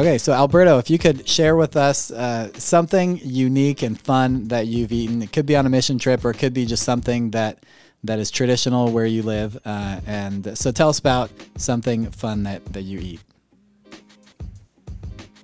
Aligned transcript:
Okay, 0.00 0.16
so 0.16 0.32
Alberto, 0.32 0.78
if 0.78 0.88
you 0.88 0.96
could 0.96 1.28
share 1.28 1.56
with 1.56 1.76
us 1.76 2.10
uh, 2.10 2.50
something 2.54 3.20
unique 3.22 3.82
and 3.82 4.00
fun 4.00 4.48
that 4.48 4.66
you've 4.66 4.92
eaten, 4.92 5.20
it 5.20 5.30
could 5.30 5.44
be 5.44 5.54
on 5.54 5.66
a 5.66 5.68
mission 5.68 5.98
trip 5.98 6.24
or 6.24 6.30
it 6.30 6.38
could 6.38 6.54
be 6.54 6.64
just 6.64 6.84
something 6.84 7.32
that 7.32 7.66
that 8.04 8.18
is 8.18 8.30
traditional 8.30 8.90
where 8.90 9.04
you 9.04 9.22
live. 9.22 9.58
Uh, 9.62 10.00
and 10.06 10.56
so 10.56 10.72
tell 10.72 10.88
us 10.88 10.98
about 10.98 11.30
something 11.58 12.10
fun 12.12 12.44
that, 12.44 12.64
that 12.72 12.80
you 12.80 12.98
eat. 12.98 13.20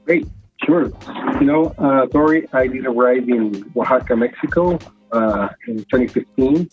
Great, 0.07 0.27
sure. 0.65 0.91
You 1.39 1.45
know, 1.45 1.75
uh, 1.77 2.07
I 2.55 2.67
did 2.67 2.87
arrive 2.87 3.29
in 3.29 3.71
Oaxaca, 3.77 4.17
Mexico 4.17 4.79
uh, 5.13 5.49
in 5.69 5.85
2015 5.85 6.71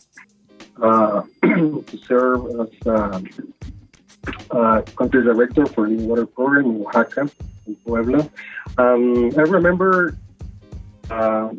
uh, 0.82 1.22
to 1.42 2.00
serve 2.08 2.46
as 2.62 2.88
um, 2.88 3.28
uh, 4.52 4.82
country 4.96 5.22
director 5.22 5.66
for 5.66 5.90
the 5.90 5.96
water 5.96 6.26
program 6.26 6.68
in 6.68 6.82
Oaxaca, 6.86 7.30
in 7.68 7.76
Puebla. 7.78 8.30
Um, 8.78 9.32
I 9.38 9.42
remember 9.42 10.18
uh, 11.10 11.50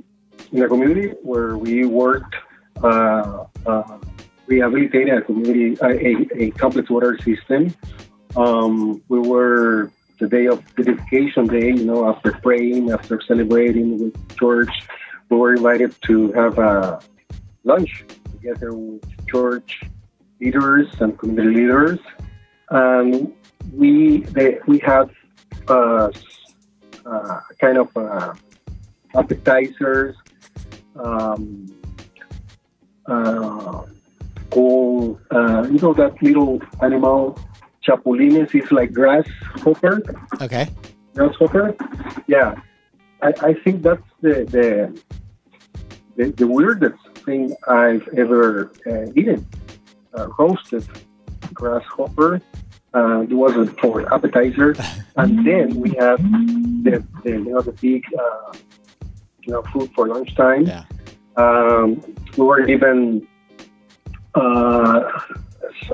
in 0.52 0.62
a 0.62 0.68
community 0.68 1.08
where 1.22 1.56
we 1.56 1.84
worked 1.84 2.34
uh, 2.82 3.44
uh, 3.66 3.98
rehabilitating 4.46 5.14
a 5.14 5.22
community, 5.22 5.76
a, 5.82 6.44
a 6.44 6.50
complex 6.52 6.90
water 6.90 7.18
system. 7.18 7.74
Um, 8.36 9.02
we 9.08 9.18
were 9.20 9.90
the 10.18 10.28
day 10.28 10.46
of 10.46 10.62
dedication 10.76 11.46
day, 11.46 11.68
you 11.68 11.84
know, 11.84 12.08
after 12.08 12.32
praying, 12.32 12.90
after 12.90 13.20
celebrating 13.26 13.98
with 13.98 14.36
church, 14.36 14.70
we 15.28 15.36
were 15.36 15.54
invited 15.54 15.94
to 16.02 16.32
have 16.32 16.58
a 16.58 17.00
lunch 17.64 18.04
together 18.32 18.72
with 18.74 19.26
church 19.26 19.82
leaders 20.40 20.86
and 21.00 21.18
community 21.18 21.60
leaders. 21.60 21.98
And 22.70 23.32
we 23.72 24.18
they, 24.36 24.58
we 24.66 24.78
had 24.78 25.10
uh, 25.68 26.10
uh, 27.06 27.40
kind 27.60 27.78
of 27.78 27.96
uh, 27.96 28.34
appetizers, 29.14 30.16
um, 30.96 31.72
uh, 33.06 33.82
called, 34.50 35.20
uh, 35.30 35.66
you 35.70 35.78
know, 35.78 35.92
that 35.94 36.20
little 36.22 36.60
animal, 36.82 37.38
chapulines, 37.86 38.54
is 38.54 38.70
like 38.70 38.92
grasshopper. 38.92 40.02
Okay. 40.40 40.68
Grasshopper. 41.14 41.74
Yeah. 42.26 42.54
I, 43.22 43.32
I 43.40 43.54
think 43.54 43.82
that's 43.82 44.02
the, 44.20 44.44
the, 44.44 45.00
the, 46.16 46.30
the 46.32 46.46
weirdest 46.46 47.02
thing 47.24 47.54
I've 47.68 48.06
ever 48.16 48.70
uh, 48.86 49.06
eaten. 49.14 49.46
Uh, 50.16 50.28
roasted 50.38 50.86
grasshopper. 51.52 52.40
Uh, 52.94 53.22
it 53.22 53.32
was 53.32 53.68
for 53.80 54.12
appetizer, 54.14 54.76
and 55.16 55.44
then 55.44 55.74
we 55.74 55.90
have 55.94 56.22
the, 56.84 57.04
the 57.24 57.30
you 57.30 57.44
know 57.44 57.60
the 57.60 57.72
big 57.72 58.04
uh, 58.16 58.52
you 59.42 59.52
know 59.52 59.62
food 59.72 59.90
for 59.94 60.06
lunchtime. 60.06 60.66
Yeah. 60.66 60.84
Um, 61.36 62.00
we 62.36 62.44
were 62.44 62.64
given 62.64 63.26
uh, 64.34 65.10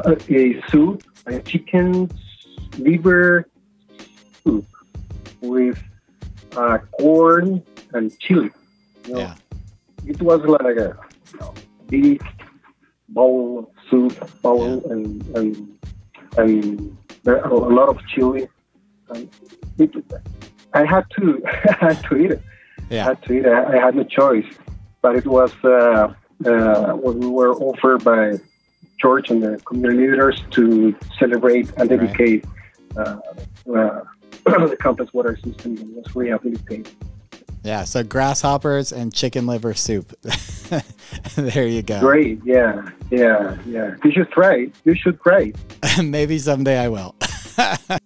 a 0.04 0.62
soup, 0.68 1.02
a 1.26 1.40
chicken 1.40 2.10
liver 2.78 3.48
soup 4.44 4.66
with 5.40 5.82
uh, 6.56 6.78
corn 6.98 7.62
and 7.94 8.18
chili. 8.18 8.50
You 9.06 9.14
know, 9.14 9.20
Yeah. 9.20 9.34
It 10.06 10.20
was 10.20 10.40
like 10.42 10.76
a 10.76 10.96
you 11.32 11.40
know, 11.40 11.54
big 11.88 12.22
bowl 13.08 13.72
soup 13.90 14.14
bowl 14.42 14.84
and 14.90 15.22
and 15.36 15.79
and 16.36 16.96
there 17.24 17.44
are 17.44 17.50
a 17.50 17.74
lot 17.74 17.88
of 17.88 17.98
chili. 18.06 18.48
And 19.10 19.28
it, 19.78 19.90
I 20.74 20.84
had 20.84 21.04
to 21.16 21.42
I 21.46 21.86
had 21.94 22.02
to 22.04 22.16
eat 22.16 22.30
it. 22.32 22.42
I 22.90 22.94
had 22.94 23.22
to 23.24 23.32
eat 23.32 23.44
it. 23.44 23.52
I 23.52 23.76
had 23.76 23.94
no 23.94 24.04
choice. 24.04 24.46
But 25.02 25.16
it 25.16 25.26
was 25.26 25.52
uh, 25.64 26.12
uh, 26.44 26.92
what 26.92 27.16
we 27.16 27.26
were 27.26 27.54
offered 27.54 28.04
by 28.04 28.38
church 28.98 29.30
and 29.30 29.42
the 29.42 29.56
community 29.64 30.08
leaders 30.10 30.42
to 30.50 30.94
celebrate 31.18 31.70
and 31.78 31.90
Right. 31.90 32.00
dedicate 32.00 32.44
uh, 32.96 33.16
uh, 33.74 34.00
the 34.44 34.76
complex 34.80 35.12
water 35.12 35.36
system 35.42 35.76
that 35.76 35.86
was 35.96 36.14
rehabilitated. 36.14 36.90
Yeah. 37.62 37.84
So 37.84 38.02
grasshoppers 38.02 38.90
and 38.90 39.12
chicken 39.12 39.46
liver 39.46 39.74
soup. 39.74 40.14
there 41.34 41.66
you 41.66 41.82
go. 41.82 42.00
Great, 42.00 42.40
yeah, 42.44 42.88
yeah, 43.10 43.58
yeah. 43.66 43.96
You 44.02 44.12
should 44.12 44.30
try. 44.30 44.68
You 44.84 44.94
should 44.94 45.20
try. 45.20 45.52
Maybe 46.02 46.38
someday 46.38 46.78
I 46.78 46.88
will. 46.88 47.14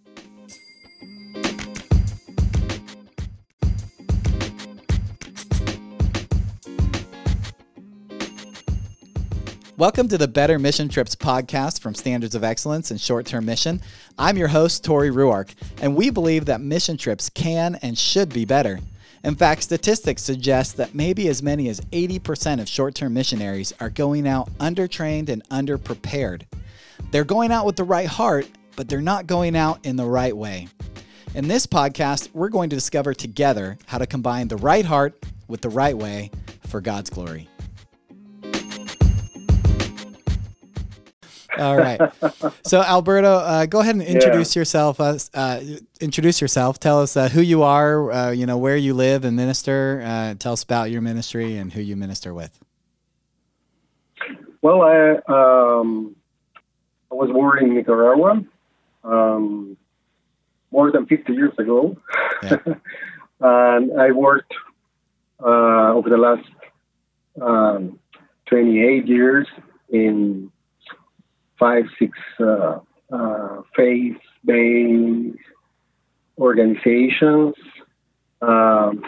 Welcome 9.76 10.06
to 10.08 10.18
the 10.18 10.28
Better 10.28 10.58
Mission 10.58 10.88
Trips 10.88 11.14
podcast 11.14 11.80
from 11.80 11.94
Standards 11.94 12.34
of 12.34 12.42
Excellence 12.42 12.90
and 12.92 13.00
Short 13.00 13.26
Term 13.26 13.44
Mission. 13.44 13.80
I'm 14.18 14.36
your 14.36 14.48
host, 14.48 14.84
Tori 14.84 15.10
Ruark, 15.10 15.54
and 15.80 15.94
we 15.96 16.10
believe 16.10 16.44
that 16.46 16.60
mission 16.60 16.96
trips 16.96 17.28
can 17.28 17.76
and 17.82 17.98
should 17.98 18.32
be 18.32 18.44
better. 18.44 18.80
In 19.24 19.34
fact, 19.34 19.62
statistics 19.62 20.22
suggest 20.22 20.76
that 20.76 20.94
maybe 20.94 21.28
as 21.28 21.42
many 21.42 21.70
as 21.70 21.80
80% 21.80 22.60
of 22.60 22.68
short 22.68 22.94
term 22.94 23.14
missionaries 23.14 23.72
are 23.80 23.88
going 23.88 24.28
out 24.28 24.52
undertrained 24.58 25.30
and 25.30 25.42
underprepared. 25.48 26.42
They're 27.10 27.24
going 27.24 27.50
out 27.50 27.64
with 27.64 27.76
the 27.76 27.84
right 27.84 28.06
heart, 28.06 28.46
but 28.76 28.86
they're 28.86 29.00
not 29.00 29.26
going 29.26 29.56
out 29.56 29.84
in 29.86 29.96
the 29.96 30.04
right 30.04 30.36
way. 30.36 30.68
In 31.34 31.48
this 31.48 31.66
podcast, 31.66 32.34
we're 32.34 32.50
going 32.50 32.68
to 32.68 32.76
discover 32.76 33.14
together 33.14 33.78
how 33.86 33.96
to 33.96 34.06
combine 34.06 34.48
the 34.48 34.58
right 34.58 34.84
heart 34.84 35.24
with 35.48 35.62
the 35.62 35.70
right 35.70 35.96
way 35.96 36.30
for 36.68 36.82
God's 36.82 37.08
glory. 37.08 37.48
All 41.58 41.76
right. 41.76 42.00
So 42.64 42.82
Alberto, 42.82 43.36
uh, 43.36 43.66
go 43.66 43.80
ahead 43.80 43.94
and 43.94 44.02
introduce 44.02 44.56
yourself. 44.56 45.00
Uh, 45.00 45.18
uh, 45.34 45.60
introduce 46.00 46.40
yourself. 46.40 46.80
Tell 46.80 47.00
us 47.00 47.16
uh, 47.16 47.28
who 47.28 47.40
you 47.40 47.62
are. 47.62 48.10
Uh, 48.10 48.30
you 48.30 48.46
know 48.46 48.58
where 48.58 48.76
you 48.76 48.94
live 48.94 49.24
and 49.24 49.36
minister. 49.36 50.02
Uh, 50.04 50.34
tell 50.34 50.52
us 50.54 50.62
about 50.62 50.90
your 50.90 51.00
ministry 51.00 51.56
and 51.56 51.72
who 51.72 51.80
you 51.80 51.96
minister 51.96 52.34
with. 52.34 52.58
Well, 54.62 54.82
I 54.82 55.20
um, 55.28 56.16
I 57.10 57.14
was 57.14 57.30
born 57.30 57.64
in 57.64 57.74
Nicaragua 57.74 58.42
um, 59.04 59.76
more 60.70 60.90
than 60.90 61.06
50 61.06 61.32
years 61.32 61.52
ago, 61.58 61.96
Yeah. 62.42 62.56
and 63.40 64.00
I 64.00 64.10
worked 64.10 64.52
uh, 65.40 65.92
over 65.92 66.08
the 66.08 66.16
last 66.16 66.48
um, 67.40 67.98
28 68.46 69.06
years 69.06 69.46
in 69.90 70.50
five, 71.58 71.84
six 71.98 72.18
uh, 72.40 72.78
uh, 73.12 73.62
faith-based 73.76 75.38
organizations, 76.38 77.54
um, 78.42 79.02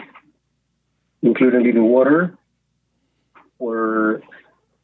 including 1.21 1.63
Living 1.63 1.83
Water, 1.83 2.37
where 3.57 4.21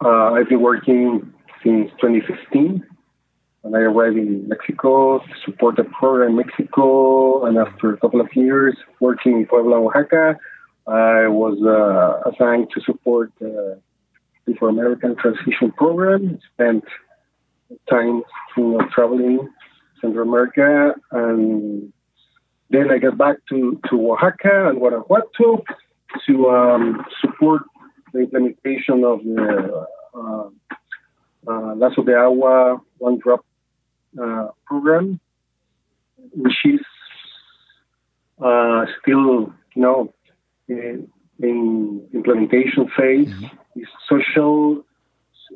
uh, 0.04 0.34
I've 0.34 0.50
been 0.50 0.62
working 0.62 1.34
since 1.64 1.90
2015. 2.02 2.86
And 3.66 3.78
I 3.78 3.80
arrived 3.80 4.18
in 4.18 4.50
Mexico 4.50 5.20
to 5.20 5.34
support 5.46 5.78
the 5.78 5.86
program 5.86 6.32
in 6.32 6.36
Mexico. 6.36 7.46
And 7.46 7.58
after 7.58 7.94
a 7.94 7.98
couple 7.98 8.20
of 8.20 8.28
years 8.36 8.76
working 9.00 9.38
in 9.38 9.46
Puebla, 9.46 9.78
Oaxaca, 9.78 10.38
I 10.86 11.28
was 11.30 11.58
uh, 11.64 12.30
assigned 12.30 12.68
to 12.72 12.82
support 12.82 13.32
the 13.40 13.80
for 14.60 14.68
American 14.68 15.16
Transition 15.16 15.72
Program. 15.72 16.40
Spent 16.54 16.84
time 17.90 18.24
you 18.58 18.64
know, 18.64 18.88
traveling 18.94 19.50
Central 20.02 20.28
America, 20.28 20.96
and 21.12 21.94
then 22.70 22.92
I 22.92 22.98
got 22.98 23.18
back 23.18 23.38
to, 23.50 23.80
to 23.90 24.12
Oaxaca 24.12 24.70
and 24.70 24.80
Guanajuato 24.80 25.64
to 26.26 26.50
um, 26.50 27.06
support 27.22 27.64
the 28.14 28.20
implementation 28.20 29.04
of 29.04 29.24
the 29.24 29.88
uh, 30.16 30.50
uh, 31.48 31.76
Lazo 31.76 32.04
de 32.04 32.16
Agua 32.16 32.82
One 32.98 33.20
Drop 33.20 33.46
uh, 34.22 34.48
program, 34.66 35.20
which 36.32 36.66
is 36.66 36.82
uh, 38.44 38.86
still, 39.02 39.54
you 39.76 39.82
know, 39.82 40.14
in, 40.68 41.08
in 41.42 42.08
implementation 42.14 42.90
phase. 42.96 43.34
It's 43.76 43.90
social. 44.08 44.86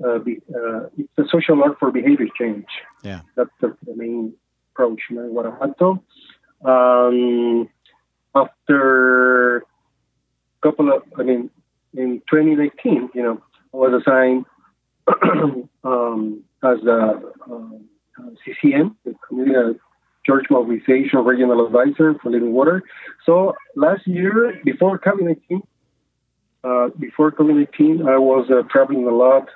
Uh, 0.05 0.19
be, 0.19 0.39
uh, 0.53 0.87
it's 0.97 1.09
a 1.17 1.23
social 1.29 1.63
art 1.63 1.77
for 1.79 1.91
behavior 1.91 2.27
change. 2.39 2.65
Yeah. 3.03 3.21
That's 3.35 3.49
the, 3.61 3.75
the 3.85 3.95
main 3.95 4.33
approach 4.73 5.01
What 5.09 5.25
in 5.25 5.31
Guanajuato. 5.31 6.03
Um, 6.63 7.69
after 8.35 9.57
a 9.57 9.61
couple 10.61 10.91
of, 10.91 11.03
I 11.17 11.23
mean, 11.23 11.49
in 11.95 12.21
2019, 12.29 13.09
you 13.13 13.23
know, 13.23 13.41
I 13.73 13.77
was 13.77 14.01
assigned 14.01 14.45
um, 15.83 16.43
as 16.63 16.77
um, 16.87 17.85
CCM, 18.45 18.95
the 19.05 19.15
Community 19.27 19.79
church 20.27 20.45
mobilization 20.49 21.19
regional 21.23 21.65
advisor 21.65 22.15
for 22.21 22.29
living 22.29 22.51
water. 22.51 22.83
So 23.25 23.55
last 23.75 24.05
year, 24.05 24.59
before 24.65 24.99
COVID 24.99 25.21
nineteen, 25.21 25.61
uh, 26.63 26.89
before 26.99 27.31
COVID 27.31 27.55
nineteen, 27.55 28.07
I 28.07 28.17
was 28.17 28.49
uh, 28.51 28.63
traveling 28.69 29.07
a 29.07 29.11
lot. 29.11 29.47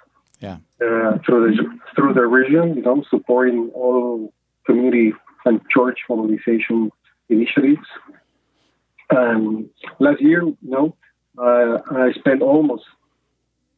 Yeah. 0.41 0.57
Uh, 0.81 1.19
through 1.23 1.55
the 1.55 1.79
through 1.95 2.13
the 2.15 2.25
region, 2.25 2.75
you 2.75 2.81
know, 2.81 3.03
supporting 3.09 3.69
all 3.75 4.33
community 4.65 5.13
and 5.45 5.61
church 5.69 5.99
mobilization 6.09 6.91
initiatives. 7.29 7.87
And 9.09 9.69
last 9.99 10.21
year, 10.21 10.41
you 10.41 10.57
know, 10.61 10.95
uh, 11.37 11.77
I 11.91 12.11
spent 12.13 12.41
almost 12.41 12.85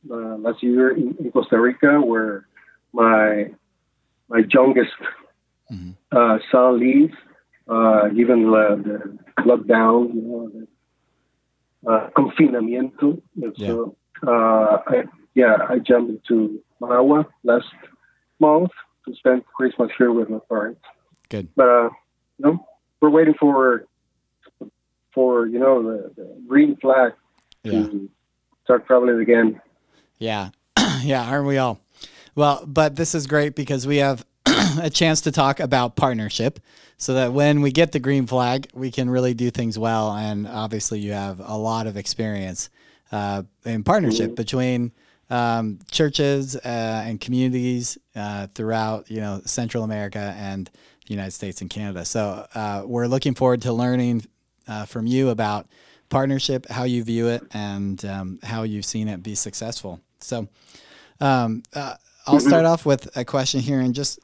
uh, 0.10 0.38
last 0.38 0.64
year 0.64 0.92
in, 0.92 1.16
in, 1.20 1.32
Costa 1.32 1.60
Rica, 1.60 2.00
where 2.00 2.48
my 2.94 3.52
my 4.30 4.44
youngest 4.50 4.92
mm-hmm. 5.72 5.92
uh, 6.12 6.38
son 6.52 6.80
lives, 6.80 7.14
uh, 7.68 8.08
given 8.10 8.44
the, 8.52 9.18
the, 9.38 9.44
lockdown, 9.44 10.14
you 10.14 10.22
know, 10.22 10.52
the 10.54 11.92
uh, 11.92 12.10
confinamiento. 12.12 13.22
Yeah. 13.36 13.68
So, 13.68 13.96
uh, 14.26 14.78
I, 14.88 15.04
yeah, 15.36 15.58
I 15.68 15.80
jumped 15.80 16.12
into 16.12 16.62
Managua 16.80 17.28
last 17.44 17.68
month 18.40 18.72
to 19.06 19.16
spend 19.16 19.46
Christmas 19.46 19.92
here 19.98 20.12
with 20.12 20.30
my 20.30 20.40
parents. 20.50 20.82
Good. 21.30 21.50
But 21.56 21.70
uh, 21.70 21.90
you 22.38 22.46
know, 22.46 22.68
we're 23.02 23.10
waiting 23.10 23.34
for 23.40 23.86
for 25.14 25.48
you 25.48 25.60
know 25.60 25.84
the, 25.84 26.12
the 26.16 26.42
green 26.48 26.76
flag 26.78 27.14
yeah. 27.64 27.72
to 27.72 28.10
start 28.64 28.86
traveling 28.88 29.20
again. 29.20 29.62
Yeah, 30.20 30.50
yeah, 31.02 31.24
aren't 31.24 31.48
we 31.48 31.58
all? 31.58 31.80
Well, 32.36 32.64
but 32.66 32.96
this 32.96 33.14
is 33.14 33.28
great 33.28 33.56
because 33.56 33.86
we 33.86 33.98
have 33.98 34.26
a 34.82 34.90
chance 34.90 35.22
to 35.22 35.32
talk 35.32 35.60
about 35.60 35.96
partnership 35.96 36.60
so 36.98 37.14
that 37.16 37.34
when 37.34 37.62
we 37.62 37.72
get 37.72 37.92
the 37.92 38.00
green 38.00 38.26
flag, 38.26 38.68
we 38.74 38.92
can 38.92 39.10
really 39.10 39.34
do 39.34 39.52
things 39.52 39.78
well. 39.78 40.12
And 40.12 40.48
obviously, 40.48 41.00
you 41.00 41.12
have 41.12 41.40
a 41.40 41.58
lot 41.58 41.86
of 41.88 41.98
experience 41.98 42.70
uh, 43.12 43.44
in 43.66 43.84
partnership 43.84 44.28
mm-hmm. 44.28 44.36
between 44.36 44.92
um, 45.34 45.80
churches 45.90 46.56
uh, 46.56 46.60
and 47.08 47.20
communities 47.20 47.98
uh, 48.16 48.46
throughout, 48.54 49.10
you 49.10 49.20
know, 49.20 49.42
Central 49.46 49.84
America 49.84 50.36
and 50.38 50.70
the 51.08 51.14
United 51.14 51.32
States 51.32 51.60
and 51.62 51.72
Canada. 51.72 52.06
So 52.06 52.46
uh, 52.54 52.84
we're 52.86 53.08
looking 53.08 53.34
forward 53.34 53.64
to 53.64 53.74
learning 53.74 54.28
uh, 54.68 54.86
from 54.86 55.08
you 55.08 55.30
about 55.30 55.68
partnership, 56.10 56.70
how 56.70 56.84
you 56.84 57.04
view 57.04 57.30
it, 57.30 57.42
and 57.52 58.06
um, 58.06 58.40
how 58.44 58.62
you've 58.62 58.86
seen 58.86 59.08
it 59.08 59.24
be 59.24 59.34
successful. 59.34 60.00
So 60.20 60.48
um, 61.20 61.64
uh, 61.74 61.96
I'll 62.28 62.36
mm-hmm. 62.36 62.48
start 62.48 62.66
off 62.66 62.86
with 62.86 63.10
a 63.18 63.26
question 63.26 63.60
here, 63.60 63.80
and 63.80 63.96
just 63.96 64.20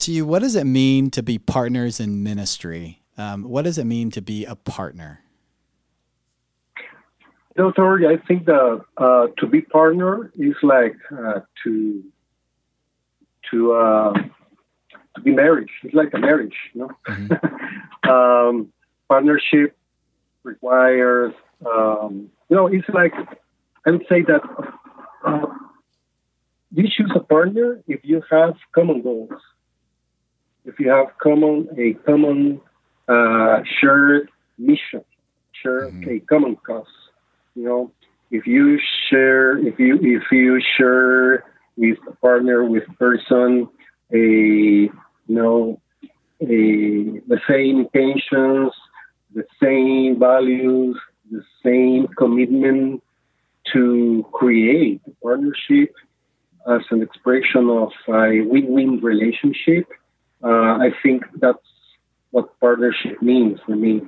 to 0.00 0.10
you, 0.10 0.26
what 0.26 0.42
does 0.42 0.56
it 0.56 0.64
mean 0.64 1.12
to 1.12 1.22
be 1.22 1.38
partners 1.38 2.00
in 2.00 2.24
ministry? 2.24 3.02
Um, 3.16 3.44
what 3.44 3.62
does 3.62 3.78
it 3.78 3.84
mean 3.84 4.10
to 4.10 4.20
be 4.20 4.44
a 4.44 4.56
partner? 4.56 5.20
You 7.56 7.72
know, 7.76 8.08
I 8.08 8.16
think 8.26 8.46
that 8.46 8.84
uh, 8.96 9.26
to 9.38 9.46
be 9.46 9.60
partner 9.60 10.32
is 10.36 10.56
like 10.62 10.96
uh, 11.12 11.40
to 11.62 12.02
to 13.50 13.72
uh, 13.72 14.12
to 15.14 15.20
be 15.22 15.30
married. 15.30 15.68
It's 15.84 15.94
like 15.94 16.12
a 16.14 16.18
marriage, 16.18 16.56
you 16.72 16.80
know. 16.80 16.90
Mm-hmm. 17.06 18.10
um, 18.10 18.72
partnership 19.08 19.76
requires, 20.42 21.32
um, 21.64 22.30
you 22.48 22.56
know, 22.56 22.66
it's 22.66 22.88
like 22.88 23.14
I 23.86 23.90
would 23.92 24.06
say 24.08 24.22
that 24.22 24.42
uh, 25.24 25.46
you 26.72 26.88
choose 26.88 27.12
a 27.14 27.20
partner 27.20 27.80
if 27.86 28.00
you 28.02 28.22
have 28.30 28.56
common 28.74 29.02
goals, 29.02 29.30
if 30.64 30.80
you 30.80 30.90
have 30.90 31.06
common 31.22 31.68
a 31.78 31.94
common 32.04 32.60
uh, 33.06 33.60
shared 33.80 34.28
mission, 34.58 35.04
share 35.52 35.88
mm-hmm. 35.90 36.10
a 36.10 36.18
common 36.20 36.56
cause. 36.56 36.86
You 37.54 37.62
know, 37.64 37.92
if 38.30 38.46
you 38.46 38.78
share, 39.08 39.58
if 39.58 39.78
you 39.78 39.98
if 40.00 40.24
you 40.32 40.60
share 40.76 41.44
with 41.76 41.98
a 42.08 42.12
partner 42.16 42.64
with 42.64 42.84
person 42.98 43.68
a 44.12 44.16
you 44.16 44.90
know 45.28 45.80
a 46.40 46.46
the 46.46 47.40
same 47.48 47.80
intentions, 47.80 48.72
the 49.34 49.44
same 49.62 50.18
values, 50.18 50.98
the 51.30 51.44
same 51.64 52.08
commitment 52.16 53.02
to 53.72 54.26
create 54.32 55.00
a 55.06 55.10
partnership 55.22 55.94
as 56.68 56.80
an 56.90 57.02
expression 57.02 57.68
of 57.70 57.92
a 58.08 58.40
win-win 58.40 59.00
relationship. 59.00 59.86
Uh, 60.42 60.78
I 60.86 60.90
think 61.02 61.24
that's 61.40 61.58
what 62.30 62.58
partnership 62.60 63.22
means 63.22 63.60
for 63.64 63.76
me. 63.76 64.02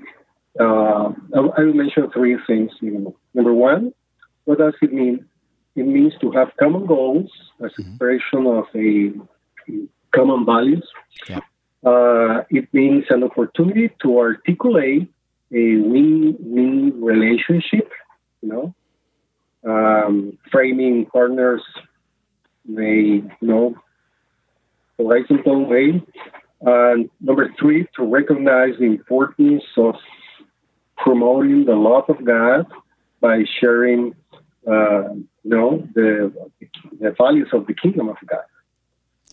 Uh, 0.58 1.12
I, 1.34 1.60
will 1.60 1.74
mention 1.74 2.10
three 2.10 2.36
things. 2.46 2.72
Number 3.34 3.52
one, 3.52 3.92
what 4.44 4.58
does 4.58 4.74
it 4.80 4.92
mean? 4.92 5.26
It 5.74 5.86
means 5.86 6.14
to 6.20 6.30
have 6.32 6.52
common 6.58 6.86
goals 6.86 7.30
as 7.62 7.72
mm-hmm. 7.72 7.90
expression 7.90 8.46
of 8.46 8.64
a 8.74 9.12
common 10.14 10.46
values. 10.46 10.88
Yeah. 11.28 11.40
Uh, 11.84 12.42
it 12.50 12.72
means 12.72 13.04
an 13.10 13.22
opportunity 13.22 13.90
to 14.02 14.18
articulate 14.18 15.12
a 15.52 15.76
win-win 15.76 17.00
relationship. 17.00 17.90
You 18.40 18.48
know, 18.48 18.74
um, 19.70 20.38
framing 20.50 21.06
partners 21.06 21.62
may 22.64 23.22
you 23.22 23.30
know 23.40 23.76
horizontal 24.96 25.66
way. 25.66 26.02
And 26.62 27.10
number 27.20 27.52
three, 27.60 27.86
to 27.96 28.04
recognize 28.04 28.74
the 28.78 28.86
importance 28.86 29.64
of 29.76 29.96
promoting 30.96 31.64
the 31.64 31.75
love 31.75 32.04
of 32.08 32.25
God 32.25 32.66
by 33.20 33.44
sharing, 33.60 34.14
uh, 34.66 35.14
you 35.14 35.26
know, 35.44 35.87
the, 35.94 36.32
the 37.00 37.14
values 37.16 37.48
of 37.52 37.66
the 37.66 37.75
kingdom 37.75 38.08
of 38.08 38.16
God. 38.26 38.44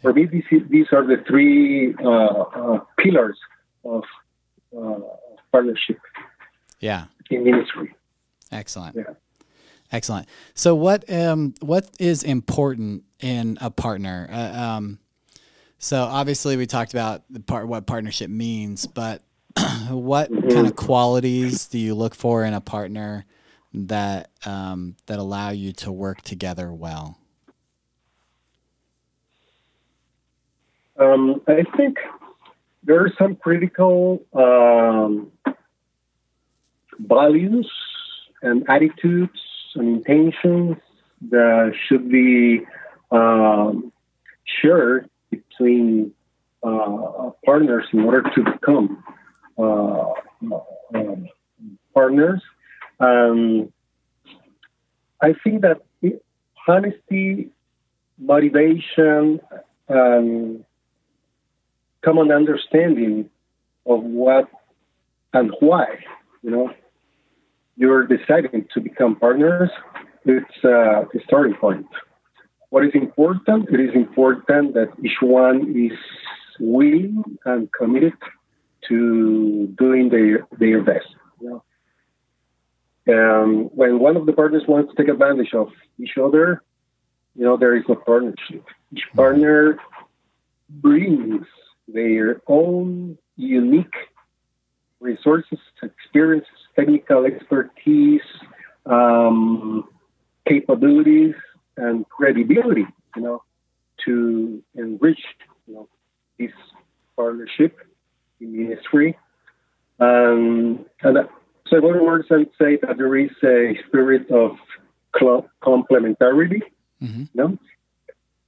For 0.01 0.13
me, 0.13 0.25
these, 0.25 0.43
these 0.69 0.87
are 0.91 1.05
the 1.05 1.23
three 1.27 1.95
uh, 1.95 2.09
uh, 2.09 2.79
pillars 2.97 3.37
of 3.85 4.03
uh, 4.77 4.99
partnership. 5.51 5.99
Yeah. 6.79 7.05
In 7.29 7.43
ministry. 7.45 7.95
Excellent. 8.51 8.95
Yeah. 8.95 9.13
Excellent. 9.91 10.27
So, 10.55 10.73
what 10.75 11.09
um, 11.09 11.53
what 11.61 11.87
is 11.99 12.23
important 12.23 13.03
in 13.19 13.59
a 13.61 13.69
partner? 13.69 14.27
Uh, 14.31 14.61
um, 14.61 14.99
so, 15.77 16.01
obviously, 16.03 16.57
we 16.57 16.65
talked 16.65 16.93
about 16.93 17.21
the 17.29 17.39
part 17.39 17.67
what 17.67 17.85
partnership 17.85 18.29
means, 18.29 18.87
but 18.87 19.21
what 19.89 20.31
mm-hmm. 20.31 20.49
kind 20.49 20.67
of 20.67 20.75
qualities 20.75 21.67
do 21.67 21.77
you 21.77 21.95
look 21.95 22.15
for 22.15 22.43
in 22.43 22.53
a 22.53 22.61
partner 22.61 23.25
that 23.73 24.29
um, 24.45 24.95
that 25.07 25.19
allow 25.19 25.49
you 25.49 25.73
to 25.73 25.91
work 25.91 26.21
together 26.21 26.71
well? 26.71 27.17
Um, 30.97 31.41
I 31.47 31.63
think 31.75 31.97
there 32.83 33.03
are 33.03 33.11
some 33.17 33.35
critical 33.35 34.23
um, 34.33 35.31
values 36.99 37.69
and 38.41 38.63
attitudes 38.69 39.39
and 39.75 39.97
intentions 39.97 40.77
that 41.29 41.73
should 41.87 42.09
be 42.09 42.61
um, 43.11 43.91
shared 44.43 45.09
between 45.31 46.13
uh, 46.61 47.31
partners 47.45 47.85
in 47.91 48.01
order 48.01 48.21
to 48.35 48.43
become 48.43 49.03
partners. 51.93 52.41
Um, 52.99 53.71
I 55.21 55.33
think 55.43 55.61
that 55.61 55.81
honesty, 56.67 57.49
motivation, 58.17 59.39
and 59.87 60.65
common 62.03 62.31
understanding 62.31 63.29
of 63.85 64.03
what 64.03 64.49
and 65.33 65.51
why, 65.59 65.87
you 66.41 66.51
know, 66.51 66.71
you're 67.75 68.05
deciding 68.05 68.67
to 68.73 68.79
become 68.79 69.15
partners, 69.15 69.69
it's 70.25 70.63
uh, 70.63 71.01
a 71.01 71.19
starting 71.25 71.55
point. 71.55 71.87
What 72.69 72.85
is 72.85 72.91
important? 72.93 73.69
It 73.69 73.79
is 73.79 73.95
important 73.95 74.73
that 74.73 74.89
each 75.03 75.17
one 75.21 75.75
is 75.75 75.97
willing 76.59 77.23
and 77.45 77.69
committed 77.71 78.13
to 78.87 79.67
doing 79.77 80.09
their 80.09 80.47
their 80.59 80.81
best. 80.81 81.07
You 81.41 81.49
know? 81.49 81.63
um, 83.09 83.69
when 83.73 83.99
one 83.99 84.15
of 84.15 84.25
the 84.25 84.33
partners 84.33 84.63
wants 84.67 84.93
to 84.93 84.95
take 85.01 85.11
advantage 85.11 85.53
of 85.53 85.69
each 85.99 86.17
other, 86.21 86.61
you 87.35 87.43
know 87.43 87.57
there 87.57 87.75
is 87.75 87.83
no 87.87 87.95
partnership. 87.95 88.63
Each 88.91 89.03
partner 89.15 89.77
brings 90.69 91.45
their 91.87 92.41
own 92.47 93.17
unique 93.35 93.95
resources, 94.99 95.59
experiences, 95.81 96.49
technical 96.75 97.25
expertise, 97.25 98.21
um, 98.85 99.83
capabilities, 100.47 101.35
and 101.75 102.07
credibility, 102.07 102.85
you 103.15 103.21
know, 103.21 103.43
to 104.05 104.63
enrich, 104.75 105.21
you 105.67 105.73
know, 105.73 105.89
this 106.39 106.51
partnership 107.15 107.77
ministry. 108.39 109.17
Um, 109.99 110.85
and 111.01 111.17
so, 111.67 111.77
in 111.77 111.83
other 111.83 112.03
words, 112.03 112.27
I 112.31 112.37
would 112.37 112.51
say 112.59 112.77
that 112.81 112.97
there 112.97 113.15
is 113.15 113.31
a 113.43 113.77
spirit 113.87 114.29
of 114.31 114.57
complementarity. 115.15 116.61
Mm-hmm. 117.01 117.21
You 117.21 117.27
know? 117.33 117.57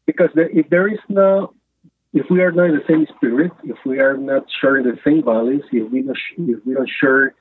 Because 0.06 0.30
the, 0.36 0.48
if 0.52 0.70
there 0.70 0.88
is 0.88 1.00
no, 1.10 1.54
if 2.14 2.26
we 2.30 2.42
are 2.42 2.52
not 2.52 2.66
in 2.66 2.76
the 2.76 2.84
same 2.88 3.08
spirit, 3.16 3.52
if 3.64 3.78
we 3.86 4.00
are 4.00 4.18
not 4.18 4.46
sharing 4.62 4.84
the 4.86 4.98
same 5.04 5.24
values, 5.24 5.64
if 5.72 5.92
we 5.92 6.02
don't, 6.02 6.18
if 6.38 6.66
we 6.66 6.74
don't 6.74 6.90
share 6.90 7.34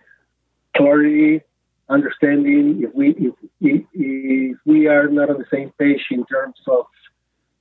clarity, 0.76 1.42
understanding, 1.88 2.82
if 2.82 2.94
we 2.94 3.10
if, 3.10 3.34
if, 3.60 3.84
if 3.92 4.56
we 4.64 4.86
are 4.88 5.08
not 5.08 5.30
on 5.30 5.38
the 5.38 5.44
same 5.52 5.70
page 5.78 6.06
in 6.10 6.24
terms 6.26 6.56
of 6.66 6.86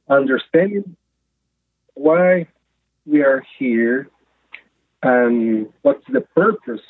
understanding 0.09 0.95
why 1.93 2.47
we 3.05 3.21
are 3.21 3.43
here 3.59 4.09
and 5.03 5.67
what's 5.81 6.05
the 6.11 6.21
purpose 6.21 6.81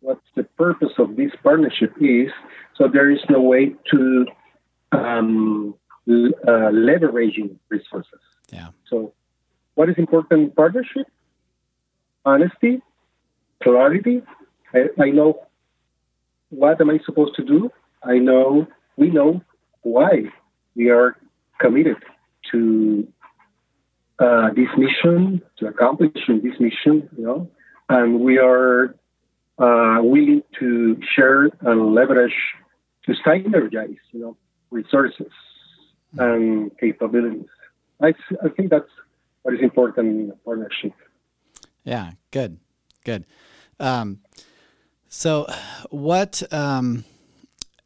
what 0.00 0.20
the 0.34 0.44
purpose 0.44 0.92
of 0.98 1.16
this 1.16 1.32
partnership 1.42 1.92
is 2.00 2.30
so 2.76 2.88
there 2.88 3.10
is 3.10 3.20
no 3.28 3.40
way 3.40 3.74
to 3.90 4.26
um, 4.92 5.74
uh, 6.08 6.70
leveraging 6.70 7.56
resources. 7.68 8.20
Yeah. 8.50 8.68
So 8.88 9.12
what 9.74 9.88
is 9.88 9.96
important 9.98 10.40
in 10.40 10.50
partnership? 10.50 11.06
Honesty 12.24 12.82
clarity. 13.62 14.22
I, 14.74 14.88
I 15.00 15.10
know 15.10 15.46
what 16.50 16.80
am 16.80 16.90
i 16.90 16.98
supposed 17.04 17.34
to 17.36 17.44
do. 17.44 17.70
I 18.02 18.18
know 18.18 18.66
we 18.96 19.10
know 19.10 19.42
why 19.82 20.30
we 20.74 20.90
are 20.90 21.16
committed 21.60 21.96
to 22.52 23.08
uh, 24.18 24.50
this 24.54 24.68
mission, 24.76 25.42
to 25.58 25.66
accomplishing 25.66 26.40
this 26.42 26.58
mission, 26.58 27.08
you 27.16 27.24
know, 27.24 27.50
and 27.88 28.20
we 28.20 28.38
are 28.38 28.94
uh, 29.58 29.98
willing 30.02 30.42
to 30.58 30.98
share 31.14 31.50
and 31.60 31.94
leverage 31.94 32.34
to 33.04 33.12
synergize, 33.26 33.96
you 34.12 34.20
know, 34.20 34.36
resources 34.70 35.32
and 36.18 36.70
capabilities. 36.78 37.46
I, 38.00 38.08
I 38.42 38.48
think 38.56 38.70
that's 38.70 38.88
what 39.42 39.54
is 39.54 39.60
important 39.60 40.08
in 40.08 40.30
a 40.30 40.36
partnership. 40.44 40.92
Yeah, 41.84 42.12
good, 42.30 42.58
good. 43.04 43.24
Um, 43.78 44.20
so, 45.08 45.46
what 45.90 46.42
um, 46.52 47.04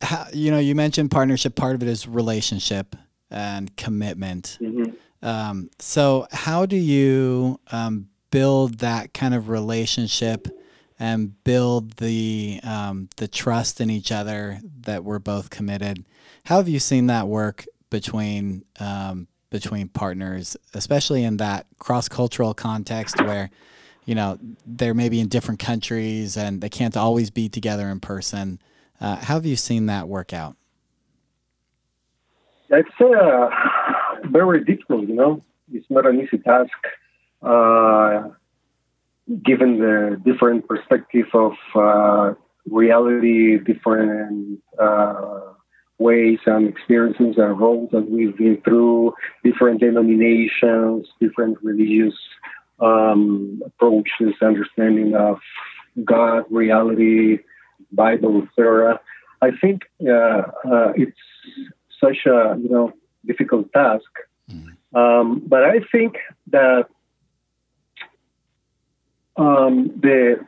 how, 0.01 0.27
you 0.33 0.51
know, 0.51 0.59
you 0.59 0.75
mentioned 0.75 1.11
partnership. 1.11 1.55
Part 1.55 1.75
of 1.75 1.83
it 1.83 1.89
is 1.89 2.09
relationship 2.09 2.97
and 3.31 3.77
commitment. 3.77 4.59
Mm-hmm. 4.61 4.95
Um, 5.23 5.71
so, 5.79 6.27
how 6.33 6.67
do 6.67 6.77
you 6.77 7.61
um, 7.71 8.09
build 8.31 8.79
that 8.79 9.13
kind 9.13 9.35
of 9.35 9.49
relationship 9.49 10.49
and 10.99 11.43
build 11.45 11.93
the 11.97 12.61
um, 12.63 13.09
the 13.17 13.29
trust 13.29 13.81
in 13.81 13.91
each 13.91 14.13
other 14.13 14.61
that 14.83 15.05
we're 15.05 15.19
both 15.19 15.51
committed? 15.51 16.05
How 16.45 16.57
have 16.57 16.69
you 16.69 16.79
seen 16.79 17.07
that 17.09 17.29
work 17.29 17.67
between 17.91 18.65
um, 18.79 19.29
between 19.51 19.89
partners, 19.89 20.57
especially 20.75 21.25
in 21.25 21.37
that 21.39 21.67
cross 21.79 22.09
cultural 22.09 22.55
context 22.55 23.21
where 23.21 23.51
you 24.07 24.15
know 24.15 24.39
they're 24.67 24.95
maybe 24.95 25.21
in 25.21 25.29
different 25.29 25.61
countries 25.61 26.37
and 26.37 26.61
they 26.61 26.69
can't 26.69 26.97
always 26.97 27.31
be 27.31 27.49
together 27.49 27.89
in 27.89 28.01
person? 28.01 28.61
Uh, 29.01 29.17
how 29.17 29.35
have 29.35 29.47
you 29.47 29.57
seen 29.57 29.87
that 29.87 30.09
work 30.09 30.33
out? 30.33 30.57
It's 32.73 32.89
uh, 33.01 33.49
very 34.31 34.65
difficult, 34.65 35.09
you 35.09 35.15
know. 35.15 35.43
It's 35.73 35.87
not 35.89 36.07
an 36.07 36.21
easy 36.21 36.39
task, 36.39 36.71
uh, 37.43 38.29
given 39.45 39.79
the 39.79 40.21
different 40.25 40.67
perspective 40.67 41.27
of 41.35 41.53
uh, 41.75 42.35
reality, 42.69 43.59
different 43.59 44.61
uh, 44.79 45.41
ways 45.99 46.39
and 46.47 46.69
experiences 46.69 47.35
and 47.37 47.61
roles 47.61 47.91
that 47.93 48.11
we've 48.11 48.37
been 48.37 48.61
through, 48.63 49.15
different 49.45 49.81
denominations, 49.81 51.07
different 51.21 51.59
religious 51.63 52.15
um, 52.81 53.63
approaches, 53.65 54.35
understanding 54.43 55.15
of 55.15 55.39
God, 56.05 56.45
reality, 56.51 57.39
Bible, 57.93 58.43
etc. 58.43 59.01
I 59.43 59.51
think 59.61 59.83
uh, 60.03 60.43
uh, 60.65 60.93
it's 60.97 61.19
such 62.01 62.27
a 62.27 62.57
you 62.61 62.69
know 62.71 62.93
difficult 63.27 63.73
task. 63.73 64.11
Mm-hmm. 64.51 64.97
Um, 64.97 65.43
but 65.47 65.65
I 65.65 65.81
think 65.93 66.17
that 66.49 66.87
um, 69.37 69.93
the 70.01 70.45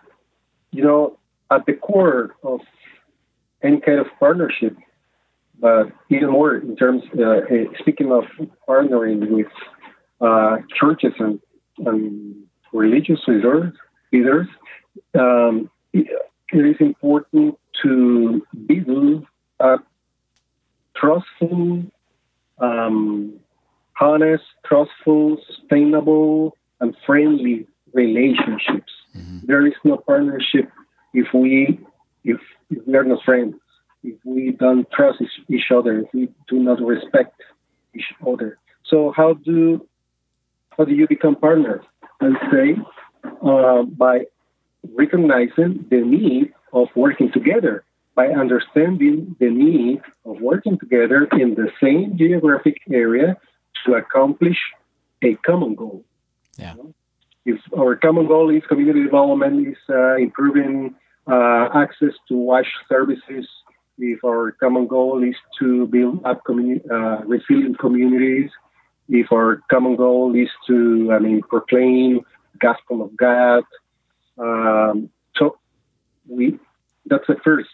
you 0.70 0.82
know 0.82 1.18
at 1.50 1.66
the 1.66 1.74
core 1.74 2.34
of 2.42 2.60
any 3.62 3.80
kind 3.80 3.98
of 4.00 4.06
partnership, 4.18 4.76
but 5.58 5.92
even 6.10 6.30
more 6.30 6.56
in 6.56 6.76
terms 6.76 7.02
uh, 7.14 7.40
speaking 7.78 8.10
of 8.10 8.24
partnering 8.68 9.30
with 9.30 9.52
uh, 10.20 10.58
churches 10.78 11.12
and, 11.18 11.40
and 11.78 12.34
religious 12.72 13.20
leaders, 13.28 13.72
leaders 14.12 14.48
um, 15.18 15.70
it, 15.92 16.06
it 16.52 16.66
is 16.66 16.76
important 16.80 17.58
to 17.82 18.46
build 18.66 19.26
a 19.60 19.78
trustful, 20.96 21.84
um, 22.58 23.38
honest, 24.00 24.44
trustful, 24.64 25.38
sustainable, 25.46 26.56
and 26.80 26.96
friendly 27.06 27.66
relationships. 27.92 28.92
Mm-hmm. 29.16 29.38
There 29.44 29.66
is 29.66 29.74
no 29.84 29.96
partnership 29.98 30.70
if 31.12 31.26
we 31.34 31.78
if, 32.24 32.38
if 32.70 32.86
we 32.86 32.94
are 32.94 33.04
not 33.04 33.22
friends, 33.24 33.54
if 34.02 34.16
we 34.24 34.52
don't 34.52 34.90
trust 34.92 35.22
each 35.48 35.70
other, 35.74 36.00
if 36.00 36.06
we 36.14 36.28
do 36.48 36.58
not 36.58 36.80
respect 36.80 37.40
each 37.94 38.12
other. 38.26 38.58
So 38.84 39.12
how 39.16 39.34
do 39.34 39.86
how 40.76 40.84
do 40.84 40.94
you 40.94 41.06
become 41.06 41.36
partners? 41.36 41.84
I 42.20 42.30
say 42.50 42.76
uh, 43.44 43.82
by 43.82 44.26
recognizing 44.94 45.86
the 45.90 46.00
need 46.00 46.52
of 46.72 46.88
working 46.94 47.30
together 47.30 47.84
by 48.14 48.28
understanding 48.28 49.36
the 49.40 49.48
need 49.48 50.00
of 50.24 50.40
working 50.40 50.78
together 50.78 51.28
in 51.32 51.54
the 51.54 51.70
same 51.82 52.16
geographic 52.18 52.78
area 52.92 53.36
to 53.84 53.94
accomplish 53.94 54.58
a 55.22 55.34
common 55.46 55.74
goal. 55.74 56.04
Yeah. 56.58 56.74
If 57.44 57.58
our 57.76 57.96
common 57.96 58.26
goal 58.26 58.50
is 58.50 58.62
community 58.68 59.02
development, 59.02 59.66
is 59.66 59.76
uh, 59.88 60.16
improving 60.16 60.94
uh, 61.26 61.68
access 61.74 62.14
to 62.28 62.36
WASH 62.36 62.70
services, 62.88 63.48
if 63.98 64.24
our 64.24 64.52
common 64.52 64.86
goal 64.86 65.22
is 65.22 65.36
to 65.58 65.86
build 65.86 66.24
up 66.24 66.42
communi- 66.44 66.84
uh, 66.90 67.24
resilient 67.24 67.78
communities, 67.78 68.50
if 69.08 69.32
our 69.32 69.60
common 69.70 69.96
goal 69.96 70.34
is 70.34 70.48
to, 70.66 71.10
I 71.12 71.18
mean, 71.18 71.42
proclaim 71.42 72.20
gospel 72.60 73.02
of 73.02 73.16
God, 73.16 73.64
um, 74.38 75.10
so 75.36 75.58
we 76.28 76.58
that's 77.06 77.26
the 77.26 77.36
first 77.44 77.68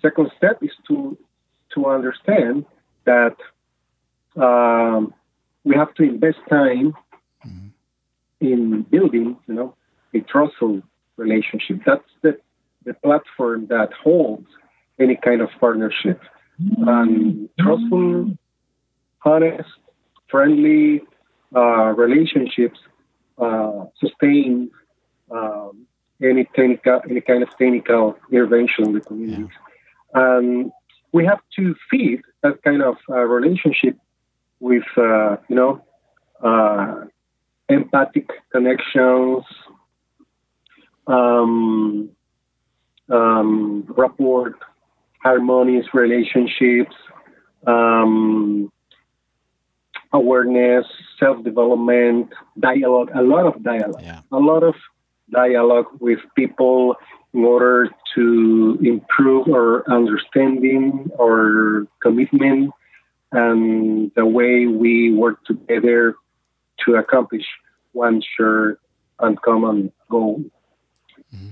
second 0.00 0.30
step 0.36 0.62
is 0.62 0.70
to 0.88 1.16
to 1.74 1.86
understand 1.86 2.64
that 3.04 3.36
um, 4.40 5.12
we 5.64 5.74
have 5.76 5.92
to 5.94 6.02
invest 6.02 6.38
time 6.48 6.94
mm-hmm. 7.46 7.68
in 8.40 8.82
building, 8.82 9.36
you 9.46 9.54
know, 9.54 9.74
a 10.14 10.20
trustful 10.20 10.82
relationship. 11.16 11.80
That's 11.84 12.10
the 12.22 12.38
the 12.84 12.94
platform 12.94 13.66
that 13.68 13.90
holds 13.92 14.48
any 14.98 15.16
kind 15.16 15.40
of 15.40 15.50
partnership. 15.60 16.20
Mm-hmm. 16.60 16.88
And 16.88 17.48
trustful, 17.60 18.36
honest, 19.24 19.68
friendly 20.28 21.02
uh, 21.54 21.92
relationships 21.94 22.78
uh, 23.38 23.84
sustain 24.00 24.70
um, 25.30 25.86
any 26.22 26.44
technical, 26.44 27.00
any 27.08 27.20
kind 27.20 27.42
of 27.42 27.50
technical 27.50 28.18
intervention 28.30 28.86
in 28.86 28.92
the 28.94 29.00
communities. 29.00 29.46
Yeah. 29.50 29.67
Um, 30.14 30.72
we 31.12 31.24
have 31.24 31.40
to 31.56 31.74
feed 31.90 32.22
that 32.42 32.62
kind 32.62 32.82
of 32.82 32.96
uh, 33.08 33.20
relationship 33.20 33.96
with, 34.60 34.84
uh, 34.96 35.36
you 35.48 35.56
know, 35.56 35.84
uh, 36.42 37.04
empathic 37.68 38.28
connections, 38.52 39.44
um, 41.06 42.10
um, 43.10 43.84
rapport, 43.96 44.54
harmonious 45.22 45.86
relationships, 45.94 46.94
um, 47.66 48.70
awareness, 50.12 50.86
self-development, 51.18 52.32
dialogue, 52.58 53.10
a 53.14 53.22
lot 53.22 53.46
of 53.46 53.62
dialogue, 53.62 54.02
yeah. 54.02 54.20
a 54.32 54.38
lot 54.38 54.62
of 54.62 54.74
dialogue 55.30 55.86
with 56.00 56.20
people 56.34 56.96
in 57.34 57.44
order 57.44 57.88
to 58.14 58.78
improve 58.82 59.48
our 59.48 59.88
understanding, 59.90 61.10
our 61.20 61.86
commitment, 62.02 62.72
and 63.32 64.10
the 64.16 64.24
way 64.24 64.66
we 64.66 65.12
work 65.12 65.44
together 65.44 66.14
to 66.84 66.94
accomplish 66.94 67.44
one 67.92 68.22
shared 68.36 68.78
and 69.20 69.40
common 69.42 69.92
goal. 70.10 70.42
Mm-hmm. 71.34 71.50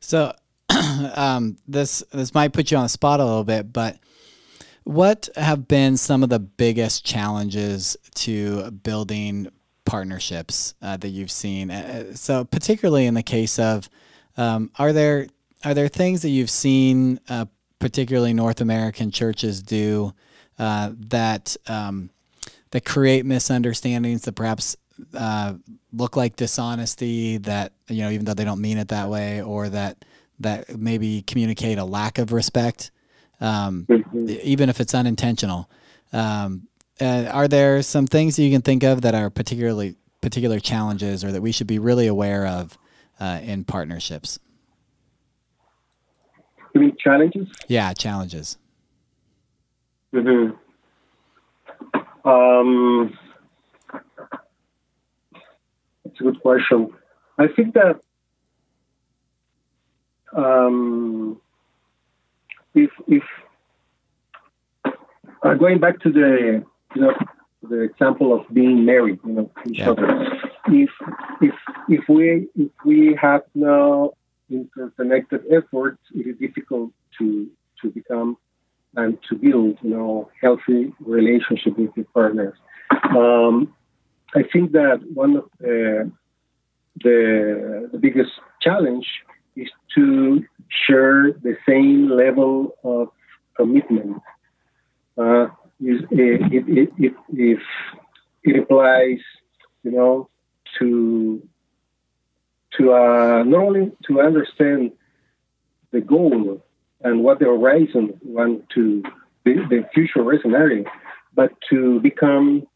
So, 0.00 0.34
um, 1.14 1.56
this 1.66 2.02
this 2.12 2.34
might 2.34 2.52
put 2.52 2.70
you 2.70 2.76
on 2.76 2.84
the 2.84 2.88
spot 2.88 3.20
a 3.20 3.24
little 3.24 3.44
bit, 3.44 3.72
but 3.72 3.98
what 4.84 5.28
have 5.36 5.68
been 5.68 5.96
some 5.96 6.22
of 6.22 6.28
the 6.28 6.40
biggest 6.40 7.04
challenges 7.04 7.96
to 8.16 8.70
building 8.70 9.48
partnerships 9.84 10.74
uh, 10.82 10.96
that 10.96 11.08
you've 11.08 11.30
seen? 11.30 11.70
Uh, 11.70 12.14
so, 12.14 12.44
particularly 12.44 13.06
in 13.06 13.14
the 13.14 13.22
case 13.22 13.58
of, 13.58 13.88
um, 14.36 14.70
are 14.78 14.92
there 14.92 15.26
are 15.64 15.74
there 15.74 15.88
things 15.88 16.22
that 16.22 16.30
you've 16.30 16.50
seen, 16.50 17.20
uh, 17.28 17.46
particularly 17.78 18.32
North 18.32 18.60
American 18.60 19.10
churches 19.10 19.62
do 19.62 20.12
uh, 20.58 20.92
that 21.08 21.56
um, 21.66 22.10
that 22.70 22.84
create 22.84 23.24
misunderstandings 23.24 24.22
that 24.22 24.32
perhaps 24.32 24.76
uh, 25.14 25.54
look 25.92 26.16
like 26.16 26.36
dishonesty 26.36 27.38
that 27.38 27.72
you 27.88 28.02
know 28.02 28.10
even 28.10 28.24
though 28.24 28.34
they 28.34 28.44
don't 28.44 28.60
mean 28.60 28.78
it 28.78 28.88
that 28.88 29.08
way 29.08 29.42
or 29.42 29.68
that 29.68 30.04
that 30.40 30.76
maybe 30.76 31.22
communicate 31.22 31.78
a 31.78 31.84
lack 31.84 32.18
of 32.18 32.32
respect 32.32 32.90
um, 33.40 33.86
mm-hmm. 33.88 34.28
even 34.42 34.68
if 34.68 34.80
it's 34.80 34.94
unintentional 34.94 35.68
um, 36.12 36.68
uh, 37.00 37.28
are 37.32 37.48
there 37.48 37.82
some 37.82 38.06
things 38.06 38.36
that 38.36 38.42
you 38.42 38.50
can 38.50 38.62
think 38.62 38.82
of 38.82 39.02
that 39.02 39.14
are 39.14 39.30
particularly 39.30 39.96
particular 40.20 40.60
challenges 40.60 41.24
or 41.24 41.32
that 41.32 41.40
we 41.42 41.52
should 41.52 41.66
be 41.66 41.78
really 41.78 42.06
aware 42.06 42.46
of 42.46 42.78
uh, 43.22 43.40
in 43.42 43.64
partnerships 43.64 44.38
you 46.74 46.80
mean 46.80 46.96
challenges 46.98 47.48
yeah 47.68 47.92
challenges 47.92 48.58
mm-hmm. 50.12 50.52
um, 52.28 53.16
it's 56.12 56.20
a 56.20 56.24
good 56.24 56.40
question. 56.42 56.90
I 57.38 57.46
think 57.48 57.74
that 57.74 58.00
um, 60.36 61.40
if 62.74 62.90
if 63.06 63.22
uh, 64.84 65.54
going 65.54 65.80
back 65.80 66.00
to 66.00 66.12
the 66.12 66.64
you 66.94 67.00
know 67.00 67.14
the 67.62 67.80
example 67.80 68.38
of 68.38 68.46
being 68.52 68.84
married, 68.84 69.20
you 69.24 69.32
know, 69.32 69.50
each 69.66 69.78
yeah. 69.78 69.90
other. 69.90 70.41
If 70.66 70.90
if 71.40 71.54
if 71.88 72.08
we 72.08 72.48
if 72.54 72.70
we 72.84 73.18
have 73.20 73.42
no 73.54 74.14
interconnected 74.50 75.42
efforts, 75.50 75.98
it 76.14 76.26
is 76.26 76.36
difficult 76.38 76.90
to 77.18 77.48
to 77.80 77.90
become 77.90 78.36
and 78.96 79.18
to 79.28 79.34
build, 79.34 79.78
you 79.82 79.90
know, 79.90 80.30
healthy 80.40 80.92
relationship 81.00 81.78
with 81.78 81.90
your 81.96 82.06
partners. 82.12 82.54
Um, 82.90 83.74
I 84.34 84.42
think 84.52 84.72
that 84.72 85.00
one 85.12 85.36
of 85.36 85.44
the, 85.58 86.10
the, 87.02 87.88
the 87.92 87.98
biggest 87.98 88.30
challenge 88.60 89.06
is 89.56 89.68
to 89.94 90.44
share 90.86 91.32
the 91.32 91.56
same 91.68 92.10
level 92.10 92.76
of 92.84 93.08
commitment. 93.56 94.22
Uh, 95.16 95.46
it, 95.80 96.06
it, 96.10 96.90
it, 96.98 97.14
if 97.32 97.60
it 98.44 98.62
applies, 98.62 99.18
you 99.82 99.90
know, 99.90 100.28
to 100.78 101.42
to 102.78 102.92
uh, 102.92 103.42
not 103.44 103.62
only 103.62 103.92
to 104.06 104.20
understand 104.20 104.92
the 105.90 106.00
goal 106.00 106.62
and 107.02 107.22
what 107.22 107.38
the 107.38 107.44
horizon 107.44 108.18
want 108.22 108.68
to 108.70 109.02
the, 109.44 109.54
the 109.68 109.88
future 109.92 110.24
scenario, 110.40 110.84
but 111.34 111.52
to 111.70 112.00
become 112.00 112.66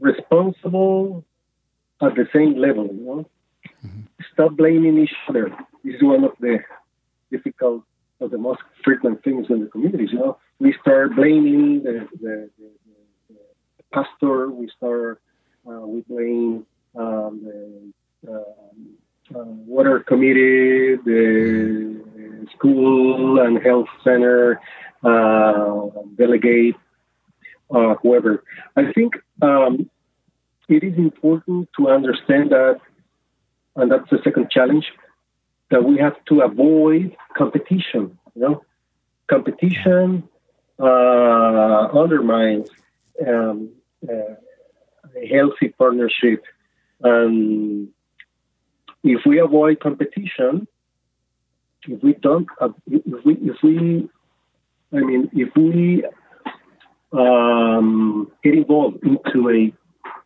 responsible 0.00 1.24
at 2.02 2.14
the 2.14 2.26
same 2.32 2.56
level. 2.56 2.86
You 2.86 3.04
know, 3.04 3.30
mm-hmm. 3.84 4.00
stop 4.32 4.56
blaming 4.56 4.98
each 4.98 5.14
other. 5.28 5.50
This 5.84 5.96
is 5.96 6.02
one 6.02 6.24
of 6.24 6.32
the 6.40 6.58
difficult 7.30 7.84
or 8.18 8.28
the 8.28 8.38
most 8.38 8.60
frequent 8.82 9.22
things 9.22 9.46
in 9.50 9.60
the 9.60 9.66
communities. 9.66 10.08
You 10.12 10.18
know, 10.18 10.38
we 10.58 10.74
start 10.80 11.14
blaming 11.14 11.82
the, 11.82 12.08
the, 12.20 12.50
the, 12.58 12.80
the 13.28 13.84
pastor. 13.92 14.50
We 14.50 14.70
start 14.76 15.20
uh, 15.68 15.80
we 15.80 16.00
blame 16.02 16.64
um, 16.96 17.92
the 18.22 18.32
uh, 18.32 19.38
uh, 19.38 19.44
water 19.44 20.00
committee, 20.00 20.96
the 21.04 22.46
school 22.54 23.40
and 23.40 23.62
health 23.62 23.88
center, 24.04 24.60
uh, 25.04 25.88
delegate 26.16 26.76
uh, 27.70 27.94
whoever. 28.02 28.42
I 28.76 28.92
think 28.92 29.14
um, 29.42 29.90
it 30.68 30.82
is 30.84 30.96
important 30.96 31.68
to 31.78 31.88
understand 31.88 32.50
that, 32.50 32.80
and 33.74 33.90
that's 33.90 34.08
the 34.10 34.18
second 34.24 34.50
challenge, 34.50 34.86
that 35.70 35.84
we 35.84 35.98
have 35.98 36.16
to 36.26 36.40
avoid 36.40 37.16
competition. 37.36 38.18
You 38.34 38.42
know, 38.42 38.64
competition 39.28 40.28
uh, 40.78 41.88
undermines 41.92 42.68
um, 43.26 43.70
uh, 44.08 44.34
a 45.16 45.26
healthy 45.26 45.68
partnership, 45.68 46.44
and 47.02 47.88
if 49.04 49.20
we 49.24 49.38
avoid 49.38 49.80
competition, 49.80 50.66
if 51.88 52.02
we 52.02 52.14
don't, 52.14 52.46
uh, 52.60 52.70
if 52.86 53.24
we, 53.24 53.34
if 53.34 53.56
we, 53.62 54.08
I 54.92 55.00
mean, 55.00 55.30
if 55.32 55.54
we 55.54 56.04
um, 57.12 58.30
get 58.42 58.54
involved 58.54 59.04
into 59.04 59.50
a 59.50 59.72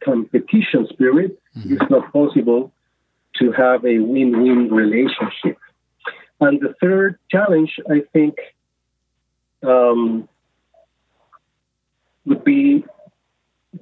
competition 0.04 0.86
spirit, 0.90 1.38
mm-hmm. 1.56 1.74
it's 1.74 1.90
not 1.90 2.12
possible 2.12 2.72
to 3.36 3.52
have 3.52 3.84
a 3.84 3.98
win-win 3.98 4.72
relationship. 4.72 5.58
And 6.40 6.60
the 6.60 6.74
third 6.80 7.18
challenge, 7.30 7.76
I 7.90 8.02
think, 8.12 8.36
um, 9.62 10.28
would 12.24 12.44
be 12.44 12.84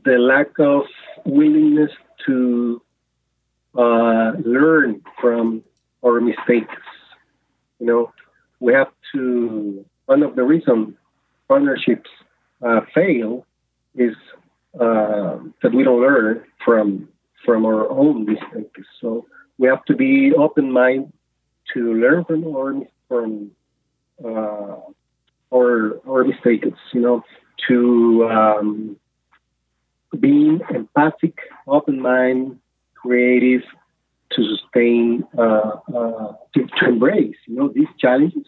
the 0.05 0.19
lack 0.19 0.59
of 0.59 0.83
willingness 1.25 1.93
to 2.27 2.83
uh, 3.77 4.33
learn 4.45 5.03
from 5.21 5.63
our 6.05 6.21
mistakes. 6.21 6.83
You 7.79 7.87
know, 7.87 8.13
we 8.61 8.73
have 8.73 8.93
to. 9.15 9.85
One 10.07 10.23
of 10.23 10.37
the 10.37 10.43
reasons 10.43 10.95
partnerships 11.49 12.09
uh, 12.67 12.81
fail 12.95 13.47
is 13.95 14.15
uh, 14.81 15.39
that 15.63 15.73
we 15.75 15.83
don't 15.85 16.01
learn 16.01 16.45
from 16.65 17.09
from 17.45 17.65
our 17.67 17.91
own 17.91 18.25
mistakes. 18.25 18.87
So 19.01 19.27
we 19.59 19.69
have 19.69 19.85
to 19.87 19.95
be 19.95 20.33
open 20.35 20.73
minded 20.73 21.13
to 21.75 21.95
learn 21.95 22.25
from 22.25 22.45
our 22.57 22.75
from 23.09 23.51
uh, 24.25 24.77
our 25.55 26.01
our 26.09 26.25
mistakes. 26.25 26.79
You 26.93 27.01
know, 27.01 27.25
to 27.69 28.29
um, 28.31 28.97
being 30.19 30.61
empathic, 30.71 31.39
open 31.67 32.01
mind, 32.01 32.59
creative, 32.95 33.63
to 34.33 34.57
sustain, 34.57 35.25
uh, 35.37 35.77
uh, 35.95 36.33
to, 36.55 36.67
to 36.79 36.87
embrace, 36.87 37.37
you 37.47 37.57
know, 37.57 37.69
these 37.69 37.89
challenges 37.99 38.47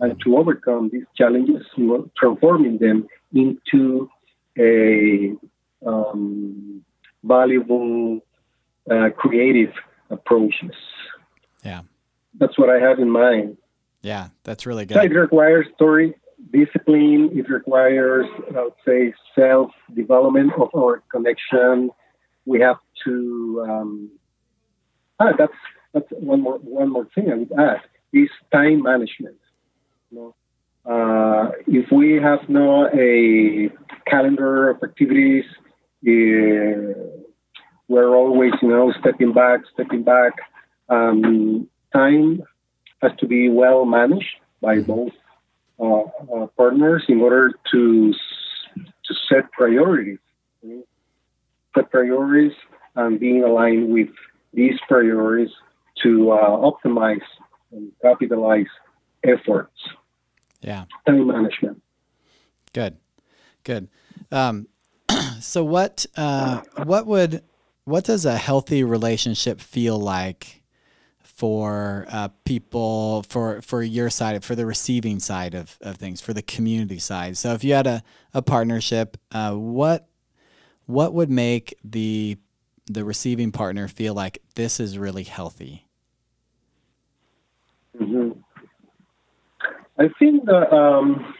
and 0.00 0.20
to 0.22 0.36
overcome 0.36 0.90
these 0.92 1.04
challenges, 1.16 1.64
you 1.76 1.86
know, 1.86 2.10
transforming 2.16 2.78
them 2.78 3.06
into 3.32 4.10
a 4.58 5.34
um, 5.86 6.84
valuable, 7.22 8.20
uh, 8.90 9.10
creative 9.16 9.72
approaches. 10.10 10.74
Yeah, 11.64 11.82
that's 12.38 12.58
what 12.58 12.70
I 12.70 12.80
have 12.80 12.98
in 12.98 13.10
mind. 13.10 13.56
Yeah, 14.02 14.28
that's 14.44 14.66
really 14.66 14.86
good. 14.86 14.96
it 14.96 15.14
requires 15.14 15.66
story 15.74 16.14
discipline. 16.52 17.30
It 17.32 17.48
requires, 17.48 18.26
I 18.56 18.62
would 18.64 18.72
say, 18.86 19.14
self 19.34 19.70
development 19.94 20.52
of 20.58 20.70
our 20.74 21.02
connection. 21.10 21.90
We 22.46 22.60
have 22.60 22.78
to. 23.04 23.66
Um, 23.68 24.10
ah, 25.18 25.32
that's 25.38 25.52
that's 25.92 26.06
one 26.10 26.42
more 26.42 26.58
one 26.58 26.90
more 26.90 27.06
thing 27.14 27.30
I 27.30 27.36
would 27.36 27.52
add 27.58 27.80
is 28.12 28.28
time 28.52 28.82
management. 28.82 29.38
You 30.10 30.18
know, 30.18 30.34
uh, 30.84 31.50
if 31.66 31.90
we 31.92 32.14
have 32.14 32.48
no 32.48 32.88
a 32.88 33.70
calendar 34.06 34.70
of 34.70 34.82
activities, 34.82 35.44
uh, 36.06 37.20
we're 37.88 38.14
always, 38.14 38.52
you 38.62 38.68
know, 38.68 38.92
stepping 39.00 39.32
back, 39.32 39.60
stepping 39.74 40.04
back. 40.04 40.32
Um, 40.88 41.68
time 41.92 42.42
has 43.02 43.12
to 43.18 43.26
be 43.26 43.48
well 43.48 43.84
managed 43.84 44.36
by 44.60 44.78
both 44.80 45.12
uh, 45.80 46.02
uh, 46.34 46.46
partners 46.56 47.04
in 47.08 47.20
order 47.20 47.52
to 47.72 48.12
to 48.12 49.14
set 49.28 49.50
priorities. 49.52 50.18
Set 51.74 51.90
priorities 51.90 52.52
and 52.96 53.18
being 53.18 53.42
aligned 53.44 53.92
with 53.92 54.08
these 54.52 54.78
priorities 54.88 55.50
to 56.02 56.32
uh, 56.32 56.70
optimize 56.70 57.22
and 57.72 57.92
capitalize 58.02 58.66
efforts. 59.24 59.76
Yeah. 60.60 60.84
Time 61.06 61.26
management. 61.26 61.82
Good. 62.72 62.96
Good. 63.64 63.88
Um, 64.30 64.66
so 65.40 65.64
what 65.64 66.06
uh, 66.16 66.62
what 66.84 67.06
would 67.06 67.42
what 67.84 68.04
does 68.04 68.24
a 68.24 68.36
healthy 68.36 68.84
relationship 68.84 69.60
feel 69.60 69.98
like 69.98 70.59
for 71.40 72.04
uh, 72.10 72.28
people 72.44 73.22
for 73.22 73.62
for 73.62 73.82
your 73.82 74.10
side 74.10 74.44
for 74.44 74.54
the 74.54 74.66
receiving 74.66 75.18
side 75.18 75.54
of, 75.54 75.78
of 75.80 75.96
things 75.96 76.20
for 76.20 76.34
the 76.34 76.42
community 76.42 76.98
side 76.98 77.34
so 77.34 77.54
if 77.54 77.64
you 77.64 77.72
had 77.72 77.86
a, 77.86 78.02
a 78.34 78.42
partnership 78.42 79.16
uh, 79.32 79.54
what 79.54 80.06
what 80.84 81.14
would 81.14 81.30
make 81.30 81.74
the 81.82 82.36
the 82.84 83.06
receiving 83.06 83.50
partner 83.50 83.88
feel 83.88 84.12
like 84.12 84.42
this 84.54 84.78
is 84.78 84.98
really 84.98 85.22
healthy 85.22 85.86
mm-hmm. 87.98 88.38
i 89.98 90.10
think 90.18 90.44
that 90.44 90.70
um, 90.70 91.34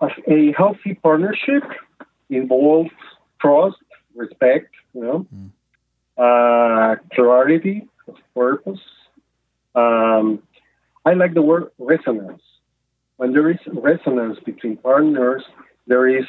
a 0.00 0.54
healthy 0.56 0.94
partnership 0.94 1.62
involves 2.30 2.90
trust, 3.38 3.76
respect, 4.14 4.74
you 4.94 5.02
know, 5.02 5.26
mm. 5.34 5.50
Uh, 6.22 6.96
clarity 7.14 7.88
of 8.08 8.16
purpose. 8.34 8.80
Um, 9.74 10.42
I 11.04 11.14
like 11.14 11.34
the 11.34 11.42
word 11.42 11.64
resonance. 11.78 12.42
When 13.16 13.32
there 13.32 13.50
is 13.50 13.58
resonance 13.72 14.38
between 14.44 14.76
partners, 14.76 15.42
there 15.86 16.06
is 16.08 16.26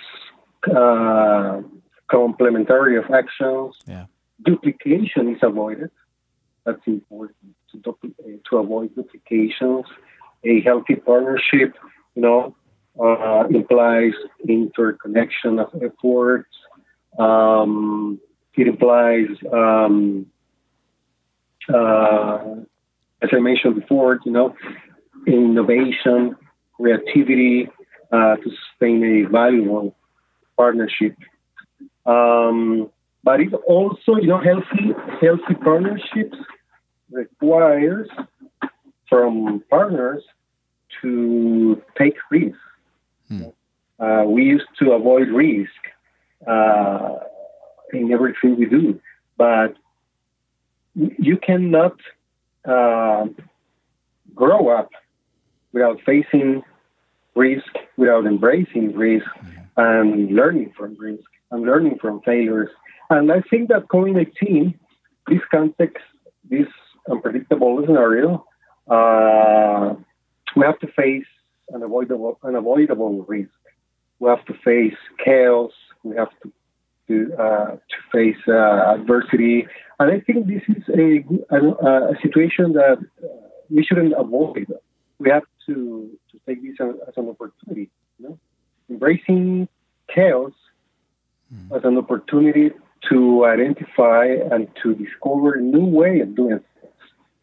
uh, 0.76 1.62
complementary 2.10 2.98
of 2.98 3.06
actions. 3.12 3.76
Yeah. 3.86 4.06
Duplication 4.44 5.30
is 5.36 5.42
avoided. 5.42 5.92
That's 6.66 6.86
important 6.88 7.56
to, 7.72 8.40
to 8.50 8.58
avoid 8.58 8.96
duplications. 8.96 9.86
A 10.44 10.62
healthy 10.62 10.96
partnership, 10.96 11.76
you 12.16 12.22
know, 12.22 12.56
uh, 13.00 13.44
implies 13.50 14.14
interconnection 14.48 15.60
of 15.60 15.70
efforts. 15.82 16.56
Um, 17.18 18.20
it 18.56 18.68
implies, 18.68 19.28
um, 19.52 20.28
uh, 21.74 22.56
as 23.22 23.30
I 23.32 23.40
mentioned 23.40 23.76
before, 23.76 24.20
you 24.26 24.32
know, 24.32 24.56
innovation, 25.26 26.36
creativity 26.76 27.70
uh, 28.12 28.36
to 28.36 28.52
sustain 28.70 29.04
a 29.04 29.30
valuable 29.30 29.96
partnership. 30.58 31.16
Um, 32.06 32.90
but 33.24 33.40
it 33.40 33.54
also, 33.54 34.16
you 34.22 34.28
know, 34.28 34.42
healthy 34.42 34.94
healthy 35.22 35.56
partnerships 35.64 36.38
requires 37.10 38.10
from 39.08 39.64
partners 39.70 40.24
to 41.02 41.82
take 41.98 42.16
risks 42.30 42.58
Hmm. 43.34 43.44
Uh, 44.00 44.24
we 44.26 44.44
used 44.44 44.68
to 44.80 44.92
avoid 44.92 45.30
risk 45.30 45.72
uh, 46.48 47.16
in 47.94 48.12
everything 48.12 48.58
we 48.58 48.66
do, 48.66 49.00
but 49.38 49.76
you 50.96 51.38
cannot 51.38 51.96
uh, 52.66 53.26
grow 54.36 54.70
up 54.70 54.90
without 55.72 56.00
facing 56.06 56.64
risk, 57.36 57.72
without 57.98 58.26
embracing 58.26 58.96
risk, 58.96 59.26
mm-hmm. 59.26 59.62
and 59.78 60.36
learning 60.36 60.72
from 60.78 60.96
risk 61.00 61.24
and 61.52 61.64
learning 61.64 61.98
from 62.00 62.22
failures. 62.22 62.70
And 63.10 63.32
I 63.32 63.42
think 63.42 63.70
that 63.70 63.88
COVID 63.88 64.14
19, 64.14 64.80
this 65.28 65.42
context, 65.52 66.04
this 66.50 66.68
unpredictable 67.10 67.82
scenario, 67.86 68.46
uh, 68.90 69.96
we 70.56 70.66
have 70.66 70.80
to 70.80 70.88
face 70.88 71.26
unavoidable 71.74 72.38
unavoidable 72.44 73.24
risk. 73.24 73.50
We 74.20 74.30
have 74.30 74.46
to 74.46 74.54
face 74.64 74.98
chaos. 75.24 75.72
We 76.04 76.16
have 76.16 76.30
to 76.44 76.52
to, 77.14 77.36
uh, 77.42 77.72
to 77.72 77.98
face 78.12 78.42
uh, 78.48 78.96
adversity, 78.96 79.68
and 80.00 80.12
I 80.12 80.20
think 80.20 80.48
this 80.48 80.64
is 80.68 80.84
a 80.90 81.24
a, 81.56 82.12
a 82.14 82.16
situation 82.22 82.74
that 82.74 82.98
uh, 83.24 83.28
we 83.70 83.84
shouldn't 83.84 84.14
avoid. 84.18 84.68
We 85.20 85.30
have 85.30 85.44
to 85.68 86.10
to 86.32 86.40
take 86.48 86.62
this 86.64 86.78
as, 86.82 87.14
an 87.18 87.30
opportunity. 87.30 87.90
You 88.20 88.30
know? 88.30 88.40
embracing 88.90 89.68
chaos 90.14 90.52
mm. 91.54 91.76
as 91.76 91.84
an 91.84 91.98
opportunity 91.98 92.72
to 93.10 93.46
identify 93.46 94.26
and 94.52 94.68
to 94.82 94.96
discover 94.96 95.54
a 95.54 95.62
new 95.62 95.86
way 95.86 96.20
of 96.20 96.36
doing 96.36 96.60
things, 96.82 96.94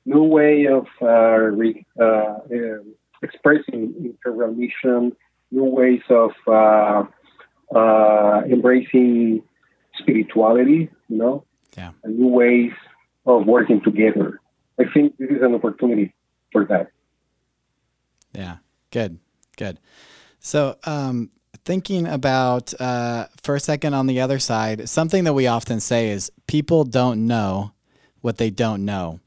new 0.07 0.23
way 0.23 0.67
of 0.67 0.87
uh, 1.03 1.37
re, 1.61 1.85
uh, 2.01 2.37
um, 2.53 2.95
expressing 3.23 4.15
mission, 4.57 5.13
new 5.51 5.65
ways 5.65 6.03
of 6.09 6.31
uh, 6.47 7.03
uh, 7.75 8.43
embracing 8.51 9.43
spirituality, 10.01 10.91
you 11.09 11.17
know, 11.17 11.45
yeah. 11.77 11.93
and 12.03 12.19
new 12.19 12.29
ways 12.29 12.73
of 13.27 13.47
working 13.47 13.81
together. 13.83 14.41
I 14.79 14.85
think 14.93 15.17
this 15.19 15.31
is 15.31 15.43
an 15.43 15.55
opportunity 15.55 16.15
for 16.53 16.65
that. 16.67 16.91
Yeah, 18.33 18.57
good, 18.91 19.19
good. 19.57 19.79
So, 20.39 20.77
um, 20.85 21.31
thinking 21.65 22.07
about 22.07 22.73
uh, 22.81 23.27
for 23.43 23.55
a 23.55 23.61
second 23.61 23.95
on 23.95 24.07
the 24.07 24.21
other 24.21 24.39
side, 24.39 24.89
something 24.89 25.25
that 25.25 25.35
we 25.35 25.47
often 25.47 25.81
say 25.81 26.11
is 26.11 26.31
people 26.47 26.85
don't 26.85 27.27
know 27.27 27.73
what 28.21 28.39
they 28.39 28.51
don't 28.51 28.85
know. 28.85 29.21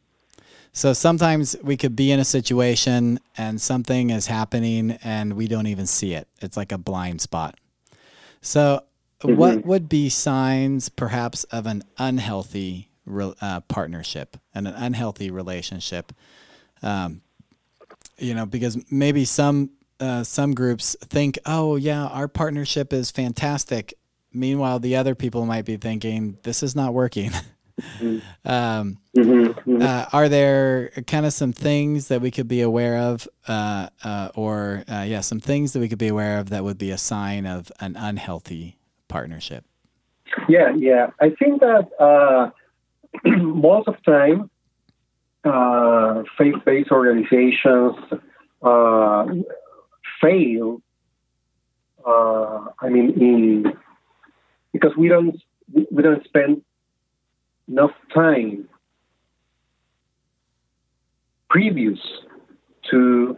So 0.75 0.93
sometimes 0.93 1.55
we 1.61 1.77
could 1.77 1.95
be 1.95 2.11
in 2.11 2.19
a 2.19 2.25
situation 2.25 3.19
and 3.37 3.61
something 3.61 4.09
is 4.09 4.25
happening 4.25 4.97
and 5.03 5.33
we 5.33 5.47
don't 5.47 5.67
even 5.67 5.85
see 5.85 6.15
it. 6.15 6.27
It's 6.41 6.57
like 6.57 6.71
a 6.71 6.79
blind 6.79 7.21
spot. 7.21 7.59
So, 8.41 8.81
mm-hmm. 9.27 9.39
what 9.39 9.65
would 9.65 9.89
be 9.89 10.09
signs 10.09 10.89
perhaps 10.89 11.43
of 11.45 11.65
an 11.65 11.83
unhealthy 11.97 12.89
uh, 13.41 13.59
partnership 13.61 14.37
and 14.53 14.67
an 14.67 14.75
unhealthy 14.75 15.31
relationship? 15.31 16.11
Um, 16.81 17.21
you 18.17 18.33
know, 18.35 18.45
because 18.45 18.77
maybe 18.91 19.25
some 19.25 19.71
uh, 19.99 20.23
some 20.23 20.53
groups 20.53 20.95
think, 21.01 21.39
"Oh, 21.45 21.75
yeah, 21.75 22.05
our 22.05 22.27
partnership 22.27 22.93
is 22.93 23.11
fantastic." 23.11 23.93
Meanwhile, 24.31 24.79
the 24.79 24.95
other 24.95 25.15
people 25.15 25.45
might 25.45 25.65
be 25.65 25.77
thinking, 25.77 26.37
"This 26.43 26.63
is 26.63 26.75
not 26.75 26.93
working." 26.93 27.31
Mm-hmm. 27.99 28.49
Um, 28.49 28.97
mm-hmm, 29.17 29.71
mm-hmm. 29.71 29.81
Uh, 29.81 30.05
are 30.13 30.29
there 30.29 30.89
kind 31.07 31.25
of 31.25 31.33
some 31.33 31.53
things 31.53 32.07
that 32.09 32.21
we 32.21 32.29
could 32.29 32.47
be 32.47 32.61
aware 32.61 32.97
of, 32.97 33.27
uh, 33.47 33.87
uh, 34.03 34.29
or 34.35 34.83
uh, 34.87 35.01
yeah, 35.01 35.21
some 35.21 35.39
things 35.39 35.73
that 35.73 35.79
we 35.79 35.89
could 35.89 35.97
be 35.97 36.07
aware 36.07 36.39
of 36.39 36.49
that 36.49 36.63
would 36.63 36.77
be 36.77 36.91
a 36.91 36.97
sign 36.97 37.45
of 37.45 37.71
an 37.79 37.95
unhealthy 37.95 38.77
partnership? 39.13 39.63
Yeah, 40.49 40.73
yeah. 40.75 41.11
I 41.21 41.29
think 41.29 41.61
that 41.61 41.85
uh, 41.99 42.49
most 43.37 43.87
of 43.87 43.95
the 44.03 44.11
time, 44.11 44.49
uh, 45.43 46.23
faith-based 46.37 46.89
organizations 46.91 47.95
fail. 50.21 50.81
I 52.85 52.89
mean, 52.89 53.07
in 53.27 53.73
because 54.73 54.91
we 54.97 55.07
don't 55.07 55.35
we 55.73 56.01
don't 56.01 56.23
spend 56.25 56.63
enough 57.67 57.95
time 58.13 58.67
previous 61.49 61.99
to 62.89 63.37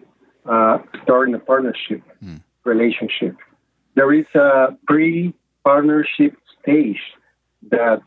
uh, 0.50 0.78
starting 1.04 1.36
a 1.36 1.40
partnership 1.40 2.02
mm. 2.24 2.42
relationship. 2.64 3.36
There 3.96 4.12
is 4.14 4.26
a 4.34 4.78
pre 4.88 5.34
partnership 5.66 6.38
stage 6.62 7.02
that 7.72 8.00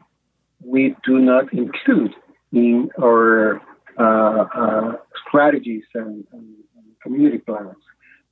we 0.64 0.94
do 1.04 1.18
not 1.18 1.52
include 1.52 2.14
in 2.52 2.88
our 3.02 3.60
uh, 3.98 4.02
uh, 4.02 4.92
strategies 5.26 5.84
and, 5.94 6.24
and, 6.32 6.54
community 7.00 7.38
plans. 7.38 7.76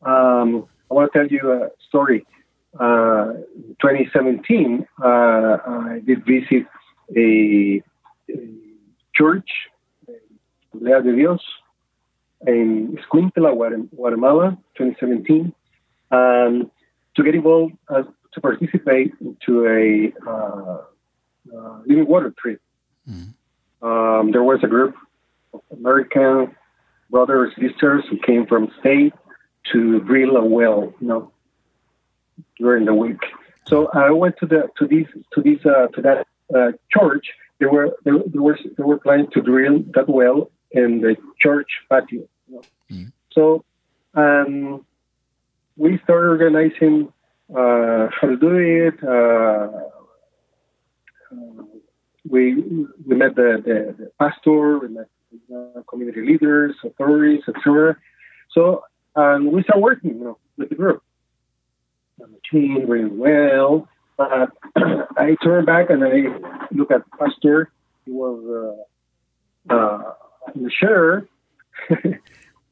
Um, 0.03 0.67
I 0.91 0.95
want 0.95 1.13
to 1.13 1.19
tell 1.19 1.29
you 1.29 1.53
a 1.53 1.69
story. 1.89 2.27
Uh, 2.79 3.35
2017, 3.81 4.87
uh, 5.03 5.07
I 5.07 6.01
did 6.05 6.27
visit 6.27 6.67
a, 7.17 7.81
a 8.29 8.39
church, 9.15 9.49
Lea 10.75 11.01
de 11.05 11.15
Dios, 11.15 11.41
in 12.45 12.99
Escuintla, 12.99 13.55
Guatemala, 13.95 14.59
2017, 14.77 15.53
and 16.11 16.71
to 17.15 17.23
get 17.23 17.35
involved 17.37 17.75
uh, 17.89 18.03
to 18.37 18.41
participate 18.41 19.13
into 19.21 19.67
a 19.67 20.13
uh, 20.29 20.79
uh, 21.55 21.79
living 21.87 22.07
water 22.07 22.33
trip. 22.39 22.61
Mm-hmm. 23.11 23.87
Um, 23.87 24.31
there 24.31 24.43
was 24.43 24.61
a 24.63 24.69
group 24.69 24.95
of 25.53 25.63
American 25.73 26.55
brothers 27.11 27.53
sisters 27.59 28.05
who 28.11 28.19
came 28.19 28.47
from 28.47 28.71
state 28.81 29.15
to 29.73 30.01
drill 30.01 30.37
a 30.37 30.45
well, 30.45 30.95
you 31.01 31.09
know, 31.09 31.33
during 32.59 32.85
the 32.85 32.95
week. 32.95 33.21
So 33.67 33.89
I 33.89 34.11
went 34.11 34.37
to 34.39 34.47
the 34.47 34.69
to 34.79 34.87
this 34.87 35.09
to 35.35 35.43
this 35.43 35.65
uh, 35.67 35.89
to 35.89 36.03
that 36.03 36.27
uh, 36.55 36.73
church, 36.97 37.27
they 37.59 37.67
were 37.67 37.97
they, 38.05 38.13
they, 38.33 38.39
were 38.39 38.59
they 38.77 38.85
were 38.85 38.99
planning 38.99 39.29
to 39.33 39.41
drill 39.41 39.83
that 39.95 40.09
well 40.09 40.51
in 40.71 41.01
the 41.01 41.17
church 41.39 41.71
patio. 41.89 42.29
You 42.49 42.55
know? 42.55 42.63
mm. 42.91 43.13
So 43.33 43.65
um, 44.15 44.85
we 45.77 45.99
started 46.05 46.29
organizing 46.29 47.13
uh, 47.55 48.09
how 48.21 48.29
to 48.29 48.37
do 48.37 48.57
it. 48.57 48.95
Uh, 49.03 49.69
uh, 51.33 51.65
we 52.29 52.55
we 53.07 53.15
met 53.15 53.37
the, 53.37 53.63
the, 53.65 53.95
the 53.99 54.11
pastor, 54.19 54.79
we 54.79 54.89
met 54.89 55.09
uh, 55.55 55.83
community 55.89 56.23
leaders, 56.23 56.75
authorities, 56.85 57.43
etc. 57.49 57.97
So 58.51 58.85
and 59.17 59.51
we 59.51 59.63
started 59.63 59.83
working, 59.83 60.19
you 60.19 60.25
know, 60.25 60.39
with 60.57 60.69
the 60.69 60.75
group. 60.75 61.03
And 62.21 62.35
the 62.35 62.41
team 62.51 62.89
really 62.89 63.11
well. 63.11 63.89
But 64.17 64.51
I 64.77 65.37
turn 65.43 65.65
back 65.65 65.91
and 65.91 66.05
I 66.05 66.39
look 66.71 66.91
at 66.91 67.03
pastor. 67.19 67.71
He 68.05 68.13
was 68.13 68.87
uh, 69.71 69.75
uh, 69.75 70.13
the 70.55 70.71
chair, 70.71 71.27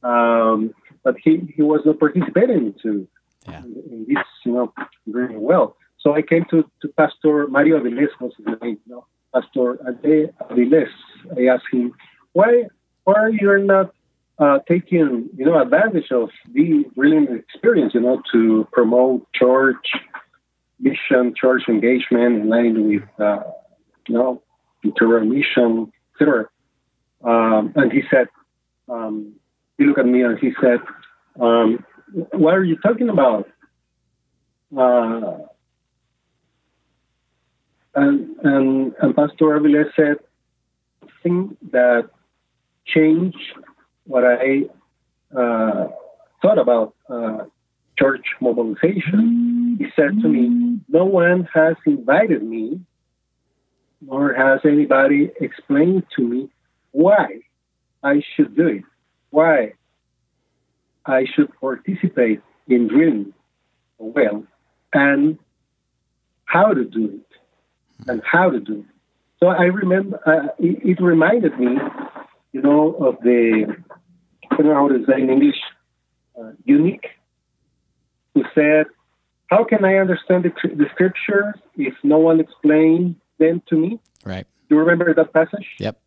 um, 0.03 0.73
but 1.03 1.17
he, 1.23 1.53
he 1.57 1.63
was 1.63 1.81
not 1.85 1.99
participating 1.99 2.75
to 2.83 3.09
yeah. 3.49 3.63
in, 3.65 4.07
this, 4.09 4.25
you 4.45 4.53
know, 4.53 4.73
very 5.07 5.37
well. 5.37 5.77
So 5.99 6.15
I 6.15 6.23
came 6.23 6.45
to, 6.51 6.69
to 6.83 6.89
Pastor 6.97 7.47
Mario 7.49 7.81
Aviles, 7.81 8.09
was 8.21 8.33
his 8.37 8.47
name, 8.63 8.79
you 8.87 8.95
know, 8.95 9.07
Pastor 9.35 9.79
Ade 9.89 10.31
Aviles. 10.51 10.89
I 11.37 11.47
asked 11.47 11.65
him, 11.73 11.93
why, 12.33 12.65
why 13.05 13.15
are 13.15 13.31
you're 13.31 13.59
not 13.59 13.95
uh, 14.39 14.59
taking, 14.69 15.31
you 15.37 15.45
know, 15.45 15.61
advantage 15.61 16.11
of 16.11 16.31
the 16.53 16.85
brilliant 16.97 17.31
experience, 17.31 17.95
you 17.95 18.01
know, 18.01 18.23
to 18.33 18.67
promote 18.73 19.27
church 19.33 19.87
mission, 20.81 21.35
church 21.41 21.63
engagement 21.69 22.43
in 22.43 22.49
line 22.49 22.89
with, 22.89 23.03
uh, 23.21 23.41
you 24.09 24.15
know, 24.15 24.43
integral 24.83 25.25
mission, 25.25 25.93
etc. 26.15 26.49
Um, 27.23 27.73
and 27.77 27.93
he 27.93 28.03
said, 28.11 28.29
um, 28.89 29.35
he 29.79 29.85
looked 29.85 30.01
at 30.01 30.07
me 30.07 30.23
and 30.23 30.39
he 30.39 30.53
said, 30.61 30.81
um, 31.41 31.85
what 32.15 32.55
are 32.55 32.65
you 32.65 32.77
talking 32.77 33.09
about? 33.09 33.49
Uh, 34.77 35.39
and, 37.95 38.37
and, 38.43 38.93
and 39.01 39.17
Pastor 39.17 39.47
Aviles 39.59 39.91
said, 39.97 40.17
thing 41.23 41.57
that 41.73 42.11
changed 42.87 43.39
what 44.05 44.25
I 44.25 44.65
uh, 45.37 45.89
thought 46.43 46.59
about 46.59 46.95
uh, 47.09 47.45
church 47.99 48.27
mobilization. 48.41 49.77
He 49.79 49.87
said 49.97 50.21
to 50.23 50.29
me, 50.29 50.79
No 50.89 51.05
one 51.05 51.49
has 51.55 51.77
invited 51.87 52.43
me, 52.43 52.81
nor 54.01 54.35
has 54.35 54.61
anybody 54.65 55.31
explained 55.41 56.05
to 56.17 56.23
me 56.23 56.51
why 56.93 57.41
I 58.03 58.23
should 58.35 58.55
do 58.55 58.67
it, 58.69 58.83
why 59.31 59.73
I 61.07 61.25
should 61.35 61.51
participate 61.61 62.41
in 62.69 62.89
drilling 62.89 63.33
well, 63.99 64.45
and 64.93 65.39
how 66.45 66.73
to 66.73 66.85
do 66.85 67.07
it 67.07 68.09
and 68.09 68.23
how 68.25 68.51
to 68.51 68.61
do 68.61 68.81
it. 68.81 68.87
So 69.41 69.49
I 69.49 69.65
remember 69.65 70.21
uh, 70.27 70.49
it, 70.59 70.99
it, 70.99 71.03
reminded 71.03 71.59
me, 71.59 71.77
you 72.53 72.63
know, 72.63 72.95
of 72.95 73.17
the 73.23 73.67
I 74.51 74.57
don't 74.57 74.67
know 74.67 74.75
how 74.75 74.89
to 74.89 75.05
say 75.07 75.21
in 75.21 75.31
English, 75.31 75.61
uh, 76.41 76.53
eunuch, 76.65 77.05
who 78.35 78.45
said, 78.55 78.87
"How 79.49 79.65
can 79.65 79.85
I 79.85 79.97
understand 79.97 80.45
the, 80.45 80.53
the 80.75 80.87
scriptures 80.93 81.55
if 81.77 81.95
no 82.03 82.19
one 82.19 82.41
explains 82.41 83.17
them 83.39 83.63
to 83.69 83.77
me?" 83.77 84.01
Right. 84.25 84.47
Do 84.69 84.77
you 84.77 84.81
remember 84.81 85.13
that 85.13 85.33
passage? 85.33 85.67
Yep. 85.79 86.01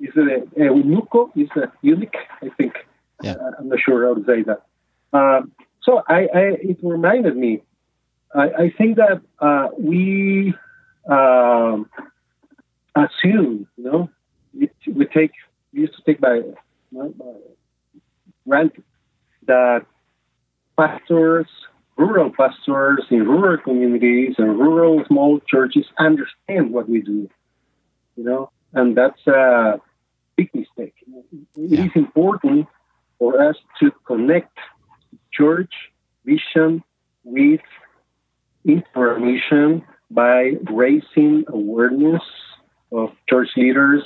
Is 0.00 0.12
it 0.14 0.48
a, 0.56 0.60
eunuco? 0.60 1.30
Is 1.36 1.48
a 1.56 1.72
eunuch? 1.82 2.14
I 2.42 2.48
think. 2.56 2.74
Yeah. 3.22 3.32
Uh, 3.32 3.50
I'm 3.58 3.68
not 3.68 3.78
sure 3.80 4.06
how 4.06 4.14
to 4.14 4.24
say 4.24 4.42
that. 4.44 4.62
Um, 5.12 5.52
so 5.82 6.02
I, 6.08 6.28
I, 6.34 6.42
it 6.60 6.78
reminded 6.82 7.36
me 7.36 7.62
I, 8.34 8.42
I 8.42 8.74
think 8.76 8.96
that 8.96 9.22
uh, 9.40 9.68
we 9.78 10.54
um, 11.08 11.88
assume, 12.94 13.66
you 13.76 13.84
know, 13.84 14.10
we, 14.54 14.70
we, 14.92 15.06
take 15.06 15.32
we 15.72 15.80
used 15.80 15.94
to 15.96 16.02
take 16.02 16.20
by, 16.20 16.34
you 16.34 16.54
know, 16.92 17.14
by 17.16 17.24
granted 18.46 18.84
that 19.46 19.86
pastors, 20.76 21.46
rural 21.96 22.30
pastors 22.30 23.04
in 23.10 23.26
rural 23.26 23.58
communities 23.58 24.34
and 24.38 24.58
rural 24.58 25.02
small 25.06 25.40
churches 25.40 25.86
understand 25.98 26.70
what 26.70 26.88
we 26.88 27.00
do, 27.00 27.28
you 28.16 28.24
know, 28.24 28.50
and 28.74 28.96
that's 28.96 29.26
a 29.26 29.80
big 30.36 30.50
mistake. 30.54 30.94
It 31.06 31.46
yeah. 31.56 31.84
is 31.84 31.90
important 31.94 32.68
for 33.18 33.40
us 33.42 33.56
to 33.80 33.90
connect 34.06 34.56
church 35.32 35.72
vision 36.24 36.82
with 37.24 37.60
information 38.64 39.82
by 40.10 40.52
raising 40.70 41.44
awareness 41.48 42.22
of 42.92 43.10
church 43.28 43.48
leaders, 43.56 44.02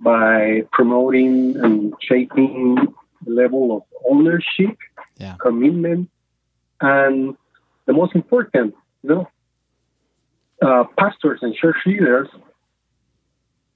by 0.00 0.62
promoting 0.72 1.56
and 1.56 1.94
shaping 2.00 2.76
the 3.24 3.32
level 3.32 3.76
of 3.76 3.82
ownership, 4.10 4.76
yeah. 5.16 5.36
commitment, 5.40 6.10
and 6.80 7.36
the 7.86 7.92
most 7.92 8.14
important, 8.14 8.74
you 9.02 9.10
know, 9.10 9.28
uh, 10.62 10.84
pastors 10.98 11.40
and 11.42 11.54
church 11.54 11.76
leaders. 11.86 12.28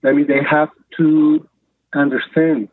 I 0.05 0.13
mean, 0.13 0.27
they 0.27 0.43
have 0.43 0.71
to 0.97 1.49
understand 1.95 2.69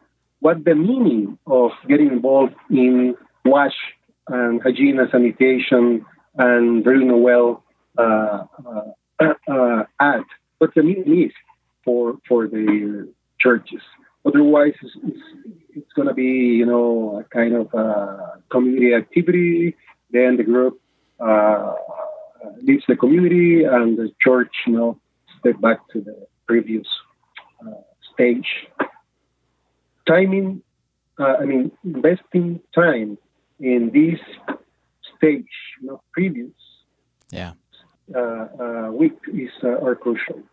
what 0.45 0.63
the 0.63 0.75
meaning 0.75 1.39
of 1.47 1.71
getting 1.89 2.09
involved 2.17 2.53
in 2.69 3.15
wash 3.45 3.77
and 4.27 4.61
hygiene 4.61 4.99
and 4.99 5.09
sanitation 5.09 6.05
and 6.37 6.83
very 6.83 7.03
well 7.27 7.63
uh, 7.97 8.43
uh, 8.69 9.33
uh, 9.55 9.83
add 9.99 10.25
what 10.59 10.69
the 10.75 10.83
meaning 10.83 11.25
is 11.25 11.31
for 11.83 12.19
for 12.27 12.47
the 12.47 13.11
churches. 13.39 13.81
Otherwise, 14.23 14.75
it's, 14.83 14.95
it's, 15.09 15.25
it's 15.77 15.93
going 15.93 16.07
to 16.07 16.13
be 16.13 16.33
you 16.61 16.67
know 16.71 16.87
a 17.21 17.23
kind 17.37 17.53
of 17.61 17.73
a 17.73 17.87
community 18.51 18.93
activity. 18.93 19.75
Then 20.11 20.37
the 20.37 20.43
group 20.43 20.79
uh, 21.19 21.73
leaves 22.61 22.83
the 22.87 22.95
community, 22.95 23.63
and 23.63 23.97
the 23.97 24.09
church 24.25 24.53
you 24.67 24.73
know 24.77 24.99
step 25.39 25.59
back 25.59 25.79
to 25.93 26.01
the 26.01 26.27
previous 26.45 26.87
uh, 27.65 27.81
stage. 28.13 28.49
Timing, 30.07 30.61
uh, 31.19 31.35
I 31.39 31.45
mean, 31.45 31.71
investing 31.83 32.59
time 32.73 33.17
in 33.59 33.91
this 33.91 34.19
stage, 35.17 35.45
know, 35.81 36.01
previous 36.11 36.51
yeah. 37.31 37.53
Uh, 38.13 38.19
uh, 38.19 38.91
week 38.91 39.17
is 39.33 39.49
uh, 39.63 39.83
are 39.83 39.95
crucial. 39.95 40.43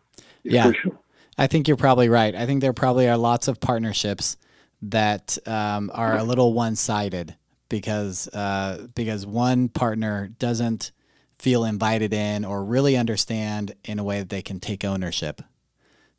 Is 0.45 0.55
yeah. 0.55 0.65
Crucial. 0.65 0.99
I 1.37 1.47
think 1.47 1.69
you're 1.69 1.77
probably 1.77 2.09
right. 2.09 2.35
I 2.35 2.47
think 2.47 2.61
there 2.61 2.73
probably 2.73 3.09
are 3.09 3.17
lots 3.17 3.49
of 3.49 3.61
partnerships 3.61 4.37
that 4.83 5.39
um, 5.47 5.91
are 5.95 6.17
a 6.17 6.25
little 6.25 6.53
one-sided 6.53 7.37
because 7.69 8.29
uh, 8.29 8.87
because 8.95 9.27
one 9.27 9.69
partner 9.69 10.29
doesn't 10.39 10.93
feel 11.39 11.65
invited 11.65 12.13
in 12.13 12.45
or 12.45 12.65
really 12.65 12.97
understand 12.97 13.75
in 13.85 13.99
a 13.99 14.05
way 14.05 14.21
that 14.21 14.29
they 14.29 14.43
can 14.43 14.61
take 14.61 14.85
ownership. 14.85 15.43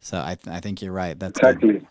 So 0.01 0.19
I, 0.19 0.35
th- 0.35 0.53
I 0.53 0.59
think 0.59 0.81
you're 0.81 0.91
right. 0.91 1.17
That's 1.17 1.39
exactly. 1.39 1.73
Good. 1.73 1.87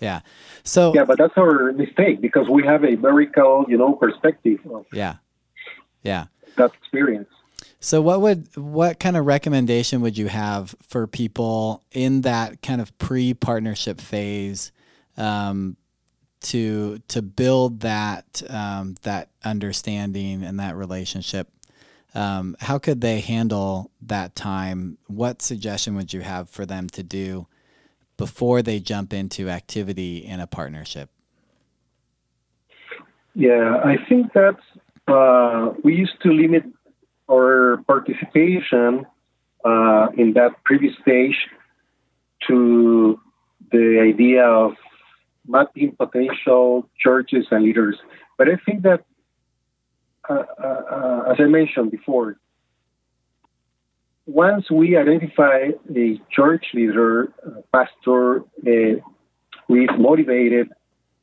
Yeah. 0.00 0.20
So 0.64 0.94
yeah, 0.94 1.04
but 1.04 1.18
that's 1.18 1.36
our 1.36 1.72
mistake 1.72 2.20
because 2.20 2.48
we 2.48 2.64
have 2.64 2.84
a 2.84 2.96
very 2.96 3.26
cold, 3.26 3.66
you 3.68 3.78
know, 3.78 3.94
perspective 3.94 4.60
of 4.70 4.86
yeah, 4.92 5.16
yeah 6.02 6.26
that 6.56 6.72
experience. 6.74 7.28
So 7.80 8.00
what 8.00 8.20
would 8.22 8.48
what 8.56 8.98
kind 8.98 9.16
of 9.16 9.26
recommendation 9.26 10.00
would 10.00 10.16
you 10.16 10.28
have 10.28 10.74
for 10.82 11.06
people 11.06 11.82
in 11.92 12.22
that 12.22 12.62
kind 12.62 12.80
of 12.80 12.96
pre-partnership 12.98 14.00
phase 14.00 14.72
um, 15.16 15.76
to 16.42 17.00
to 17.08 17.22
build 17.22 17.80
that 17.80 18.42
um, 18.48 18.96
that 19.02 19.30
understanding 19.44 20.42
and 20.42 20.58
that 20.60 20.76
relationship? 20.76 21.50
Um, 22.14 22.56
how 22.60 22.78
could 22.78 23.00
they 23.00 23.20
handle 23.20 23.90
that 24.02 24.34
time? 24.34 24.98
What 25.06 25.42
suggestion 25.42 25.94
would 25.96 26.12
you 26.12 26.22
have 26.22 26.48
for 26.48 26.64
them 26.64 26.88
to 26.90 27.02
do 27.02 27.48
before 28.16 28.62
they 28.62 28.80
jump 28.80 29.12
into 29.12 29.48
activity 29.48 30.18
in 30.18 30.40
a 30.40 30.46
partnership? 30.46 31.10
Yeah, 33.34 33.80
I 33.84 33.96
think 34.08 34.32
that 34.34 34.56
uh, 35.08 35.74
we 35.82 35.94
used 35.96 36.20
to 36.22 36.30
limit 36.30 36.64
our 37.30 37.82
participation 37.86 39.06
uh, 39.64 40.08
in 40.16 40.34
that 40.34 40.52
previous 40.64 40.94
stage 41.02 41.36
to 42.46 43.18
the 43.72 44.00
idea 44.00 44.44
of 44.44 44.72
mapping 45.46 45.96
potential 45.96 46.88
churches 46.98 47.46
and 47.50 47.64
leaders. 47.64 47.96
But 48.38 48.48
I 48.48 48.56
think 48.64 48.82
that, 48.82 49.04
uh, 50.28 50.42
uh, 50.62 50.66
uh 50.66 51.32
as 51.32 51.36
I 51.40 51.44
mentioned 51.44 51.90
before, 51.90 52.36
once 54.26 54.70
we 54.70 54.96
identify 54.96 55.70
a 55.94 56.20
church 56.30 56.66
leader, 56.74 57.32
a 57.44 57.62
pastor, 57.72 58.40
uh, 58.40 59.00
who 59.68 59.82
is 59.82 59.90
motivated, 59.98 60.70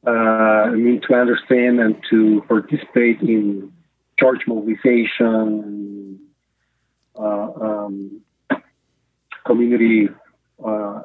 uh, 0.05 0.09
I 0.09 0.71
mean, 0.71 1.01
to 1.07 1.15
understand 1.15 1.79
and 1.79 1.95
to 2.09 2.43
participate 2.47 3.21
in 3.21 3.71
church 4.19 4.41
mobilization, 4.47 6.19
uh, 7.15 7.21
um, 7.21 8.21
community 9.45 10.09
uh, 10.63 11.01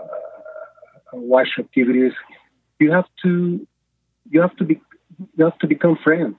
WASH 1.12 1.58
activities. 1.58 2.12
You 2.78 2.92
have 2.92 3.06
to 3.22 3.66
you 4.30 4.40
have 4.40 4.56
to 4.56 4.64
be 4.64 4.80
you 5.36 5.44
have 5.44 5.58
to 5.58 5.66
become 5.66 5.98
friends. 6.02 6.36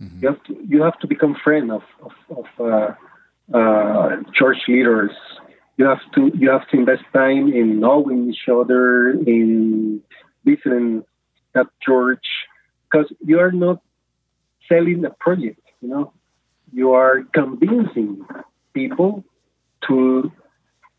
Mm-hmm. 0.00 0.18
You 0.22 0.28
have 0.28 0.42
to 0.44 0.56
you 0.68 0.82
have 0.82 0.98
to 1.00 1.06
become 1.06 1.36
friend 1.42 1.72
of 1.72 1.82
of, 2.02 2.46
of 2.58 2.96
uh, 3.52 4.16
church 4.34 4.58
leaders. 4.68 5.12
You 5.76 5.86
have 5.86 6.00
to 6.14 6.30
you 6.34 6.50
have 6.50 6.68
to 6.68 6.76
invest 6.76 7.04
time 7.12 7.52
in 7.52 7.80
knowing 7.80 8.30
each 8.30 8.48
other, 8.48 9.10
in 9.10 10.02
visiting 10.44 11.04
that 11.54 11.66
church, 11.80 12.24
because 12.84 13.10
you 13.24 13.40
are 13.40 13.52
not 13.52 13.80
selling 14.68 15.04
a 15.04 15.10
project. 15.10 15.60
You 15.80 15.88
know, 15.88 16.12
you 16.72 16.92
are 16.92 17.22
convincing 17.32 18.24
people 18.74 19.24
to 19.88 20.30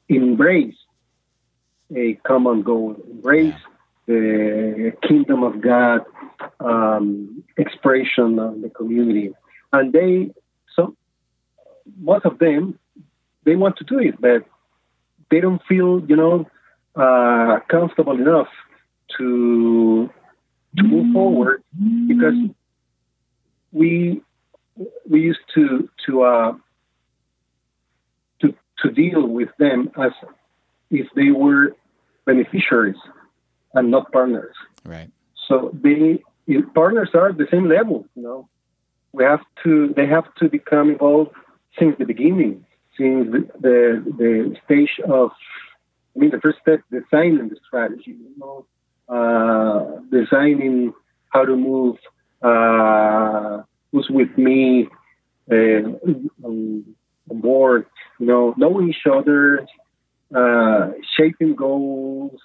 embrace 0.10 0.76
a 1.96 2.16
common 2.26 2.64
goal, 2.64 2.96
embrace 3.10 3.56
the 4.08 4.94
kingdom 5.08 5.44
of 5.44 5.62
God 5.62 6.02
um, 6.60 7.44
expression 7.58 8.40
of 8.40 8.62
the 8.62 8.70
community. 8.70 9.32
And 9.72 9.94
they, 9.94 10.32
so 10.76 10.96
most 12.00 12.26
of 12.26 12.40
them, 12.40 12.78
they 13.44 13.56
want 13.56 13.78
to 13.78 13.84
do 13.84 14.00
it, 14.00 14.20
but 14.20 14.46
they 15.30 15.40
don't 15.40 15.62
feel, 15.68 16.04
you 16.08 16.16
know, 16.16 16.48
uh, 16.96 17.60
comfortable 17.70 18.14
enough 18.14 18.50
to 19.18 20.10
to 20.78 20.84
move 20.84 21.14
forward 21.14 21.64
because 22.08 22.36
we 23.72 24.22
we 25.10 25.22
used 25.22 25.40
to 25.56 25.90
to 26.06 26.24
uh, 26.24 26.54
to 28.42 28.54
to 28.80 28.92
deal 28.92 29.28
with 29.28 29.50
them 29.58 29.92
as 29.98 30.12
if 30.90 31.08
they 31.16 31.32
were 31.32 31.76
beneficiaries 32.26 32.98
and 33.74 33.92
not 33.92 34.12
partners. 34.12 34.56
Right. 34.86 35.10
So 35.48 35.72
they 35.74 36.22
partners 36.74 37.10
are 37.14 37.30
at 37.30 37.38
the 37.38 37.48
same 37.52 37.68
level. 37.68 38.06
You 38.16 38.24
know, 38.24 38.50
we 39.12 39.24
have 39.24 39.42
to 39.64 39.94
they 39.96 40.08
have 40.08 40.34
to 40.36 40.50
become 40.50 40.92
involved 40.92 41.32
since 41.78 41.96
the 41.98 42.06
beginning, 42.06 42.66
since 42.98 43.32
the 43.32 44.04
the, 44.18 44.56
stage 44.66 45.00
of. 45.08 45.32
I 46.14 46.20
mean, 46.20 46.32
the 46.32 46.42
first 46.42 46.58
step, 46.62 46.82
designing 46.92 47.48
the 47.48 47.56
strategy. 47.66 48.18
You 48.20 48.34
know, 48.38 48.66
uh, 49.08 50.02
designing 50.12 50.94
how 51.30 51.46
to 51.46 51.56
move. 51.56 51.98
Uh, 52.42 53.64
who's 53.92 54.08
with 54.10 54.36
me 54.38 54.88
uh, 55.52 55.56
on, 56.44 56.96
on 57.30 57.42
board? 57.42 57.86
You 58.20 58.26
know, 58.26 58.54
knowing 58.58 58.90
each 58.90 59.06
other, 59.10 59.66
uh, 60.36 60.92
shaping 61.18 61.56
goals, 61.56 62.40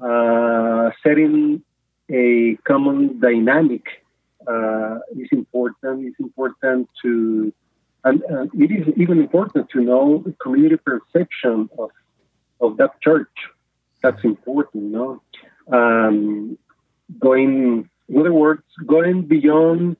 uh, 0.00 0.90
setting 1.02 1.62
a 2.10 2.56
common 2.66 3.18
dynamic 3.20 3.84
uh, 4.46 4.98
is 5.16 5.28
important. 5.32 6.06
It's 6.06 6.20
important 6.20 6.88
to, 7.02 7.52
and 8.04 8.22
uh, 8.30 8.46
it 8.54 8.70
is 8.70 8.86
even 8.96 9.18
important 9.18 9.68
to 9.70 9.80
know 9.80 10.22
the 10.24 10.32
community 10.32 10.76
perception 10.76 11.68
of 11.78 11.90
of 12.60 12.76
that 12.76 13.00
church. 13.00 13.34
That's 14.02 14.22
important, 14.22 14.84
you 14.84 14.90
know. 14.90 15.22
Um, 15.72 16.58
going, 17.18 17.88
in 18.08 18.18
other 18.18 18.32
words, 18.32 18.62
going 18.86 19.22
beyond 19.22 19.96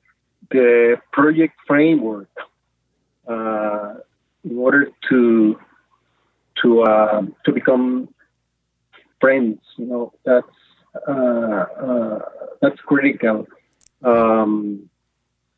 the 0.51 1.01
project 1.11 1.55
framework 1.67 2.29
uh, 3.27 3.95
in 4.43 4.57
order 4.57 4.91
to 5.09 5.59
to 6.61 6.81
uh, 6.83 7.21
to 7.45 7.51
become 7.51 8.09
friends. 9.19 9.59
You 9.77 9.85
know, 9.87 10.13
that's 10.23 10.47
uh, 11.07 11.11
uh, 11.11 12.19
that's 12.61 12.79
critical. 12.81 13.47
Um, 14.03 14.89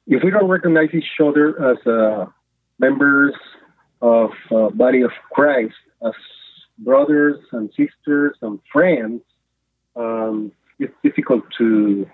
if 0.08 0.24
we 0.24 0.32
don't 0.32 0.48
recognize 0.48 0.90
each 0.94 1.20
other 1.22 1.72
as 1.72 1.86
uh, 1.86 2.28
members 2.80 3.34
of 4.02 4.32
uh, 4.52 4.70
body 4.70 5.02
of 5.02 5.12
Christ, 5.32 5.76
as 6.06 6.14
brothers 6.80 7.40
and 7.52 7.70
sisters 7.70 8.36
and 8.42 8.60
friends, 8.72 9.22
um, 9.96 10.52
it's 10.80 10.94
difficult 11.04 11.44
to 11.58 12.08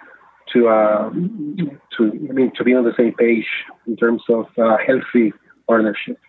to 0.53 0.67
uh, 0.67 1.09
to 1.09 2.27
I 2.29 2.33
mean 2.33 2.51
to 2.55 2.63
be 2.63 2.73
on 2.73 2.83
the 2.83 2.93
same 2.97 3.13
page 3.13 3.47
in 3.87 3.95
terms 3.97 4.23
of 4.29 4.45
uh, 4.57 4.77
healthy 4.85 5.33
partnership. 5.67 6.19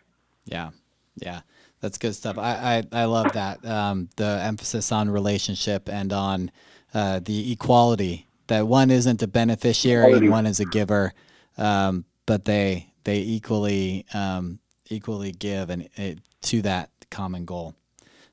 Yeah, 0.44 0.70
yeah. 1.16 1.40
That's 1.80 1.98
good 1.98 2.14
stuff. 2.14 2.38
I, 2.38 2.82
I, 2.92 3.02
I 3.02 3.04
love 3.04 3.32
that. 3.34 3.62
Um, 3.66 4.08
the 4.16 4.40
emphasis 4.42 4.90
on 4.90 5.10
relationship 5.10 5.86
and 5.86 6.14
on 6.14 6.50
uh, 6.94 7.20
the 7.22 7.52
equality 7.52 8.26
that 8.46 8.66
one 8.66 8.90
isn't 8.90 9.22
a 9.22 9.26
beneficiary 9.26 10.04
equality. 10.04 10.26
and 10.26 10.32
one 10.32 10.46
is 10.46 10.60
a 10.60 10.64
giver, 10.64 11.12
um, 11.58 12.04
but 12.26 12.44
they 12.44 12.92
they 13.04 13.20
equally 13.20 14.06
um, 14.14 14.58
equally 14.88 15.32
give 15.32 15.70
and 15.70 15.88
it, 15.96 16.18
to 16.42 16.62
that 16.62 16.90
common 17.10 17.44
goal. 17.44 17.74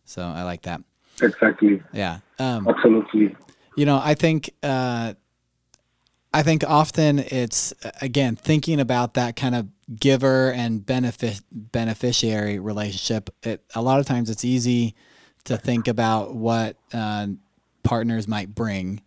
So 0.06 0.24
I 0.24 0.44
like 0.44 0.64
that. 0.64 0.82
Exactly. 1.22 1.82
Yeah. 1.94 2.20
Um, 2.40 2.68
Absolutely. 2.68 3.36
You 3.78 3.86
know, 3.86 4.02
I 4.04 4.16
think 4.16 4.54
uh, 4.64 5.14
I 6.34 6.44
think 6.44 6.64
often 6.68 7.20
it's 7.20 7.74
again 8.02 8.36
thinking 8.36 8.80
about 8.80 9.14
that 9.16 9.36
kind 9.36 9.56
of 9.56 9.68
giver 10.00 10.52
and 10.52 10.86
benefit 10.86 11.42
beneficiary 11.52 12.60
relationship. 12.60 13.30
It 13.44 13.64
a 13.76 13.82
lot 13.82 14.00
of 14.00 14.06
times 14.06 14.30
it's 14.30 14.46
easy 14.46 14.96
to 15.46 15.58
think 15.58 15.88
about 15.88 16.36
what 16.36 16.78
uh, 16.94 17.28
partners 17.84 18.28
might 18.28 18.54
bring 18.54 19.02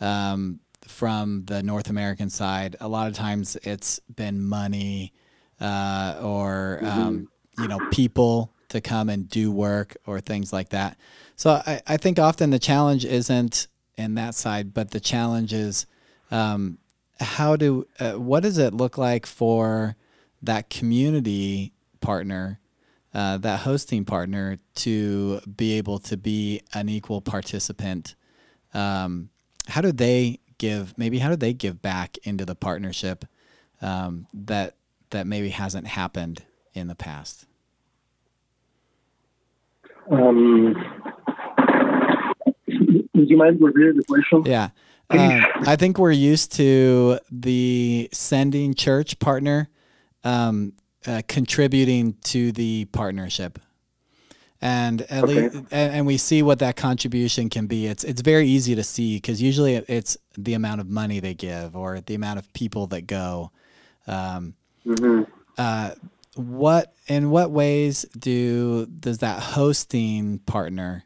um, 0.00 0.60
from 0.86 1.44
the 1.46 1.62
North 1.62 1.90
American 1.90 2.30
side. 2.30 2.76
A 2.80 2.88
lot 2.88 3.08
of 3.08 3.14
times 3.14 3.56
it's 3.62 3.98
been 4.00 4.42
money 4.42 5.12
uh, 5.60 6.18
or 6.22 6.80
mm-hmm. 6.82 7.00
um, 7.00 7.28
you 7.58 7.68
know 7.68 7.78
people 7.90 8.52
to 8.68 8.80
come 8.80 9.08
and 9.08 9.28
do 9.28 9.52
work 9.52 9.96
or 10.06 10.20
things 10.20 10.52
like 10.52 10.70
that. 10.70 10.96
So 11.36 11.62
I, 11.66 11.80
I 11.86 11.96
think 11.96 12.18
often 12.18 12.50
the 12.50 12.58
challenge 12.58 13.04
isn't 13.04 13.68
in 13.96 14.14
that 14.14 14.34
side, 14.34 14.74
but 14.74 14.90
the 14.90 15.00
challenge 15.00 15.52
is 15.52 15.86
um, 16.30 16.78
how 17.20 17.56
do 17.56 17.86
uh, 17.98 18.12
what 18.12 18.42
does 18.42 18.58
it 18.58 18.74
look 18.74 18.98
like 18.98 19.26
for 19.26 19.96
that 20.42 20.68
community 20.70 21.72
partner, 22.00 22.60
uh, 23.14 23.38
that 23.38 23.60
hosting 23.60 24.04
partner, 24.04 24.58
to 24.76 25.40
be 25.40 25.74
able 25.78 25.98
to 26.00 26.16
be 26.16 26.60
an 26.74 26.88
equal 26.88 27.20
participant? 27.20 28.14
Um, 28.74 29.30
how 29.68 29.80
do 29.80 29.92
they 29.92 30.40
give? 30.58 30.96
Maybe 30.96 31.18
how 31.18 31.28
do 31.28 31.36
they 31.36 31.52
give 31.52 31.82
back 31.82 32.18
into 32.22 32.44
the 32.44 32.54
partnership 32.54 33.24
um, 33.80 34.26
that 34.32 34.74
that 35.10 35.26
maybe 35.26 35.50
hasn't 35.50 35.86
happened 35.86 36.44
in 36.74 36.88
the 36.88 36.94
past? 36.94 37.46
Um, 40.10 40.74
would 42.66 43.30
you 43.30 43.36
mind 43.36 43.58
repeating 43.60 43.96
the 43.96 44.04
question? 44.04 44.42
Yeah. 44.44 44.70
Uh, 45.08 45.40
I 45.66 45.76
think 45.76 45.98
we're 45.98 46.10
used 46.10 46.52
to 46.54 47.20
the 47.30 48.08
sending 48.12 48.74
church 48.74 49.18
partner 49.20 49.68
um, 50.24 50.72
uh, 51.06 51.22
contributing 51.28 52.14
to 52.24 52.50
the 52.50 52.86
partnership, 52.86 53.60
and 54.60 55.02
at 55.02 55.24
okay. 55.24 55.48
least, 55.48 55.54
and, 55.54 55.94
and, 55.94 56.06
we 56.06 56.16
see 56.16 56.42
what 56.42 56.58
that 56.60 56.76
contribution 56.76 57.50
can 57.50 57.66
be. 57.66 57.86
It's 57.86 58.04
it's 58.04 58.22
very 58.22 58.46
easy 58.46 58.74
to 58.74 58.82
see 58.82 59.16
because 59.16 59.42
usually 59.42 59.74
it's 59.74 60.16
the 60.36 60.54
amount 60.54 60.80
of 60.80 60.88
money 60.88 61.20
they 61.20 61.34
give 61.34 61.76
or 61.76 62.00
the 62.00 62.14
amount 62.14 62.38
of 62.38 62.52
people 62.52 62.86
that 62.88 63.02
go. 63.02 63.50
Um, 64.06 64.54
mm-hmm. 64.86 65.22
uh, 65.58 65.90
what 66.34 66.94
in 67.06 67.30
what 67.30 67.50
ways 67.50 68.06
do 68.18 68.86
does 68.86 69.18
that 69.18 69.42
hosting 69.42 70.38
partner, 70.40 71.04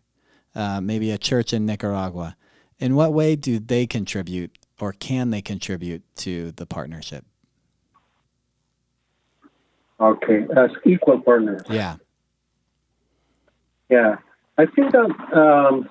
uh, 0.55 0.81
maybe 0.81 1.11
a 1.11 1.19
church 1.19 1.53
in 1.53 1.67
Nicaragua? 1.67 2.37
In 2.79 2.95
what 2.95 3.13
way 3.13 3.37
do 3.37 3.59
they 3.59 3.87
contribute 3.87 4.57
or 4.81 4.93
can 4.93 5.31
they 5.31 5.43
contribute 5.43 6.03
to 6.17 6.53
the 6.53 6.67
partnership? 6.67 7.25
Okay, 10.01 10.47
as 10.57 10.71
equal 10.87 11.21
partners. 11.21 11.63
Yeah. 11.69 11.97
Yeah. 13.91 14.17
I 14.59 14.67
think 14.67 14.93
that 14.93 15.11
um, 15.37 15.89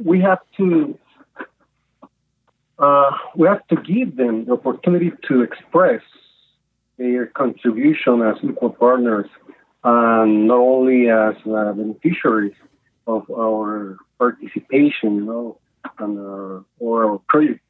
we 0.00 0.20
have 0.20 0.40
to 0.56 0.98
uh, 2.78 3.10
we 3.36 3.46
have 3.46 3.66
to 3.68 3.76
give 3.76 4.16
them 4.16 4.46
the 4.46 4.52
opportunity 4.52 5.12
to 5.28 5.42
express 5.42 6.02
their 6.98 7.26
contribution 7.26 8.22
as 8.22 8.36
equal 8.42 8.70
partners, 8.70 9.28
and 9.82 10.48
not 10.48 10.58
only 10.58 11.08
as 11.08 11.34
uh, 11.46 11.72
beneficiaries 11.72 12.54
of 13.06 13.28
our 13.30 13.96
participation. 14.18 15.16
You 15.16 15.24
know, 15.24 15.58
and 15.98 16.18
our, 16.18 16.64
or 16.78 17.10
our 17.10 17.18
projects. 17.28 17.60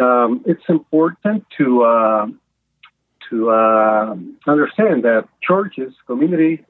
Um, 0.00 0.42
it's 0.46 0.62
important 0.68 1.44
to 1.58 1.82
uh, 1.82 2.26
to 3.30 3.50
uh, 3.50 4.16
understand 4.46 5.04
that 5.04 5.28
churches, 5.42 5.92
community, 6.06 6.64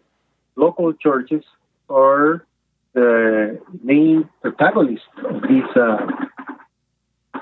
local 0.56 0.92
churches 0.92 1.44
are 1.92 2.46
the 2.94 3.60
main 3.82 4.28
protagonists 4.40 5.06
of 5.24 5.42
these 5.42 5.76
uh, 5.76 6.06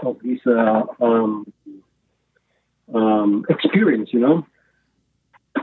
of 0.02 0.18
this 0.22 0.40
uh, 0.46 0.82
um, 1.00 1.52
um, 2.94 3.44
experience. 3.48 4.10
You 4.12 4.20
know, 4.20 4.46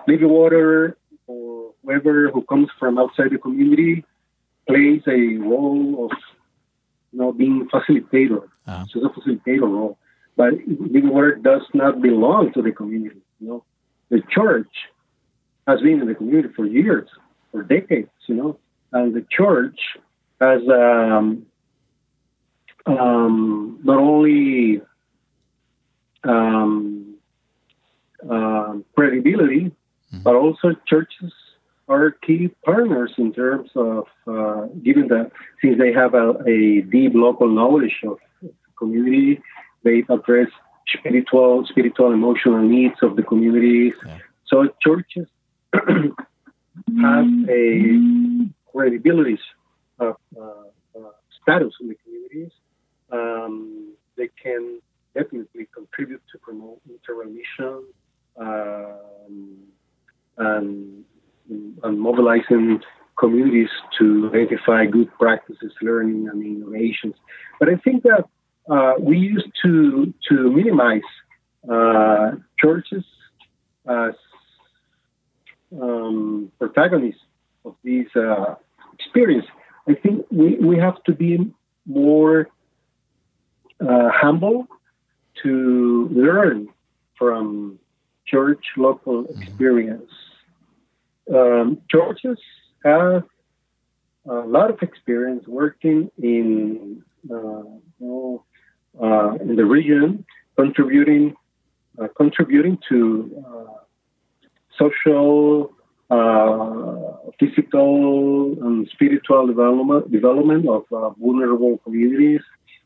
water 0.07 0.97
or 1.27 1.73
whoever 1.83 2.29
who 2.31 2.41
comes 2.43 2.69
from 2.79 2.97
outside 2.97 3.31
the 3.31 3.37
community 3.37 4.05
plays 4.67 5.01
a 5.07 5.37
role 5.37 6.09
of 6.09 6.17
you 7.11 7.19
know 7.19 7.31
being 7.31 7.67
facilitator. 7.69 8.43
Uh-huh. 8.67 8.85
So 8.89 9.05
it's 9.05 9.17
a 9.17 9.19
facilitator 9.19 9.61
role, 9.61 9.97
but 10.35 10.53
living 10.67 11.09
water 11.09 11.35
does 11.35 11.63
not 11.73 12.01
belong 12.01 12.53
to 12.53 12.61
the 12.61 12.71
community. 12.71 13.21
You 13.39 13.47
know, 13.47 13.63
the 14.09 14.21
church 14.29 14.71
has 15.67 15.81
been 15.81 16.01
in 16.01 16.07
the 16.07 16.15
community 16.15 16.53
for 16.53 16.65
years, 16.65 17.09
for 17.51 17.63
decades. 17.63 18.09
You 18.27 18.35
know, 18.35 18.59
and 18.91 19.13
the 19.13 19.25
church 19.29 19.79
has 20.39 20.61
um, 20.69 21.45
um, 22.85 23.79
not 23.83 23.97
only 23.97 24.81
um, 26.23 27.15
uh, 28.29 28.75
credibility, 28.95 29.65
mm-hmm. 29.65 30.19
but 30.23 30.35
also 30.35 30.75
churches 30.87 31.33
are 31.87 32.11
key 32.11 32.49
partners 32.65 33.13
in 33.17 33.31
terms 33.33 33.69
of 33.75 34.07
uh, 34.27 34.65
given 34.83 35.07
that 35.07 35.31
since 35.61 35.77
they 35.77 35.93
have 35.93 36.13
a, 36.13 36.31
a, 36.45 36.81
deep 36.81 37.13
local 37.15 37.47
knowledge 37.47 37.95
of 38.03 38.17
the 38.41 38.51
community, 38.77 39.41
they 39.83 40.03
address 40.09 40.49
spiritual, 40.87 41.65
spiritual, 41.65 42.11
emotional 42.11 42.61
needs 42.61 42.95
of 43.01 43.15
the 43.15 43.23
communities. 43.23 43.93
Yeah. 44.05 44.17
So 44.47 44.67
churches 44.81 45.27
have 45.73 47.27
a 47.49 47.97
credibility 48.77 49.39
of 49.99 50.15
uh, 50.39 50.43
uh, 50.97 51.11
status 51.41 51.73
in 51.81 51.89
the 51.89 51.95
communities. 52.03 52.51
Um, 53.11 53.95
they 54.17 54.29
can 54.43 54.79
definitely 55.15 55.67
contribute 55.73 56.21
to 56.31 56.37
promote 56.37 56.79
interreligion 56.87 57.83
um, 58.39 59.57
and, 60.37 61.03
and 61.83 61.99
mobilizing 61.99 62.81
communities 63.17 63.69
to 63.97 64.29
identify 64.33 64.85
good 64.85 65.09
practices, 65.19 65.71
learning, 65.81 66.29
and 66.31 66.45
innovations. 66.45 67.15
But 67.59 67.69
I 67.69 67.75
think 67.77 68.03
that 68.03 68.25
uh, 68.69 68.93
we 68.99 69.17
used 69.17 69.51
to 69.63 70.13
to 70.29 70.51
minimize 70.51 71.09
uh, 71.71 72.31
churches 72.59 73.05
as 73.89 74.13
um, 75.81 76.51
protagonists 76.59 77.21
of 77.65 77.75
these 77.83 78.07
uh, 78.15 78.55
experience. 78.99 79.45
I 79.87 79.93
think 79.93 80.25
we, 80.31 80.55
we 80.55 80.77
have 80.77 81.01
to 81.05 81.13
be 81.13 81.51
more 81.85 82.49
uh, 83.79 84.09
humble 84.13 84.67
to 85.43 86.09
learn 86.11 86.67
from 87.17 87.79
church 88.25 88.65
local 88.75 89.23
mm-hmm. 89.23 89.41
experience. 89.41 90.11
Um, 91.33 91.81
churches 91.89 92.39
have 92.83 93.23
a 94.29 94.33
lot 94.33 94.69
of 94.69 94.81
experience 94.81 95.47
working 95.47 96.11
in 96.21 97.03
uh, 97.29 97.33
you 97.33 97.83
know, 97.99 98.43
uh, 99.01 99.35
in 99.41 99.55
the 99.55 99.65
region, 99.65 100.25
contributing 100.55 101.35
uh, 102.01 102.07
contributing 102.15 102.77
to 102.89 103.43
uh, 103.47 103.73
social 104.77 105.73
physical 107.39 108.55
and 108.61 108.87
spiritual 108.89 109.47
development, 109.47 110.11
development 110.11 110.67
of 110.67 110.83
uh, 110.91 111.09
vulnerable 111.11 111.77
communities, 111.79 112.41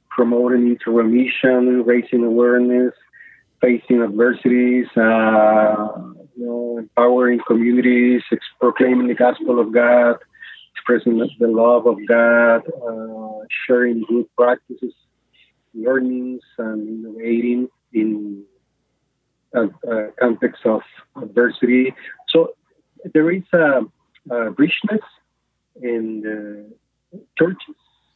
promoting 0.09 0.67
integral 0.67 1.07
mission, 1.07 1.84
raising 1.84 2.24
awareness, 2.24 2.93
facing 3.61 4.01
adversities, 4.01 4.88
uh, 4.97 5.88
you 6.36 6.45
know, 6.45 6.78
empowering 6.80 7.39
communities, 7.47 8.22
proclaiming 8.59 9.07
the 9.07 9.13
gospel 9.13 9.59
of 9.59 9.72
God, 9.72 10.15
expressing 10.74 11.17
the 11.17 11.47
love 11.47 11.86
of 11.86 11.97
God, 12.07 12.61
uh, 12.88 13.45
sharing 13.67 14.03
good 14.09 14.26
practices, 14.36 14.93
learnings, 15.74 16.41
and 16.57 17.05
innovating 17.05 17.69
in 17.93 18.43
a, 19.53 19.65
a 19.65 20.11
context 20.19 20.65
of 20.65 20.82
adversity. 21.22 21.93
So 22.30 22.53
there 23.14 23.32
is 23.32 23.43
a, 23.54 23.82
a 24.30 24.52
richness 24.52 25.02
in 25.82 26.22
the 26.22 27.22
churches 27.38 27.76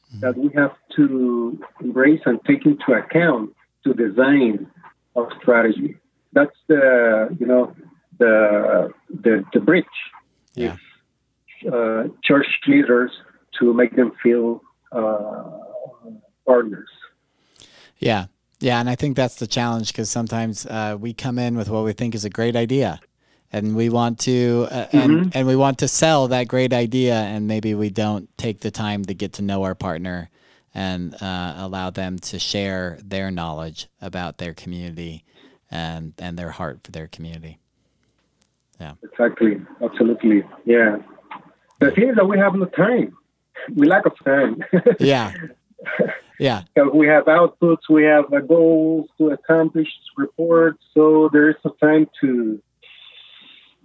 mm-hmm. 0.09 0.19
that 0.21 0.37
we 0.37 0.49
have 0.55 0.75
to 0.95 1.59
embrace 1.81 2.21
and 2.25 2.39
take 2.45 2.65
into 2.65 2.93
account 2.93 3.53
to 3.83 3.93
design 3.93 4.67
our 5.15 5.29
strategy. 5.41 5.97
That's 6.33 6.55
the 6.67 7.35
you 7.39 7.45
know 7.45 7.75
the 8.19 8.91
the, 9.09 9.43
the 9.53 9.59
bridge. 9.59 9.85
Yeah. 10.53 10.77
Uh, 11.71 12.09
church 12.23 12.47
leaders 12.67 13.11
to 13.59 13.73
make 13.73 13.95
them 13.95 14.11
feel 14.21 14.61
uh, 14.91 15.43
partners. 16.45 16.89
Yeah, 17.97 18.25
yeah, 18.59 18.79
and 18.79 18.89
I 18.89 18.95
think 18.95 19.15
that's 19.15 19.35
the 19.35 19.47
challenge 19.47 19.87
because 19.87 20.09
sometimes 20.09 20.65
uh, 20.65 20.97
we 20.99 21.13
come 21.13 21.39
in 21.39 21.57
with 21.57 21.69
what 21.69 21.83
we 21.83 21.93
think 21.93 22.13
is 22.13 22.25
a 22.25 22.29
great 22.29 22.55
idea, 22.55 22.99
and 23.55 23.73
we 23.73 23.87
want 23.87 24.19
to 24.19 24.67
uh, 24.69 24.85
mm-hmm. 24.87 24.97
and 24.97 25.35
and 25.35 25.47
we 25.47 25.55
want 25.55 25.77
to 25.79 25.87
sell 25.87 26.27
that 26.27 26.47
great 26.47 26.73
idea, 26.73 27.15
and 27.15 27.47
maybe 27.47 27.73
we 27.73 27.89
don't 27.89 28.27
take 28.37 28.59
the 28.59 28.69
time 28.69 29.05
to 29.05 29.13
get 29.13 29.33
to 29.33 29.41
know 29.41 29.63
our 29.63 29.75
partner 29.75 30.29
and 30.73 31.15
uh, 31.21 31.53
allow 31.57 31.89
them 31.89 32.19
to 32.19 32.37
share 32.37 32.99
their 33.01 33.31
knowledge 33.31 33.87
about 34.01 34.39
their 34.39 34.53
community 34.53 35.23
and 35.71 36.13
and 36.19 36.37
their 36.37 36.51
heart 36.51 36.81
for 36.83 36.91
their 36.91 37.07
community. 37.07 37.57
Yeah, 38.77 38.95
exactly, 39.01 39.61
absolutely, 39.81 40.43
yeah. 40.65 40.97
The 41.79 41.91
thing 41.91 42.09
is 42.09 42.15
that 42.17 42.27
we 42.27 42.37
have 42.37 42.55
no 42.55 42.65
time. 42.65 43.15
We 43.73 43.87
lack 43.87 44.05
of 44.05 44.13
time. 44.23 44.63
yeah. 44.99 45.31
Yeah. 46.37 46.63
we 46.93 47.07
have 47.07 47.25
outputs, 47.25 47.87
we 47.89 48.03
have 48.03 48.25
goals 48.45 49.07
to 49.17 49.29
accomplish, 49.29 49.87
reports. 50.17 50.83
So 50.93 51.29
there 51.31 51.49
is 51.49 51.55
some 51.63 51.77
time 51.81 52.09
to 52.19 52.61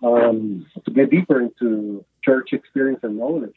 um, 0.03 0.67
to 0.85 0.91
get 0.91 1.11
deeper 1.11 1.41
into 1.41 2.05
church 2.25 2.53
experience 2.53 3.01
and 3.03 3.19
knowledge. 3.19 3.57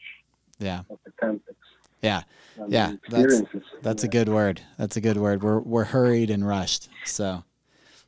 Yeah. 0.58 0.80
Of 0.90 0.98
the 1.04 1.12
context. 1.20 1.60
Yeah. 2.02 2.22
yeah. 2.68 2.92
That's, 3.08 3.42
that's 3.82 4.02
yeah. 4.04 4.08
a 4.08 4.10
good 4.10 4.28
word. 4.28 4.60
That's 4.78 4.96
a 4.96 5.00
good 5.00 5.16
word. 5.16 5.42
We're 5.42 5.60
we're 5.60 5.84
hurried 5.84 6.30
and 6.30 6.46
rushed. 6.46 6.88
So 7.04 7.44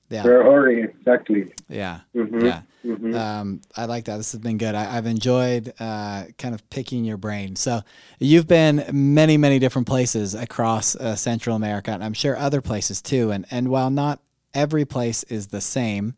yeah. 0.08 0.24
We're 0.24 0.44
hurried, 0.44 0.90
exactly. 1.00 1.52
Yeah. 1.68 2.00
Mm-hmm. 2.14 2.44
Yeah. 2.44 2.62
Mm-hmm. 2.84 3.14
Um, 3.14 3.60
I 3.76 3.86
like 3.86 4.04
that. 4.04 4.18
This 4.18 4.30
has 4.32 4.40
been 4.40 4.58
good. 4.58 4.74
I, 4.76 4.84
have 4.84 5.06
enjoyed 5.06 5.72
uh, 5.80 6.24
kind 6.38 6.54
of 6.54 6.68
picking 6.70 7.04
your 7.04 7.16
brain. 7.16 7.56
So 7.56 7.80
you've 8.20 8.46
been 8.46 8.84
many, 8.92 9.36
many 9.36 9.58
different 9.58 9.88
places 9.88 10.34
across 10.34 10.94
uh, 10.94 11.16
Central 11.16 11.56
America, 11.56 11.90
and 11.90 12.04
I'm 12.04 12.12
sure 12.12 12.36
other 12.36 12.60
places 12.60 13.02
too. 13.02 13.32
And 13.32 13.46
and 13.50 13.68
while 13.68 13.90
not 13.90 14.20
every 14.54 14.84
place 14.84 15.24
is 15.24 15.48
the 15.48 15.60
same 15.60 16.14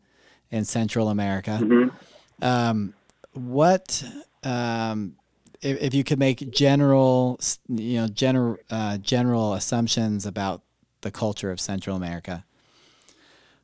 in 0.51 0.65
Central 0.65 1.09
America, 1.09 1.59
mm-hmm. 1.61 1.89
Um, 2.41 2.93
what 3.33 4.03
um, 4.43 5.15
if, 5.61 5.81
if, 5.81 5.93
you 5.93 6.03
could 6.03 6.19
make 6.19 6.49
general, 6.51 7.39
you 7.67 8.01
know, 8.01 8.07
general 8.07 8.57
uh, 8.69 8.97
general 8.97 9.53
assumptions 9.53 10.25
about 10.25 10.61
the 11.01 11.11
culture 11.11 11.51
of 11.51 11.59
Central 11.59 11.95
America? 11.95 12.45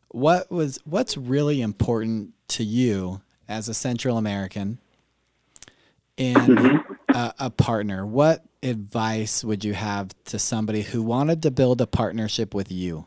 What 0.10 0.52
was 0.52 0.80
what's 0.86 1.18
really 1.18 1.62
important 1.62 2.34
to 2.50 2.64
you 2.64 3.22
as 3.48 3.68
a 3.70 3.74
Central 3.74 4.18
American 4.18 4.80
and 6.18 6.38
mm-hmm. 6.38 6.94
a, 7.14 7.34
a, 7.40 7.50
partner? 7.50 8.06
What 8.06 8.46
advice 8.64 9.44
would 9.44 9.64
you 9.64 9.74
have 9.74 10.10
to 10.26 10.40
somebody 10.40 10.84
who 10.84 11.04
wanted 11.04 11.42
to 11.44 11.52
build 11.52 11.82
a 11.82 11.88
partnership 11.88 12.54
with 12.54 12.72
you? 12.72 13.06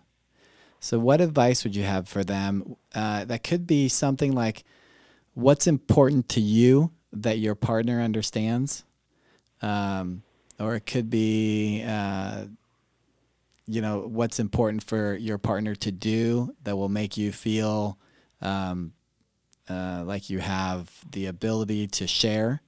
So, 0.80 0.98
what 0.98 1.20
advice 1.20 1.64
would 1.64 1.74
you 1.74 1.84
have 1.84 2.08
for 2.08 2.22
them? 2.22 2.76
Uh, 2.94 3.24
that 3.24 3.42
could 3.42 3.66
be 3.66 3.88
something 3.88 4.32
like, 4.32 4.64
what's 5.39 5.68
important 5.68 6.28
to 6.28 6.41
you 6.41 6.91
that 7.12 7.39
your 7.39 7.55
partner 7.55 8.01
understands, 8.01 8.84
um, 9.62 10.22
or 10.59 10.74
it 10.74 10.84
could 10.84 11.09
be, 11.09 11.80
uh, 11.86 12.45
you 13.64 13.80
know, 13.80 14.01
what's 14.01 14.41
important 14.41 14.82
for 14.82 15.14
your 15.14 15.39
partner 15.39 15.76
to 15.76 15.93
do 15.93 16.53
that 16.64 16.76
will 16.76 16.89
make 16.89 17.16
you 17.16 17.30
feel 17.30 17.97
um, 18.43 18.93
uh, 19.70 20.03
like 20.05 20.28
you 20.28 20.41
have 20.41 20.91
the 21.12 21.26
ability 21.26 21.86
to 21.86 22.09
share. 22.09 22.61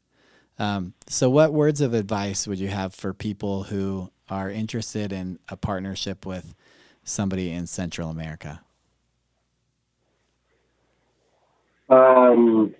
Um, 0.56 0.94
so, 1.08 1.28
what 1.28 1.52
words 1.52 1.80
of 1.80 1.92
advice 1.92 2.46
would 2.46 2.60
you 2.60 2.68
have 2.68 2.94
for 2.94 3.12
people 3.12 3.64
who 3.64 4.12
are 4.28 4.48
interested 4.48 5.12
in 5.12 5.40
a 5.48 5.56
partnership 5.56 6.24
with 6.24 6.54
somebody 7.02 7.50
in 7.50 7.66
Central 7.66 8.10
America? 8.10 8.60
Um, 11.90 12.74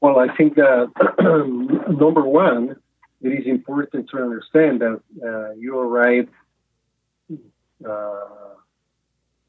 well, 0.00 0.18
I 0.18 0.34
think 0.34 0.56
that 0.56 0.90
number 2.00 2.22
one, 2.22 2.76
it 3.20 3.28
is 3.28 3.46
important 3.46 4.10
to 4.10 4.18
understand 4.18 4.80
that 4.80 5.00
uh, 5.24 5.52
you 5.52 5.78
arrive 5.78 6.28
uh, 7.88 8.20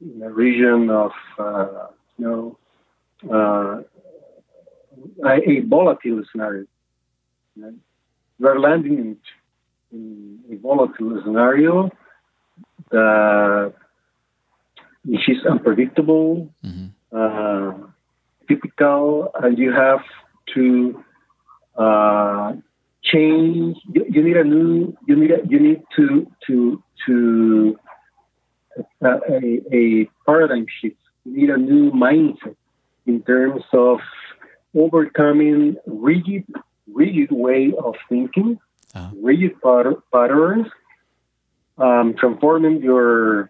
in 0.01 0.22
a 0.22 0.30
region 0.30 0.89
of, 0.89 1.12
uh, 1.39 1.88
you 2.18 2.26
know, 2.26 2.58
uh, 3.32 3.82
a, 5.26 5.60
volatile 5.62 6.24
scenario. 6.32 6.66
Right? 7.58 7.74
You 8.38 8.47
are 8.47 8.60
landing 8.60 8.99
in, 8.99 9.18
in 9.91 10.39
a 10.51 10.56
volatile 10.58 11.22
scenario 11.24 11.89
that 12.91 13.74
which 15.06 15.28
is 15.30 15.45
unpredictable, 15.45 16.49
mm-hmm. 16.64 17.86
Typical, 18.54 19.32
and 19.41 19.58
you 19.58 19.72
have 19.72 20.04
to 20.54 21.04
uh, 21.78 22.54
change. 23.04 23.78
You, 23.93 24.06
you, 24.10 24.24
need 24.24 24.38
a 24.38 24.43
new. 24.43 24.95
You 25.08 25.16
need. 25.16 25.32
A, 25.32 25.39
you 25.47 25.60
need 25.60 25.82
to 25.95 26.28
to 26.47 26.84
to 27.06 27.80
uh, 29.04 29.20
a, 29.30 29.62
a 29.72 30.10
paradigm 30.26 30.66
shift. 30.82 30.97
You 31.26 31.38
need 31.38 31.49
a 31.49 31.58
new 31.58 31.91
mindset 31.91 32.56
in 33.06 33.22
terms 33.24 33.64
of 33.74 33.99
overcoming 34.76 35.78
rigid 35.86 36.45
rigid 36.91 37.32
way 37.32 37.74
of 37.78 37.95
thinking, 38.10 38.60
uh-huh. 38.93 39.10
rigid 39.22 39.62
pat- 39.62 40.01
patterns, 40.14 40.68
um, 41.78 42.16
transforming 42.20 42.82
your 42.82 43.49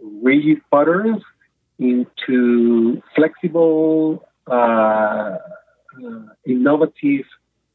rigid 0.00 0.58
patterns 0.70 1.22
into 1.78 2.81
uh, 3.56 4.50
uh, 4.50 5.38
innovative 6.46 7.24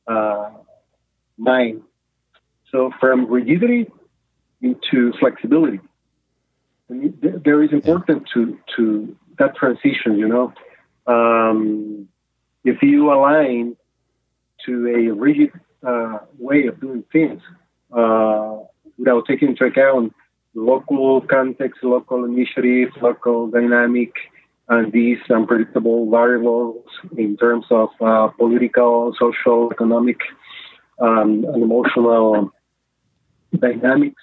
uh, 0.08 0.50
mind. 1.38 1.82
So 2.72 2.92
from 3.00 3.28
rigidity 3.28 3.88
into 4.62 5.14
flexibility. 5.20 5.80
There 6.90 7.62
is 7.64 7.72
important 7.72 8.28
to 8.34 8.58
to 8.76 9.16
that 9.40 9.56
transition. 9.56 10.18
You 10.18 10.28
know, 10.28 10.54
um, 11.06 12.08
if 12.64 12.82
you 12.82 13.12
align 13.12 13.76
to 14.66 14.88
a 14.88 15.14
rigid 15.14 15.52
uh, 15.86 16.20
way 16.40 16.68
of 16.68 16.80
doing 16.80 17.04
things 17.12 17.42
uh, 17.92 18.58
without 18.98 19.26
taking 19.28 19.50
into 19.50 19.66
account 19.66 20.14
local 20.54 21.22
context, 21.22 21.84
local 21.84 22.26
initiative, 22.26 22.90
local 23.02 23.48
dynamic, 23.48 24.14
and 24.70 24.92
these 24.92 25.20
unpredictable 25.30 26.10
variables 26.10 26.84
in 27.18 27.38
terms 27.38 27.66
of 27.70 27.90
uh, 28.02 28.28
political, 28.38 29.14
social, 29.18 29.72
economic, 29.72 30.20
um, 31.00 31.46
and 31.54 31.64
emotional 31.64 32.52
dynamics. 33.58 34.22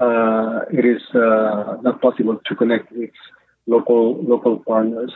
Uh, 0.00 0.60
it 0.70 0.84
is 0.84 1.02
uh, 1.14 1.78
not 1.82 2.00
possible 2.00 2.38
to 2.46 2.54
connect 2.54 2.92
with 2.92 3.10
local 3.66 4.22
local 4.22 4.58
partners. 4.58 5.12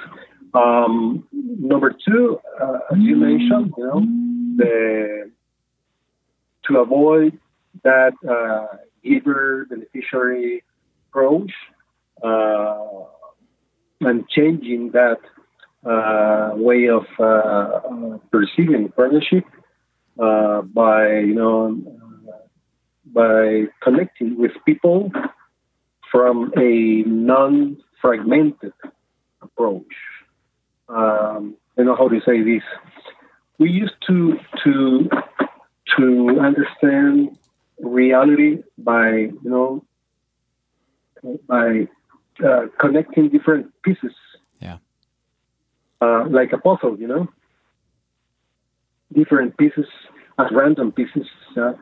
Um, 0.54 1.26
number 1.32 1.94
two, 2.06 2.40
uh, 2.60 2.78
as 2.90 2.98
you 2.98 3.16
mentioned, 3.16 3.72
you 3.76 3.84
know, 3.84 4.00
the 4.56 5.30
to 6.64 6.78
avoid 6.78 7.38
that 7.84 8.12
uh, 8.28 8.76
giver 9.04 9.66
beneficiary 9.68 10.62
approach 11.08 11.52
uh, 12.22 12.76
and 14.07 14.28
changing 14.28 14.92
that 14.92 15.18
uh, 15.84 16.53
way 16.55 16.88
of 16.88 17.07
uh, 17.18 17.24
uh 17.24 18.18
perceiving 18.30 18.88
partnership 18.90 19.44
uh, 20.20 20.62
by 20.62 21.18
you 21.18 21.34
know 21.34 21.76
by 23.07 23.64
connecting 23.82 24.38
with 24.38 24.53
people 24.64 25.11
from 26.11 26.53
a 26.57 27.03
non-fragmented 27.07 28.72
approach. 29.40 29.94
Um, 30.88 31.57
I 31.78 31.82
know 31.82 31.96
how 31.96 32.09
to 32.09 32.20
say 32.20 32.42
this. 32.42 32.62
We 33.59 33.70
used 33.70 33.96
to 34.07 34.38
to 34.64 35.09
to 35.96 36.38
understand 36.40 37.38
reality 37.80 38.62
by 38.78 39.09
you 39.11 39.50
know 39.55 39.84
by 41.48 41.88
uh, 42.45 42.66
connecting 42.80 43.28
different 43.28 43.72
pieces. 43.83 44.12
Yeah. 44.61 44.78
Uh, 46.01 46.26
like 46.28 46.53
a 46.53 46.59
puzzle, 46.59 46.99
you 46.99 47.07
know, 47.07 47.28
different 49.12 49.57
pieces 49.57 49.87
as 50.39 50.47
random 50.53 50.93
pieces. 50.93 51.26
Uh, 51.57 51.72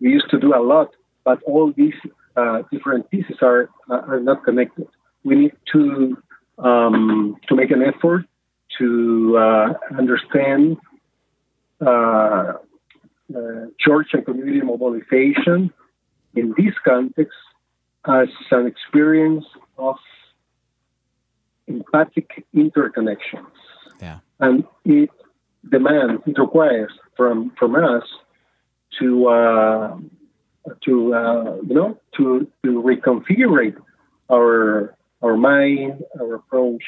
we 0.00 0.10
used 0.10 0.30
to 0.30 0.38
do 0.38 0.54
a 0.54 0.62
lot, 0.62 0.90
but 1.24 1.42
all 1.44 1.72
these 1.76 1.94
uh, 2.36 2.62
different 2.70 3.10
pieces 3.10 3.36
are 3.42 3.70
are 3.88 4.20
not 4.20 4.44
connected. 4.44 4.86
We 5.24 5.34
need 5.36 5.52
to 5.72 6.16
um, 6.58 7.36
to 7.48 7.54
make 7.54 7.70
an 7.70 7.82
effort 7.82 8.24
to 8.78 9.36
uh, 9.38 9.72
understand 9.98 10.76
uh, 11.84 12.54
uh, 13.34 13.66
church 13.78 14.08
and 14.12 14.24
community 14.24 14.60
mobilization 14.60 15.72
in 16.34 16.54
this 16.56 16.74
context 16.84 17.36
as 18.06 18.28
an 18.50 18.66
experience 18.66 19.44
of 19.78 19.96
empathic 21.66 22.46
interconnections. 22.54 23.52
Yeah. 24.00 24.18
And 24.38 24.64
it 24.84 25.10
demands, 25.70 26.22
it 26.26 26.38
requires 26.38 26.92
from, 27.16 27.52
from 27.58 27.76
us 27.76 28.04
to, 28.98 29.28
uh, 29.28 29.96
to 30.84 31.14
uh, 31.14 31.56
you 31.66 31.74
know, 31.74 32.00
to, 32.16 32.46
to 32.64 32.82
reconfigure 32.82 33.74
our, 34.30 34.96
our 35.22 35.36
mind, 35.36 36.02
our 36.18 36.34
approach. 36.34 36.82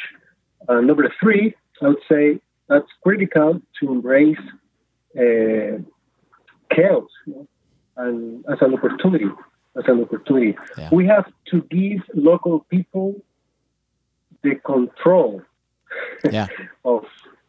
Uh, 0.69 0.81
number 0.81 1.13
three, 1.21 1.55
I 1.83 1.89
would 1.89 1.97
say 2.09 2.41
that's 2.69 2.89
critical 3.03 3.61
to 3.81 3.93
embrace 3.93 4.39
uh, 5.17 5.83
chaos 6.75 7.09
you 7.27 7.35
know, 7.35 7.49
and 7.97 8.45
as 8.51 8.59
an 8.63 8.75
opportunity. 8.75 9.27
As 9.77 9.85
an 9.87 10.03
opportunity, 10.03 10.57
yeah. 10.77 10.91
we 10.93 11.07
have 11.07 11.25
to 11.51 11.63
give 11.71 12.03
local 12.15 12.61
people 12.69 13.23
the 14.43 14.57
control 14.67 15.41
yeah. 16.31 16.47
of 16.85 17.05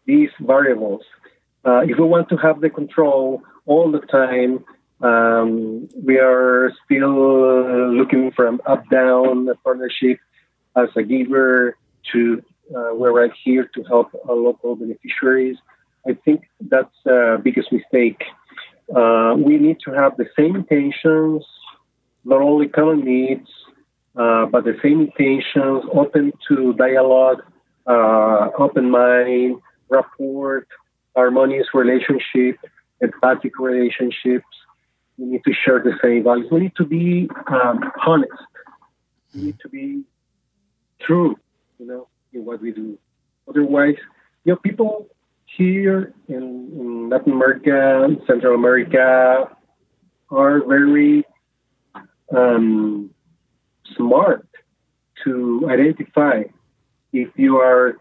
these 0.06 0.30
variables. 0.40 1.02
Uh, 1.66 1.82
if 1.82 1.98
we 1.98 2.06
want 2.06 2.30
to 2.30 2.38
have 2.38 2.62
the 2.62 2.70
control 2.70 3.42
all 3.66 3.92
the 3.92 4.00
time, 4.00 4.64
um, 5.02 5.90
we 6.02 6.18
are 6.18 6.72
still 6.86 7.92
looking 7.94 8.32
from 8.32 8.62
up 8.66 8.88
down 8.90 9.50
partnership 9.64 10.20
as 10.78 10.88
a 10.96 11.04
giver 11.04 11.76
to 12.14 12.42
uh, 12.74 12.92
we're 12.94 13.12
right 13.12 13.34
here 13.44 13.70
to 13.76 13.84
help 13.84 14.08
our 14.30 14.36
local 14.36 14.78
beneficiaries. 14.78 15.58
I 16.08 16.14
think 16.26 16.44
that's 16.62 16.96
the 17.04 17.42
biggest 17.44 17.72
mistake 17.72 18.24
uh, 18.90 19.36
we 19.38 19.58
need 19.58 19.78
to 19.86 19.92
have 19.92 20.18
the 20.18 20.26
same 20.38 20.56
intentions, 20.56 21.46
not 22.26 22.42
only 22.42 22.68
common 22.68 23.04
needs, 23.04 23.48
uh, 24.16 24.46
but 24.46 24.64
the 24.64 24.78
same 24.82 25.02
intentions, 25.02 25.84
open 25.94 26.32
to 26.48 26.74
dialogue, 26.74 27.42
uh, 27.88 28.50
open 28.58 28.90
mind, 28.90 29.60
rapport, 29.90 30.68
harmonious 31.16 31.68
relationship, 31.74 32.58
empathic 33.02 33.58
relationships. 33.60 34.46
We 35.18 35.26
need 35.26 35.44
to 35.46 35.54
share 35.54 35.80
the 35.80 35.94
same 36.02 36.24
values. 36.24 36.48
We 36.52 36.62
need 36.62 36.76
to 36.78 36.86
be 36.86 37.30
um, 37.48 37.92
honest. 38.06 38.32
We 39.34 39.42
need 39.44 39.60
to 39.62 39.70
be 39.70 40.04
true, 41.02 41.36
you 41.80 41.86
know, 41.86 42.08
in 42.34 42.46
what 42.46 42.62
we 42.62 42.72
do. 42.72 42.98
Otherwise, 43.48 43.96
you 44.46 44.54
know, 44.54 44.58
people 44.58 45.08
here 45.46 46.14
in, 46.28 46.70
in 46.80 47.10
Latin 47.10 47.34
America, 47.34 48.08
Central 48.28 48.56
America, 48.56 49.50
are 50.30 50.66
very 50.66 51.26
um, 52.36 53.10
smart 53.96 54.48
to 55.24 55.68
identify 55.70 56.44
if 57.12 57.30
you 57.36 57.58
are 57.58 57.98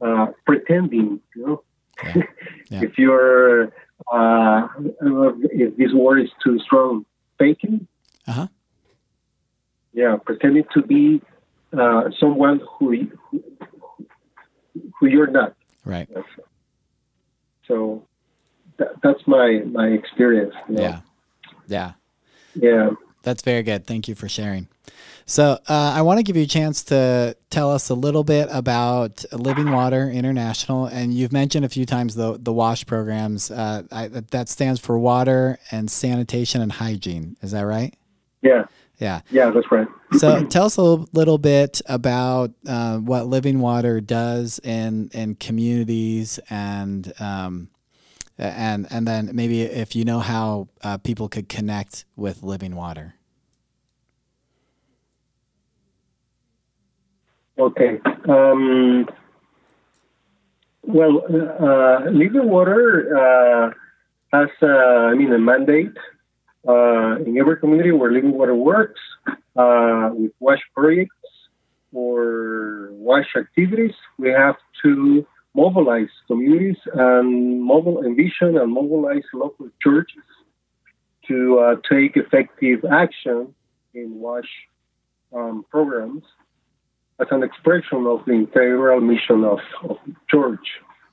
uh, 0.00 0.26
pretending, 0.46 1.20
you 1.34 1.46
know, 1.46 1.62
yeah. 2.04 2.14
Yeah. 2.70 2.84
if 2.84 2.96
you're, 2.96 3.64
uh, 4.10 4.68
if 4.78 5.76
this 5.76 5.92
word 5.92 6.22
is 6.22 6.30
too 6.42 6.58
strong, 6.60 7.04
faking. 7.38 7.86
Uh-huh. 8.26 8.48
Yeah, 9.92 10.16
pretending 10.24 10.64
to 10.72 10.82
be 10.82 11.20
uh, 11.78 12.04
someone 12.18 12.62
who, 12.78 13.08
who, 13.30 13.44
who 14.98 15.06
you're 15.06 15.26
not. 15.26 15.54
Right. 15.84 16.08
So 17.68 18.06
that, 18.78 19.00
that's 19.02 19.26
my 19.26 19.62
my 19.70 19.88
experience. 19.88 20.54
You 20.68 20.74
know? 20.76 20.82
Yeah. 20.82 21.00
Yeah. 21.66 21.92
Yeah. 22.54 22.90
That's 23.22 23.42
very 23.42 23.62
good. 23.62 23.86
Thank 23.86 24.08
you 24.08 24.14
for 24.14 24.28
sharing. 24.28 24.68
So, 25.24 25.58
uh, 25.68 25.92
I 25.94 26.02
want 26.02 26.18
to 26.18 26.24
give 26.24 26.36
you 26.36 26.42
a 26.42 26.46
chance 26.46 26.82
to 26.84 27.36
tell 27.48 27.70
us 27.70 27.88
a 27.88 27.94
little 27.94 28.24
bit 28.24 28.48
about 28.50 29.24
Living 29.32 29.70
Water 29.70 30.10
International, 30.10 30.86
and 30.86 31.14
you've 31.14 31.32
mentioned 31.32 31.64
a 31.64 31.68
few 31.68 31.86
times 31.86 32.16
the 32.16 32.38
the 32.38 32.52
WASH 32.52 32.86
programs. 32.86 33.50
Uh, 33.50 33.84
I, 33.92 34.08
that 34.08 34.48
stands 34.48 34.80
for 34.80 34.98
Water 34.98 35.58
and 35.70 35.90
Sanitation 35.90 36.60
and 36.60 36.72
Hygiene. 36.72 37.36
Is 37.40 37.52
that 37.52 37.62
right? 37.62 37.94
Yeah. 38.42 38.64
Yeah. 38.98 39.20
Yeah, 39.30 39.50
that's 39.50 39.70
right. 39.70 39.88
So, 40.18 40.44
tell 40.44 40.66
us 40.66 40.76
a 40.76 40.82
little, 40.82 41.38
bit 41.38 41.80
about 41.86 42.50
uh, 42.66 42.98
what 42.98 43.26
Living 43.28 43.60
Water 43.60 43.98
does 44.02 44.60
in 44.62 45.08
in 45.14 45.36
communities, 45.36 46.38
and 46.50 47.10
um, 47.18 47.68
and 48.38 48.86
and 48.90 49.06
then 49.06 49.30
maybe 49.32 49.62
if 49.62 49.94
you 49.94 50.04
know 50.04 50.20
how 50.20 50.68
uh, 50.82 50.98
people 50.98 51.28
could 51.28 51.48
connect 51.48 52.04
with 52.16 52.42
Living 52.42 52.74
Water. 52.74 53.14
Okay. 57.58 58.00
Um, 58.28 59.06
well, 60.82 61.22
uh, 61.28 62.10
Living 62.10 62.48
Water 62.48 63.16
uh, 63.16 63.70
has, 64.32 64.48
uh, 64.62 64.66
I 64.66 65.14
mean, 65.14 65.32
a 65.32 65.38
mandate 65.38 65.96
uh, 66.66 67.16
in 67.16 67.38
every 67.38 67.56
community 67.58 67.92
where 67.92 68.10
Living 68.10 68.32
Water 68.32 68.54
works 68.54 69.00
uh, 69.56 70.10
with 70.12 70.32
WASH 70.40 70.62
projects 70.74 71.14
or 71.92 72.88
WASH 72.92 73.36
activities. 73.36 73.94
We 74.18 74.30
have 74.30 74.56
to 74.82 75.26
mobilize 75.54 76.08
communities 76.26 76.78
and 76.94 77.62
mobile 77.62 78.04
envision 78.04 78.56
and 78.56 78.72
mobilize 78.72 79.24
local 79.34 79.68
churches 79.82 80.22
to 81.28 81.58
uh, 81.58 81.76
take 81.90 82.16
effective 82.16 82.84
action 82.90 83.54
in 83.94 84.18
WASH 84.18 84.48
um, 85.34 85.64
programs 85.70 86.24
as 87.20 87.28
an 87.30 87.42
expression 87.42 88.06
of 88.06 88.24
the 88.26 88.32
integral 88.32 89.00
mission 89.00 89.44
of, 89.44 89.60
of 89.88 89.96
church. 90.28 90.66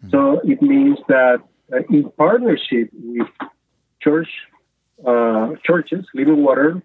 Mm-hmm. 0.05 0.09
So 0.11 0.41
it 0.43 0.61
means 0.61 0.97
that 1.07 1.39
uh, 1.71 1.77
in 1.89 2.09
partnership 2.17 2.89
with 2.93 3.27
church 4.01 4.29
uh, 5.05 5.51
churches, 5.63 6.05
Living 6.13 6.43
Water, 6.43 6.81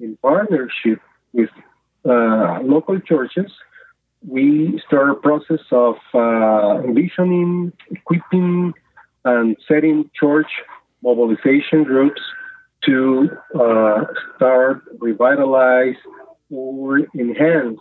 in 0.00 0.16
partnership 0.22 1.00
with 1.32 1.50
uh, 2.04 2.60
local 2.62 2.98
churches, 3.00 3.50
we 4.26 4.80
start 4.86 5.10
a 5.10 5.14
process 5.14 5.60
of 5.70 5.96
uh, 6.14 6.82
envisioning, 6.84 7.72
equipping, 7.90 8.74
and 9.24 9.56
setting 9.66 10.10
church 10.18 10.50
mobilization 11.02 11.84
groups 11.84 12.20
to 12.84 13.30
uh, 13.58 14.04
start, 14.36 14.82
revitalize, 14.98 15.96
or 16.50 17.00
enhance 17.14 17.80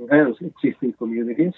enhance 0.00 0.36
existing 0.40 0.92
communities, 0.94 1.54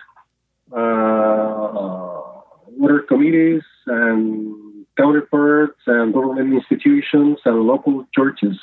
uh, 0.72 2.20
water 2.68 3.00
committees 3.08 3.62
and 3.86 4.86
counterparts 4.96 5.80
and 5.86 6.14
government 6.14 6.52
institutions 6.54 7.38
and 7.44 7.62
local 7.62 8.06
churches. 8.14 8.58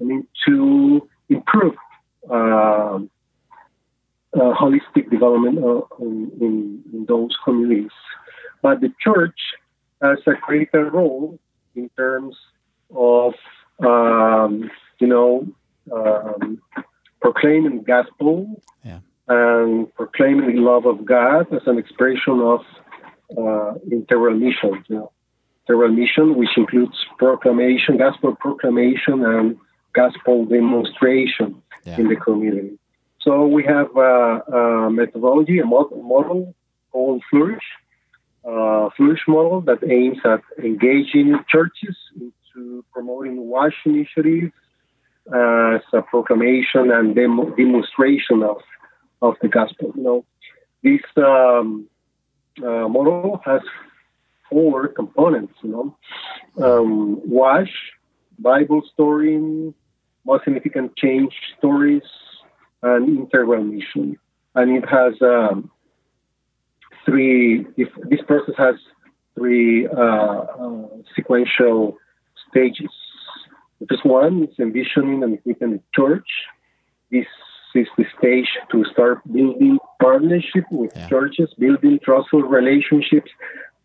I 0.00 0.04
mean, 0.04 0.26
to 0.46 1.08
improve 1.28 1.74
uh, 2.30 2.98
uh, 4.34 4.54
holistic 4.54 5.10
development 5.10 5.58
in, 5.98 6.30
in, 6.40 6.84
in, 6.92 7.04
those 7.06 7.36
communities. 7.44 7.90
But 8.62 8.80
the 8.80 8.92
church 9.00 9.38
has 10.02 10.18
a 10.26 10.34
greater 10.40 10.90
role 10.90 11.38
in 11.74 11.88
terms 11.96 12.36
of, 12.94 13.34
um, 13.80 14.70
you 14.98 15.06
know, 15.06 15.46
um, 15.92 16.60
proclaiming 17.20 17.82
gospel 17.82 18.62
yeah. 18.84 19.00
and 19.28 19.92
proclaiming 19.94 20.54
the 20.54 20.60
love 20.60 20.86
of 20.86 21.04
God 21.04 21.52
as 21.52 21.62
an 21.66 21.78
expression 21.78 22.40
of 22.40 22.60
uh, 23.36 23.74
integral 23.90 24.36
mission. 24.36 24.84
You 24.88 24.96
know, 24.96 25.12
integral 25.68 25.90
mission, 25.90 26.36
which 26.36 26.56
includes 26.56 26.96
proclamation, 27.18 27.96
gospel 27.98 28.36
proclamation, 28.36 29.24
and 29.24 29.58
gospel 29.92 30.44
demonstration 30.44 31.62
yeah. 31.84 31.98
in 31.98 32.08
the 32.08 32.16
community. 32.16 32.78
So 33.22 33.46
we 33.46 33.64
have 33.64 33.94
a, 33.96 34.40
a 34.50 34.90
methodology, 34.90 35.58
a 35.58 35.66
model 35.66 36.54
called 36.90 37.22
Flourish, 37.30 37.64
uh, 38.44 38.88
Flourish 38.96 39.20
model 39.28 39.60
that 39.62 39.78
aims 39.88 40.18
at 40.24 40.40
engaging 40.58 41.38
churches 41.48 41.96
into 42.18 42.84
promoting 42.92 43.36
WASH 43.46 43.74
initiatives 43.84 44.52
as 45.26 45.82
a 45.92 46.02
proclamation 46.08 46.90
and 46.90 47.14
demo, 47.14 47.54
demonstration 47.56 48.42
of 48.42 48.56
of 49.22 49.34
the 49.42 49.48
gospel. 49.48 49.92
You 49.94 50.02
know, 50.02 50.24
this 50.82 51.02
um, 51.18 51.86
uh, 52.58 52.88
model 52.88 53.42
has 53.44 53.60
four 54.48 54.88
components. 54.88 55.52
You 55.62 55.70
know, 55.70 56.66
um, 56.66 57.20
WASH, 57.28 57.72
Bible 58.38 58.82
story, 58.94 59.74
most 60.24 60.44
significant 60.44 60.96
change 60.96 61.34
stories, 61.58 62.02
and 62.82 63.18
integral 63.18 63.62
mission. 63.62 64.18
And 64.54 64.76
it 64.76 64.88
has 64.88 65.14
um, 65.22 65.70
three. 67.04 67.66
If 67.76 67.88
this 68.08 68.20
process 68.26 68.54
has 68.58 68.74
three 69.36 69.86
uh, 69.86 70.00
uh, 70.00 70.86
sequential 71.14 71.96
stages. 72.48 72.90
The 73.80 73.86
first 73.88 74.04
one 74.04 74.44
is 74.44 74.54
envisioning 74.58 75.22
and 75.22 75.34
equipping 75.34 75.72
the 75.72 75.82
church. 75.94 76.28
This 77.10 77.26
is 77.74 77.86
the 77.96 78.04
stage 78.18 78.48
to 78.72 78.84
start 78.92 79.20
building 79.32 79.78
partnership 80.00 80.64
with 80.70 80.92
yeah. 80.94 81.08
churches, 81.08 81.48
building 81.58 81.98
trustful 82.04 82.42
relationships, 82.42 83.30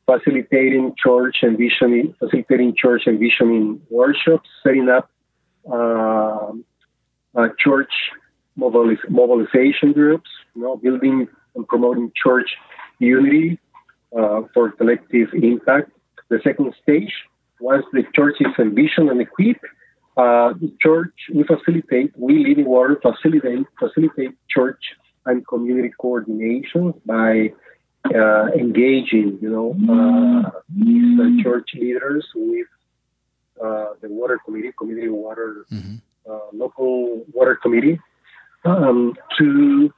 facilitating 0.05 0.93
church 1.01 1.37
envisioning, 1.43 2.13
facilitating 2.19 2.75
church 2.75 3.03
envisioning 3.07 3.81
workshops, 3.89 4.49
setting 4.63 4.89
up 4.89 5.09
uh, 5.71 6.51
church 7.59 7.93
mobilization 8.55 9.93
groups, 9.93 10.29
you 10.55 10.61
know, 10.61 10.77
building 10.77 11.27
and 11.55 11.67
promoting 11.67 12.11
church 12.15 12.49
unity 12.99 13.59
uh, 14.17 14.41
for 14.53 14.71
collective 14.71 15.29
impact. 15.33 15.91
The 16.29 16.39
second 16.43 16.73
stage, 16.81 17.13
once 17.59 17.85
the 17.93 18.03
church 18.15 18.37
is 18.39 18.53
envisioned 18.57 19.09
and 19.09 19.21
equipped, 19.21 19.65
uh, 20.17 20.53
the 20.53 20.71
church, 20.81 21.13
we 21.33 21.43
facilitate, 21.43 22.17
we 22.17 22.45
Living 22.45 22.65
Water 22.65 22.99
facilitate, 23.01 23.65
facilitate 23.77 24.31
church 24.49 24.81
and 25.25 25.45
community 25.47 25.91
coordination 25.99 26.93
by 27.05 27.51
uh, 28.13 28.45
engaging, 28.53 29.37
you 29.41 29.49
know, 29.49 29.75
uh, 29.91 30.49
these 30.69 31.19
uh, 31.19 31.43
church 31.43 31.69
leaders 31.73 32.25
with 32.35 32.67
uh, 33.61 33.87
the 34.01 34.09
water 34.09 34.39
committee, 34.45 34.71
community 34.77 35.09
water, 35.09 35.65
mm-hmm. 35.71 35.95
Uh, 36.27 36.39
local 36.53 37.23
water 37.33 37.55
committee, 37.55 37.99
um, 38.65 39.13
to 39.37 39.93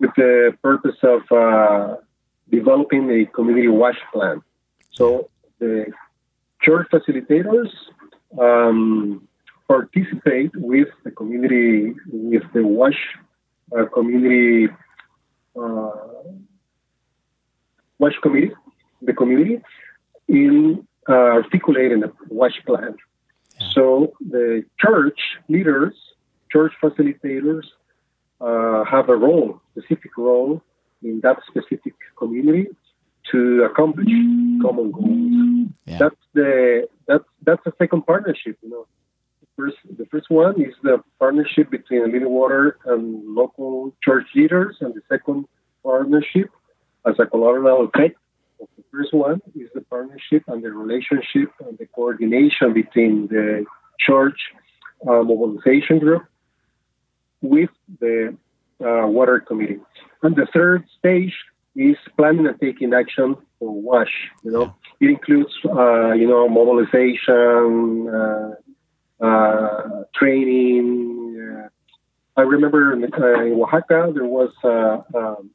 with 0.00 0.10
the 0.16 0.56
purpose 0.62 0.96
of 1.02 1.20
uh, 1.30 1.96
developing 2.50 3.10
a 3.10 3.26
community 3.26 3.68
WASH 3.68 3.98
plan. 4.12 4.42
So 4.90 5.30
the 5.58 5.86
church 6.60 6.88
facilitators 6.92 7.70
um, 8.40 9.28
participate 9.68 10.50
with 10.54 10.88
the 11.04 11.10
community, 11.10 11.94
with 12.10 12.42
the 12.52 12.64
WASH 12.64 13.00
uh, 13.76 13.86
community, 13.86 14.72
uh, 15.56 15.90
WASH 17.98 18.18
committee, 18.22 18.52
the 19.02 19.12
community, 19.12 19.60
in 20.28 20.86
uh, 21.08 21.12
articulating 21.12 22.00
the 22.00 22.12
WASH 22.28 22.60
plan. 22.66 22.96
So 23.72 24.12
the 24.20 24.64
church 24.78 25.18
leaders, 25.48 25.94
church 26.54 26.72
facilitators, 26.82 27.64
uh, 28.40 28.84
have 28.84 29.08
a 29.08 29.16
role, 29.16 29.60
specific 29.72 30.16
role 30.16 30.62
in 31.02 31.20
that 31.22 31.38
specific 31.50 31.94
community 32.16 32.66
to 33.30 33.64
accomplish 33.64 34.12
common 34.62 34.90
goals. 34.90 35.68
Yeah. 35.86 35.98
That's 35.98 36.22
the 36.34 36.88
that's 37.08 37.24
that's 37.46 37.64
a 37.66 37.72
second 37.78 38.02
partnership. 38.06 38.56
You 38.62 38.70
know, 38.70 38.86
the 39.40 39.48
first 39.56 39.76
the 39.98 40.06
first 40.06 40.28
one 40.30 40.60
is 40.60 40.74
the 40.82 41.02
partnership 41.18 41.70
between 41.70 42.04
Living 42.04 42.30
Water 42.30 42.78
and 42.86 43.34
local 43.34 43.94
church 44.02 44.26
leaders, 44.34 44.76
and 44.80 44.94
the 44.94 45.02
second 45.08 45.46
partnership, 45.82 46.50
as 47.06 47.14
a 47.18 47.26
collateral 47.26 47.84
effect 47.88 48.16
of 48.60 48.68
the 48.76 48.84
first 48.92 49.12
one, 49.12 49.40
is 49.54 49.68
the 49.74 49.82
partnership 49.82 50.42
and 50.48 50.62
the 50.62 50.70
relationship 50.70 51.50
and 51.66 51.76
the 51.78 51.86
coordination 51.86 52.72
between 52.72 53.28
the 53.28 53.64
church 53.98 54.38
uh, 55.08 55.22
mobilization 55.22 55.98
group 55.98 56.24
with 57.44 57.70
the 58.00 58.36
uh, 58.80 59.06
water 59.06 59.40
committee. 59.40 59.80
And 60.22 60.34
the 60.34 60.46
third 60.52 60.84
stage 60.98 61.34
is 61.76 61.96
planning 62.16 62.46
and 62.46 62.58
taking 62.60 62.94
action 62.94 63.36
for 63.58 63.70
WASH. 63.70 64.14
You 64.42 64.52
know, 64.52 64.74
it 65.00 65.10
includes 65.10 65.52
uh, 65.64 66.12
you 66.12 66.26
know 66.26 66.48
mobilization, 66.48 68.08
uh, 68.08 69.24
uh, 69.24 70.04
training. 70.14 71.36
Uh, 71.40 72.40
I 72.40 72.42
remember 72.42 72.92
in, 72.92 73.04
uh, 73.04 73.42
in, 73.42 73.52
Oaxaca 73.60 74.10
there 74.14 74.24
was 74.24 74.50
a, 74.64 75.04
um, 75.16 75.50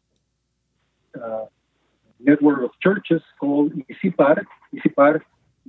a, 1.15 1.45
network 2.21 2.63
of 2.63 2.71
churches 2.81 3.21
called 3.39 3.71
ICIPAR, 3.89 4.43
ICIPAR, 4.75 5.21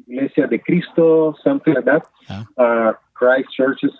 Iglesia 0.08 0.48
de 0.48 0.58
Cristo, 0.58 1.34
something 1.44 1.74
like 1.74 1.84
that. 1.84 2.02
Yeah. 2.28 2.92
Christ 3.14 3.48
churches. 3.56 3.92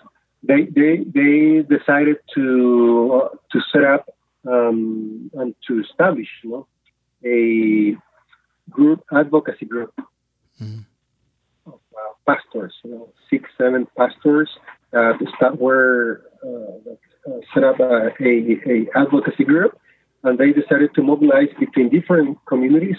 They 0.43 0.63
they 0.65 1.05
they 1.05 1.61
decided 1.61 2.17
to 2.35 3.29
to 3.51 3.61
set 3.71 3.83
up 3.83 4.09
um, 4.47 5.29
and 5.33 5.55
to 5.67 5.81
establish, 5.81 6.27
you 6.43 6.49
know, 6.49 6.67
a 7.25 7.95
group 8.71 9.03
advocacy 9.11 9.65
group 9.65 9.93
mm. 10.61 10.85
of 11.65 11.73
uh, 11.73 12.13
pastors, 12.27 12.73
you 12.83 12.91
know, 12.91 13.13
six, 13.29 13.49
seven 13.57 13.87
pastors 13.97 14.49
uh, 14.93 15.13
that 15.39 15.59
were 15.59 16.23
uh, 16.43 16.91
set 17.53 17.63
up 17.63 17.79
a, 17.79 18.09
a, 18.19 18.59
a, 18.65 18.87
advocacy 18.95 19.43
group, 19.43 19.77
and 20.23 20.39
they 20.39 20.51
decided 20.51 20.93
to 20.95 21.03
mobilize 21.03 21.49
between 21.59 21.89
different 21.89 22.37
communities 22.47 22.97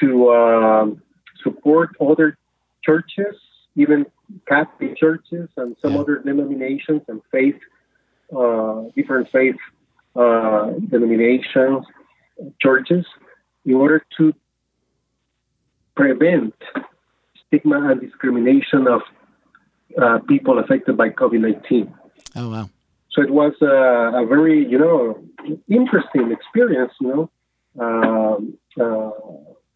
to 0.00 0.30
um, 0.30 1.02
support 1.42 1.90
other 2.00 2.38
churches, 2.84 3.34
even 3.74 4.06
Catholic 4.48 4.96
churches 4.96 5.48
and 5.56 5.76
some 5.80 5.94
yeah. 5.94 6.00
other 6.00 6.18
denominations 6.18 7.02
and 7.08 7.20
faith, 7.30 7.58
uh, 8.36 8.82
different 8.94 9.28
faith 9.30 9.56
uh, 10.16 10.70
denominations, 10.88 11.84
churches, 12.60 13.04
in 13.64 13.74
order 13.74 14.04
to 14.16 14.32
prevent 15.94 16.54
stigma 17.46 17.90
and 17.90 18.00
discrimination 18.00 18.86
of 18.86 19.02
uh, 20.00 20.18
people 20.28 20.58
affected 20.58 20.96
by 20.96 21.10
COVID 21.10 21.40
19. 21.40 21.94
Oh, 22.36 22.50
wow. 22.50 22.70
So 23.10 23.22
it 23.22 23.30
was 23.30 23.54
a, 23.62 24.22
a 24.22 24.26
very, 24.26 24.66
you 24.66 24.78
know, 24.78 25.22
interesting 25.68 26.32
experience, 26.32 26.92
you 27.00 27.08
know, 27.08 27.30
um, 27.78 28.58
uh, 28.78 29.10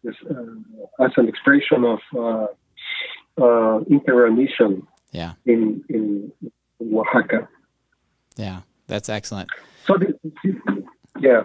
this, 0.03 0.15
uh, 0.29 1.03
as 1.03 1.11
an 1.17 1.27
expression 1.27 1.83
of 1.85 1.99
uh, 3.41 3.77
uh, 3.77 4.31
mission 4.31 4.87
yeah. 5.11 5.33
in, 5.45 5.83
in, 5.89 6.31
in 6.79 6.97
Oaxaca. 6.97 7.47
Yeah, 8.37 8.61
that's 8.87 9.09
excellent. 9.09 9.49
So, 9.85 9.97
the, 9.97 10.83
yeah. 11.19 11.43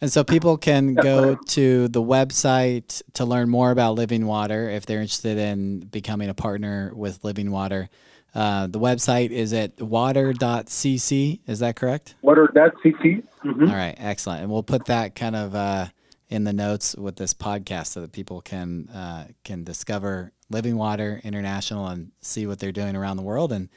And 0.00 0.10
so 0.10 0.24
people 0.24 0.56
can 0.56 0.94
go 0.94 1.36
to 1.36 1.86
the 1.86 2.02
website 2.02 3.02
to 3.14 3.24
learn 3.24 3.48
more 3.48 3.70
about 3.70 3.94
Living 3.94 4.26
Water 4.26 4.68
if 4.68 4.84
they're 4.84 5.00
interested 5.00 5.38
in 5.38 5.80
becoming 5.80 6.28
a 6.28 6.34
partner 6.34 6.92
with 6.94 7.22
Living 7.22 7.52
Water. 7.52 7.88
Uh, 8.34 8.66
the 8.66 8.80
website 8.80 9.30
is 9.30 9.52
at 9.52 9.80
water.cc. 9.80 11.40
Is 11.46 11.58
that 11.60 11.76
correct? 11.76 12.16
Water.cc. 12.22 13.22
Mm-hmm. 13.44 13.62
All 13.62 13.76
right, 13.76 13.94
excellent. 13.96 14.42
And 14.42 14.50
we'll 14.50 14.64
put 14.64 14.86
that 14.86 15.14
kind 15.14 15.36
of 15.36 15.54
uh, 15.54 15.86
in 16.28 16.44
the 16.44 16.52
notes 16.52 16.96
with 16.96 17.14
this 17.16 17.34
podcast 17.34 17.88
so 17.88 18.00
that 18.00 18.12
people 18.12 18.40
can 18.40 18.88
uh, 18.88 19.28
can 19.44 19.64
discover 19.64 20.32
Living 20.52 20.76
Water 20.76 21.20
International 21.24 21.88
and 21.88 22.12
see 22.20 22.46
what 22.46 22.60
they're 22.60 22.72
doing 22.72 22.94
around 22.94 23.16
the 23.16 23.22
world 23.22 23.52
and 23.52 23.68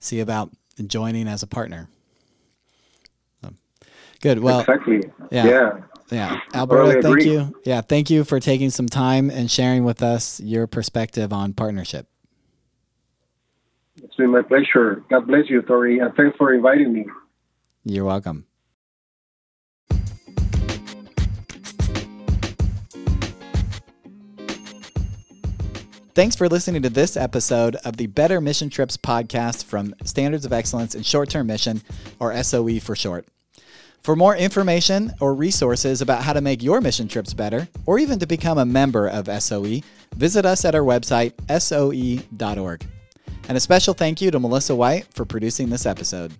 see 0.00 0.18
about 0.18 0.50
joining 0.88 1.28
as 1.28 1.42
a 1.42 1.46
partner. 1.46 1.88
Good. 4.22 4.38
Well, 4.38 4.60
exactly. 4.60 5.00
Yeah. 5.30 5.46
Yeah. 5.46 5.70
yeah. 6.10 6.40
Alberto, 6.54 7.02
thank 7.02 7.24
you. 7.24 7.52
Yeah. 7.64 7.80
Thank 7.82 8.08
you 8.08 8.24
for 8.24 8.40
taking 8.40 8.70
some 8.70 8.86
time 8.86 9.30
and 9.30 9.50
sharing 9.50 9.84
with 9.84 10.02
us 10.02 10.40
your 10.40 10.66
perspective 10.66 11.32
on 11.32 11.52
partnership. 11.52 12.06
It's 13.96 14.14
been 14.14 14.30
my 14.30 14.42
pleasure. 14.42 15.04
God 15.10 15.26
bless 15.26 15.50
you, 15.50 15.60
Tori, 15.62 15.98
and 15.98 16.14
thanks 16.14 16.36
for 16.38 16.54
inviting 16.54 16.92
me. 16.92 17.04
You're 17.84 18.04
welcome. 18.04 18.46
Thanks 26.14 26.36
for 26.36 26.46
listening 26.46 26.82
to 26.82 26.90
this 26.90 27.16
episode 27.16 27.76
of 27.86 27.96
the 27.96 28.06
Better 28.06 28.38
Mission 28.38 28.68
Trips 28.68 28.98
podcast 28.98 29.64
from 29.64 29.94
Standards 30.04 30.44
of 30.44 30.52
Excellence 30.52 30.94
in 30.94 31.02
Short 31.02 31.30
Term 31.30 31.46
Mission, 31.46 31.80
or 32.20 32.36
SOE 32.42 32.80
for 32.80 32.94
short. 32.94 33.26
For 34.02 34.14
more 34.14 34.36
information 34.36 35.14
or 35.20 35.32
resources 35.34 36.02
about 36.02 36.22
how 36.22 36.34
to 36.34 36.42
make 36.42 36.62
your 36.62 36.82
mission 36.82 37.08
trips 37.08 37.32
better, 37.32 37.66
or 37.86 37.98
even 37.98 38.18
to 38.18 38.26
become 38.26 38.58
a 38.58 38.66
member 38.66 39.08
of 39.08 39.26
SOE, 39.42 39.80
visit 40.14 40.44
us 40.44 40.66
at 40.66 40.74
our 40.74 40.82
website, 40.82 41.32
soe.org. 41.58 42.86
And 43.48 43.56
a 43.56 43.60
special 43.60 43.94
thank 43.94 44.20
you 44.20 44.30
to 44.32 44.38
Melissa 44.38 44.76
White 44.76 45.06
for 45.14 45.24
producing 45.24 45.70
this 45.70 45.86
episode. 45.86 46.34